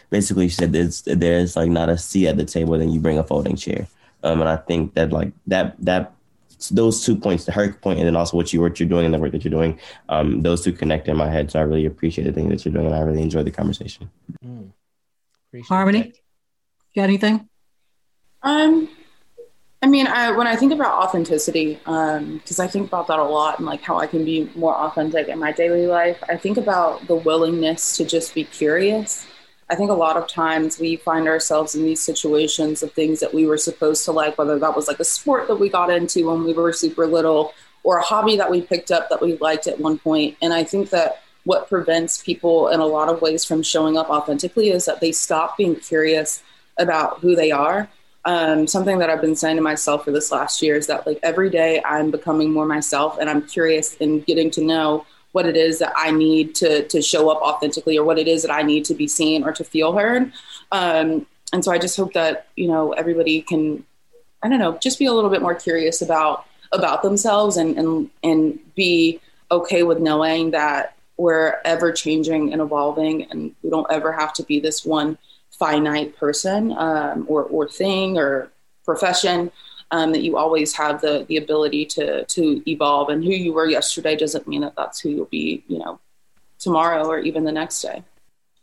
basically 0.09 0.47
she 0.47 0.55
said 0.55 0.74
there's 0.74 1.01
there's 1.01 1.55
like 1.55 1.70
not 1.70 1.89
a 1.89 1.97
seat 1.97 2.28
at 2.28 2.38
the 2.38 2.45
table, 2.45 2.78
then 2.78 2.91
you 2.91 2.99
bring 2.99 3.18
a 3.18 3.24
folding 3.24 3.55
chair. 3.55 3.88
Um, 4.24 4.39
and 4.39 4.49
I 4.49 4.57
think 4.57 4.93
that 4.93 5.11
like 5.11 5.34
that 5.47 5.76
that 5.80 6.14
those 6.71 7.03
two 7.03 7.15
points, 7.15 7.45
the 7.45 7.51
her 7.51 7.73
point, 7.73 7.99
and 7.99 8.07
then 8.07 8.15
also 8.15 8.37
what 8.37 8.53
you 8.53 8.61
what 8.61 8.79
you're 8.79 8.89
doing 8.89 9.05
and 9.05 9.13
the 9.13 9.19
work 9.19 9.31
that 9.31 9.43
you're 9.43 9.51
doing, 9.51 9.79
um, 10.09 10.41
those 10.41 10.63
two 10.63 10.73
connect 10.73 11.07
in 11.07 11.17
my 11.17 11.29
head. 11.29 11.51
So 11.51 11.59
I 11.59 11.63
really 11.63 11.85
appreciate 11.85 12.25
the 12.25 12.33
thing 12.33 12.49
that 12.49 12.63
you're 12.63 12.73
doing, 12.73 12.85
and 12.85 12.95
I 12.95 12.99
really 12.99 13.21
enjoy 13.21 13.43
the 13.43 13.51
conversation. 13.51 14.09
Mm. 14.45 14.71
Appreciate 15.49 15.67
harmony 15.67 16.01
that. 16.01 16.17
you 16.93 17.01
got 17.01 17.03
anything 17.03 17.47
Um, 18.41 18.89
I 19.83 19.87
mean, 19.87 20.07
I, 20.07 20.31
when 20.31 20.47
I 20.47 20.55
think 20.55 20.71
about 20.71 20.93
authenticity, 21.03 21.73
because 21.73 22.59
I 22.59 22.67
think 22.67 22.87
about 22.87 23.07
that 23.07 23.19
a 23.19 23.23
lot 23.23 23.59
and 23.59 23.65
like 23.65 23.81
how 23.81 23.97
I 23.97 24.07
can 24.07 24.23
be 24.23 24.49
more 24.55 24.73
authentic 24.73 25.27
in 25.27 25.37
my 25.37 25.51
daily 25.51 25.87
life, 25.87 26.23
I 26.29 26.37
think 26.37 26.57
about 26.57 27.05
the 27.07 27.15
willingness 27.15 27.97
to 27.97 28.05
just 28.05 28.33
be 28.33 28.45
curious. 28.45 29.27
I 29.74 29.76
think 29.76 29.89
a 29.89 29.95
lot 29.95 30.17
of 30.17 30.28
times 30.28 30.78
we 30.78 30.97
find 30.97 31.28
ourselves 31.28 31.74
in 31.74 31.84
these 31.84 31.99
situations 31.99 32.84
of 32.84 32.91
things 32.91 33.19
that 33.21 33.34
we 33.34 33.47
were 33.47 33.57
supposed 33.57 34.05
to 34.05 34.11
like, 34.11 34.38
whether 34.38 34.59
that 34.59 34.76
was 34.76 34.88
like 34.88 34.99
a 34.99 35.03
sport 35.03 35.47
that 35.47 35.55
we 35.55 35.67
got 35.67 35.89
into 35.89 36.28
when 36.30 36.43
we 36.43 36.53
were 36.53 36.71
super 36.71 37.07
little 37.07 37.55
or 37.82 37.97
a 37.97 38.03
hobby 38.03 38.38
that 38.38 38.51
we 38.51 38.61
picked 38.61 38.91
up 38.91 39.09
that 39.09 39.19
we 39.19 39.36
liked 39.38 39.65
at 39.65 39.80
one 39.80 39.97
point. 39.97 40.38
And 40.43 40.53
I 40.53 40.63
think 40.63 40.91
that 40.91 41.24
what 41.45 41.69
prevents 41.69 42.21
people 42.21 42.67
in 42.67 42.82
a 42.82 42.86
lot 42.86 43.09
of 43.09 43.19
ways 43.24 43.43
from 43.43 43.63
showing 43.63 43.97
up 43.97 44.11
authentically 44.11 44.69
is 44.69 44.86
that 44.86 45.01
they 45.01 45.11
stop 45.11 45.57
being 45.57 45.76
curious 45.76 46.43
about 46.78 47.19
who 47.21 47.36
they 47.36 47.49
are. 47.49 47.89
Um, 48.26 48.67
something 48.67 48.99
that 48.99 49.09
I've 49.09 49.21
been 49.21 49.36
saying 49.36 49.55
to 49.55 49.63
myself 49.63 50.05
for 50.05 50.11
this 50.11 50.32
last 50.32 50.61
year 50.61 50.76
is 50.76 50.86
that 50.86 51.07
like 51.07 51.17
every 51.24 51.49
day 51.49 51.82
I'm 51.84 52.11
becoming 52.11 52.53
more 52.53 52.67
myself 52.67 53.17
and 53.19 53.28
I'm 53.28 53.41
curious 53.47 53.97
and 53.99 54.24
getting 54.24 54.51
to 54.51 54.63
know 54.63 55.07
what 55.34 55.47
it 55.47 55.57
is 55.57 55.79
that 55.79 55.91
I 55.97 56.11
need 56.11 56.55
to 56.55 56.88
to 56.88 57.01
show 57.01 57.29
up 57.29 57.41
authentically 57.41 57.97
or 57.97 58.05
what 58.05 58.17
it 58.17 58.27
is 58.27 58.43
that 58.43 58.51
I 58.51 58.61
need 58.61 58.86
to 58.86 58.93
be 58.93 59.07
seen 59.07 59.43
or 59.43 59.51
to 59.51 59.63
feel 59.63 59.91
heard. 59.91 60.31
Um, 60.71 61.27
and 61.51 61.63
so 61.63 61.71
I 61.71 61.77
just 61.77 61.97
hope 61.97 62.13
that 62.13 62.47
you 62.55 62.67
know 62.67 62.93
everybody 62.93 63.41
can, 63.41 63.84
I 64.41 64.47
don't 64.47 64.59
know, 64.59 64.77
just 64.81 64.97
be 64.97 65.05
a 65.05 65.13
little 65.13 65.29
bit 65.29 65.41
more 65.41 65.55
curious 65.55 66.01
about 66.01 66.45
about 66.71 67.03
themselves 67.03 67.57
and 67.57 67.77
and 67.77 68.09
and 68.23 68.59
be 68.75 69.19
okay 69.51 69.84
with 69.84 69.99
knowing 69.99 70.51
that 70.51 70.95
we're 71.17 71.57
ever 71.65 71.91
changing 71.91 72.53
and 72.53 72.61
evolving, 72.61 73.23
and 73.29 73.55
we 73.63 73.69
don't 73.69 73.91
ever 73.91 74.11
have 74.11 74.34
to 74.34 74.43
be 74.43 74.59
this 74.59 74.86
one 74.86 75.17
finite 75.51 76.15
person 76.15 76.71
um, 76.77 77.25
or 77.27 77.43
or 77.43 77.67
thing 77.67 78.17
or 78.17 78.51
profession 78.86 79.51
um, 79.93 80.11
that 80.11 80.23
you 80.23 80.37
always 80.37 80.73
have 80.73 81.01
the 81.01 81.23
the 81.29 81.37
ability 81.37 81.85
to 81.85 82.25
to 82.25 82.69
evolve. 82.69 83.09
And 83.09 83.23
who 83.23 83.29
you 83.29 83.53
were 83.53 83.67
yesterday 83.67 84.15
doesn't 84.15 84.47
mean 84.47 84.61
that 84.61 84.75
that's 84.75 84.99
who 84.99 85.09
you'll 85.09 85.25
be 85.25 85.63
you 85.67 85.77
know 85.77 85.99
tomorrow 86.57 87.05
or 87.07 87.19
even 87.19 87.43
the 87.43 87.51
next 87.51 87.81
day. 87.81 88.03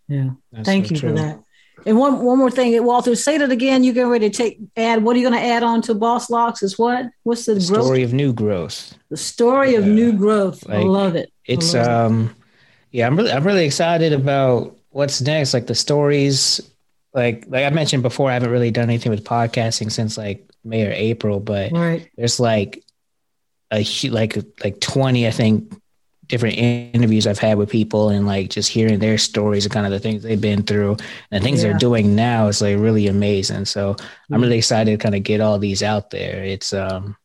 Yeah. 0.08 0.30
That's 0.50 0.66
thank 0.66 0.86
so 0.86 0.94
you 0.94 1.00
true. 1.00 1.08
for 1.10 1.14
that. 1.14 1.42
And 1.86 1.96
one 1.96 2.20
one 2.24 2.36
more 2.36 2.50
thing. 2.50 2.84
Walter 2.84 3.14
say 3.14 3.38
that 3.38 3.52
again. 3.52 3.84
You're 3.84 3.94
get 3.94 4.02
ready 4.02 4.28
to 4.28 4.36
take 4.36 4.58
add 4.76 5.04
what 5.04 5.14
are 5.14 5.20
you 5.20 5.30
going 5.30 5.40
to 5.40 5.46
add 5.46 5.62
on 5.62 5.82
to 5.82 5.94
boss 5.94 6.30
locks 6.30 6.64
is 6.64 6.76
what? 6.76 7.06
What's 7.22 7.46
the, 7.46 7.54
the 7.54 7.60
story 7.60 8.02
of 8.02 8.12
new 8.12 8.32
growth. 8.32 8.98
The 9.08 9.16
story 9.16 9.72
yeah. 9.72 9.78
of 9.78 9.86
new 9.86 10.12
growth. 10.12 10.66
Like, 10.66 10.78
i 10.78 10.82
love 10.82 11.14
it. 11.14 11.32
It's 11.44 11.74
love 11.74 11.86
um 11.86 12.24
it. 12.24 12.36
yeah 12.90 13.06
i'm 13.06 13.16
really 13.16 13.30
i'm 13.30 13.44
really 13.44 13.64
excited 13.64 14.12
about 14.12 14.76
what's 14.90 15.20
next 15.20 15.54
like 15.54 15.68
the 15.68 15.76
stories. 15.76 16.60
Like 17.14 17.44
like 17.48 17.64
i 17.64 17.70
mentioned 17.70 18.02
before 18.02 18.30
i 18.30 18.34
haven't 18.34 18.50
really 18.50 18.70
done 18.70 18.84
anything 18.84 19.10
with 19.10 19.24
podcasting 19.24 19.90
since 19.90 20.18
like 20.18 20.49
May 20.64 20.86
or 20.86 20.92
April, 20.92 21.40
but 21.40 21.72
right. 21.72 22.08
there's 22.16 22.40
like 22.40 22.84
a 23.72 23.84
like 24.08 24.36
like 24.62 24.80
20, 24.80 25.26
I 25.26 25.30
think, 25.30 25.72
different 26.30 26.56
interviews 26.56 27.26
I've 27.26 27.38
had 27.38 27.58
with 27.58 27.70
people 27.70 28.08
and 28.08 28.26
like 28.26 28.50
just 28.50 28.70
hearing 28.70 29.00
their 29.00 29.18
stories 29.18 29.64
and 29.64 29.72
kind 29.72 29.84
of 29.84 29.92
the 29.92 29.98
things 29.98 30.22
they've 30.22 30.40
been 30.40 30.62
through 30.62 30.96
and 31.30 31.40
the 31.42 31.44
things 31.44 31.62
yeah. 31.62 31.70
they're 31.70 31.78
doing 31.78 32.14
now 32.14 32.46
is 32.46 32.62
like 32.62 32.78
really 32.78 33.08
amazing. 33.08 33.64
So 33.64 33.94
mm-hmm. 33.94 34.34
I'm 34.34 34.40
really 34.40 34.58
excited 34.58 34.92
to 34.92 35.02
kind 35.02 35.16
of 35.16 35.24
get 35.24 35.40
all 35.40 35.58
these 35.58 35.82
out 35.82 36.10
there. 36.10 36.44
It's 36.44 36.72
um 36.72 37.16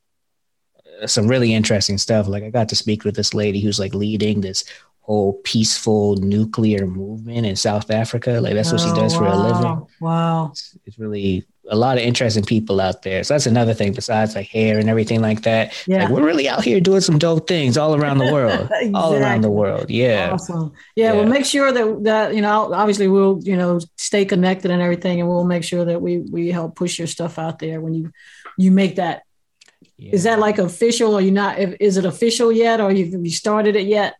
some 1.06 1.28
really 1.28 1.54
interesting 1.54 1.98
stuff. 1.98 2.26
Like 2.26 2.42
I 2.42 2.50
got 2.50 2.68
to 2.70 2.76
speak 2.76 3.04
with 3.04 3.14
this 3.14 3.34
lady 3.34 3.60
who's 3.60 3.78
like 3.78 3.94
leading 3.94 4.40
this 4.40 4.64
whole 5.00 5.34
peaceful 5.44 6.16
nuclear 6.16 6.84
movement 6.84 7.46
in 7.46 7.54
South 7.54 7.92
Africa. 7.92 8.40
Like 8.40 8.54
that's 8.54 8.72
what 8.72 8.80
oh, 8.80 8.88
she 8.88 9.00
does 9.00 9.14
wow. 9.14 9.18
for 9.18 9.26
a 9.26 9.36
living. 9.36 9.86
Wow. 10.00 10.48
It's, 10.50 10.76
it's, 10.84 10.98
really 10.98 11.46
a 11.68 11.76
lot 11.76 11.96
of 11.96 12.02
interesting 12.04 12.44
people 12.44 12.80
out 12.80 13.02
there. 13.02 13.24
So 13.24 13.34
that's 13.34 13.46
another 13.46 13.74
thing 13.74 13.92
besides 13.92 14.34
like 14.34 14.48
hair 14.48 14.78
and 14.78 14.88
everything 14.88 15.20
like 15.20 15.42
that. 15.42 15.72
Yeah. 15.86 16.04
Like 16.04 16.10
we're 16.10 16.24
really 16.24 16.48
out 16.48 16.64
here 16.64 16.80
doing 16.80 17.00
some 17.00 17.18
dope 17.18 17.48
things 17.48 17.76
all 17.76 17.94
around 17.94 18.18
the 18.18 18.32
world. 18.32 18.60
exactly. 18.62 18.92
All 18.94 19.14
around 19.14 19.42
the 19.42 19.50
world. 19.50 19.90
Yeah. 19.90 20.30
Awesome. 20.32 20.72
Yeah, 20.94 21.06
yeah. 21.06 21.12
We'll 21.12 21.26
make 21.26 21.44
sure 21.44 21.72
that 21.72 22.04
that, 22.04 22.34
you 22.34 22.40
know, 22.40 22.72
obviously 22.72 23.08
we'll, 23.08 23.40
you 23.42 23.56
know, 23.56 23.80
stay 23.96 24.24
connected 24.24 24.70
and 24.70 24.82
everything 24.82 25.20
and 25.20 25.28
we'll 25.28 25.44
make 25.44 25.64
sure 25.64 25.84
that 25.84 26.00
we 26.00 26.18
we 26.18 26.50
help 26.50 26.76
push 26.76 26.98
your 26.98 27.08
stuff 27.08 27.38
out 27.38 27.58
there 27.58 27.80
when 27.80 27.94
you 27.94 28.12
you 28.58 28.70
make 28.70 28.96
that 28.96 29.22
yeah. 29.98 30.12
Is 30.12 30.24
that 30.24 30.38
like 30.38 30.58
official 30.58 31.14
or 31.14 31.22
you 31.22 31.30
not 31.30 31.58
is 31.58 31.96
it 31.96 32.04
official 32.04 32.52
yet 32.52 32.80
or 32.80 32.92
you 32.92 33.22
you 33.22 33.30
started 33.30 33.76
it 33.76 33.86
yet? 33.86 34.16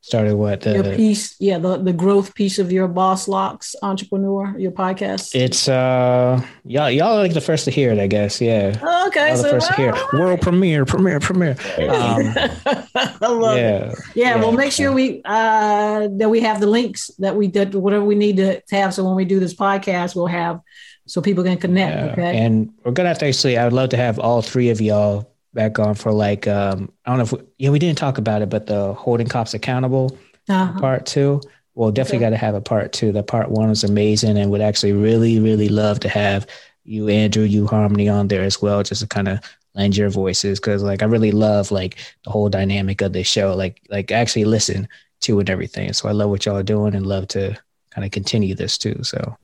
Started 0.00 0.36
what 0.36 0.60
the 0.60 0.74
your 0.74 0.96
piece 0.96 1.34
yeah 1.40 1.58
the, 1.58 1.76
the 1.76 1.92
growth 1.92 2.34
piece 2.34 2.58
of 2.58 2.70
your 2.70 2.86
boss 2.86 3.28
locks 3.28 3.74
entrepreneur 3.82 4.56
your 4.58 4.70
podcast? 4.70 5.34
It's 5.34 5.68
uh 5.68 6.40
y'all 6.64 6.90
y'all 6.90 7.16
are 7.16 7.22
like 7.22 7.34
the 7.34 7.40
first 7.40 7.64
to 7.64 7.70
hear 7.70 7.90
it 7.90 7.98
i 7.98 8.06
guess 8.06 8.40
yeah. 8.40 8.78
Oh, 8.82 9.08
okay 9.08 9.28
y'all 9.28 9.36
so 9.36 9.42
the 9.42 9.50
first 9.50 9.68
to 9.68 9.74
hear 9.74 9.94
world 10.12 10.40
premiere 10.40 10.84
premiere 10.84 11.20
premiere. 11.20 11.56
Um, 11.78 12.34
I 12.94 13.26
love 13.28 13.58
yeah, 13.58 13.90
it. 13.90 13.98
Yeah, 14.14 14.34
yeah 14.34 14.36
we'll 14.36 14.52
make 14.52 14.72
sure 14.72 14.92
we 14.92 15.20
uh 15.24 16.08
that 16.12 16.30
we 16.30 16.40
have 16.40 16.60
the 16.60 16.68
links 16.68 17.08
that 17.18 17.36
we 17.36 17.48
did 17.48 17.74
whatever 17.74 18.04
we 18.04 18.14
need 18.14 18.36
to, 18.36 18.60
to 18.60 18.76
have 18.76 18.94
so 18.94 19.04
when 19.04 19.16
we 19.16 19.24
do 19.24 19.40
this 19.40 19.54
podcast 19.54 20.14
we'll 20.14 20.26
have 20.26 20.60
so 21.06 21.20
people 21.20 21.42
can 21.42 21.58
connect 21.58 21.96
yeah. 21.96 22.12
okay? 22.12 22.38
and 22.38 22.70
we're 22.84 22.92
gonna 22.92 23.08
have 23.08 23.18
to 23.18 23.26
actually 23.26 23.58
i 23.58 23.64
would 23.64 23.72
love 23.72 23.90
to 23.90 23.96
have 23.96 24.18
all 24.18 24.42
three 24.42 24.70
of 24.70 24.80
y'all 24.80 25.30
back 25.54 25.78
on 25.78 25.94
for 25.94 26.12
like 26.12 26.46
um 26.46 26.92
I 27.04 27.10
don't 27.10 27.18
know 27.18 27.24
if 27.24 27.32
we, 27.32 27.40
yeah 27.58 27.70
we 27.70 27.78
didn't 27.78 27.98
talk 27.98 28.18
about 28.18 28.42
it, 28.42 28.50
but 28.50 28.66
the 28.66 28.92
holding 28.94 29.26
cops 29.26 29.54
accountable 29.54 30.16
uh-huh. 30.48 30.80
part 30.80 31.06
two. 31.06 31.40
Well, 31.74 31.92
definitely 31.92 32.18
okay. 32.18 32.26
got 32.26 32.30
to 32.30 32.44
have 32.44 32.54
a 32.56 32.60
part 32.60 32.92
two. 32.92 33.12
The 33.12 33.22
part 33.22 33.52
one 33.52 33.68
was 33.68 33.84
amazing, 33.84 34.36
and 34.36 34.50
would 34.50 34.60
actually 34.60 34.92
really 34.92 35.38
really 35.38 35.68
love 35.68 36.00
to 36.00 36.08
have 36.08 36.46
you 36.84 37.08
Andrew, 37.08 37.44
you 37.44 37.66
Harmony 37.66 38.08
on 38.08 38.28
there 38.28 38.42
as 38.42 38.60
well, 38.62 38.82
just 38.82 39.02
to 39.02 39.06
kind 39.06 39.28
of 39.28 39.40
lend 39.74 39.96
your 39.96 40.08
voices 40.08 40.58
because 40.58 40.82
like 40.82 41.02
I 41.02 41.06
really 41.06 41.30
love 41.30 41.70
like 41.70 41.98
the 42.24 42.30
whole 42.30 42.48
dynamic 42.48 43.00
of 43.00 43.12
this 43.12 43.28
show. 43.28 43.54
Like 43.54 43.80
like 43.90 44.10
actually 44.10 44.44
listen 44.44 44.88
to 45.20 45.38
and 45.38 45.50
everything. 45.50 45.92
So 45.92 46.08
I 46.08 46.12
love 46.12 46.30
what 46.30 46.46
y'all 46.46 46.56
are 46.56 46.62
doing 46.62 46.94
and 46.94 47.06
love 47.06 47.28
to 47.28 47.56
kind 47.90 48.04
of 48.04 48.10
continue 48.10 48.54
this 48.54 48.78
too. 48.78 49.02
So 49.02 49.36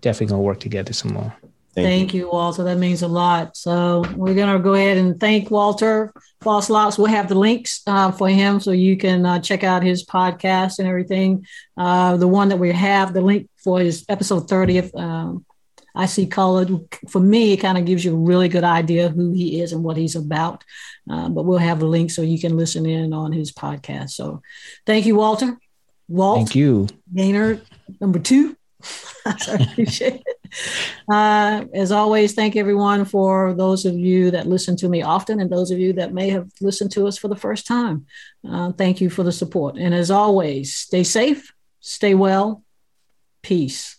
definitely 0.00 0.28
gonna 0.28 0.42
work 0.42 0.60
together 0.60 0.92
some 0.92 1.12
more. 1.12 1.34
Thank, 1.76 1.86
thank 1.86 2.14
you. 2.14 2.22
you. 2.22 2.30
Walter. 2.30 2.64
That 2.64 2.78
means 2.78 3.02
a 3.02 3.08
lot. 3.08 3.54
So 3.54 4.02
we're 4.16 4.34
going 4.34 4.56
to 4.56 4.62
go 4.62 4.72
ahead 4.72 4.96
and 4.96 5.20
thank 5.20 5.50
Walter 5.50 6.10
Boss 6.40 6.70
Locks. 6.70 6.96
We'll 6.96 7.08
have 7.08 7.28
the 7.28 7.34
links 7.34 7.82
uh, 7.86 8.10
for 8.12 8.30
him 8.30 8.60
so 8.60 8.70
you 8.70 8.96
can 8.96 9.26
uh, 9.26 9.40
check 9.40 9.62
out 9.62 9.82
his 9.82 10.04
podcast 10.06 10.78
and 10.78 10.88
everything. 10.88 11.46
Uh, 11.76 12.16
the 12.16 12.28
one 12.28 12.48
that 12.48 12.56
we 12.56 12.72
have, 12.72 13.12
the 13.12 13.20
link 13.20 13.50
for 13.62 13.78
his 13.78 14.06
episode 14.08 14.48
30th. 14.48 14.98
Um, 14.98 15.44
I 15.94 16.06
see 16.06 16.26
color. 16.26 16.66
For 17.08 17.20
me, 17.20 17.52
it 17.52 17.58
kind 17.58 17.76
of 17.76 17.84
gives 17.84 18.06
you 18.06 18.14
a 18.14 18.18
really 18.18 18.48
good 18.48 18.64
idea 18.64 19.10
who 19.10 19.32
he 19.32 19.60
is 19.60 19.72
and 19.72 19.84
what 19.84 19.98
he's 19.98 20.16
about. 20.16 20.64
Uh, 21.10 21.28
but 21.28 21.44
we'll 21.44 21.58
have 21.58 21.80
the 21.80 21.86
link 21.86 22.10
so 22.10 22.22
you 22.22 22.40
can 22.40 22.56
listen 22.56 22.86
in 22.86 23.12
on 23.12 23.32
his 23.32 23.52
podcast. 23.52 24.10
So 24.10 24.40
thank 24.86 25.04
you, 25.04 25.16
Walter. 25.16 25.58
Walt. 26.08 26.38
Thank 26.38 26.54
you. 26.54 26.86
Gaynor 27.14 27.60
number 28.00 28.18
two. 28.18 28.55
I 29.26 29.68
appreciate 29.70 30.22
it. 30.26 30.36
Uh, 31.10 31.64
as 31.74 31.92
always, 31.92 32.34
thank 32.34 32.56
everyone 32.56 33.04
for 33.04 33.54
those 33.54 33.84
of 33.84 33.94
you 33.94 34.30
that 34.30 34.46
listen 34.46 34.76
to 34.76 34.88
me 34.88 35.02
often 35.02 35.40
and 35.40 35.50
those 35.50 35.70
of 35.70 35.78
you 35.78 35.92
that 35.94 36.12
may 36.12 36.30
have 36.30 36.48
listened 36.60 36.92
to 36.92 37.06
us 37.06 37.18
for 37.18 37.28
the 37.28 37.36
first 37.36 37.66
time. 37.66 38.06
Uh, 38.48 38.72
thank 38.72 39.00
you 39.00 39.10
for 39.10 39.22
the 39.22 39.32
support. 39.32 39.76
And 39.76 39.94
as 39.94 40.10
always, 40.10 40.74
stay 40.74 41.04
safe, 41.04 41.52
stay 41.80 42.14
well, 42.14 42.62
peace. 43.42 43.95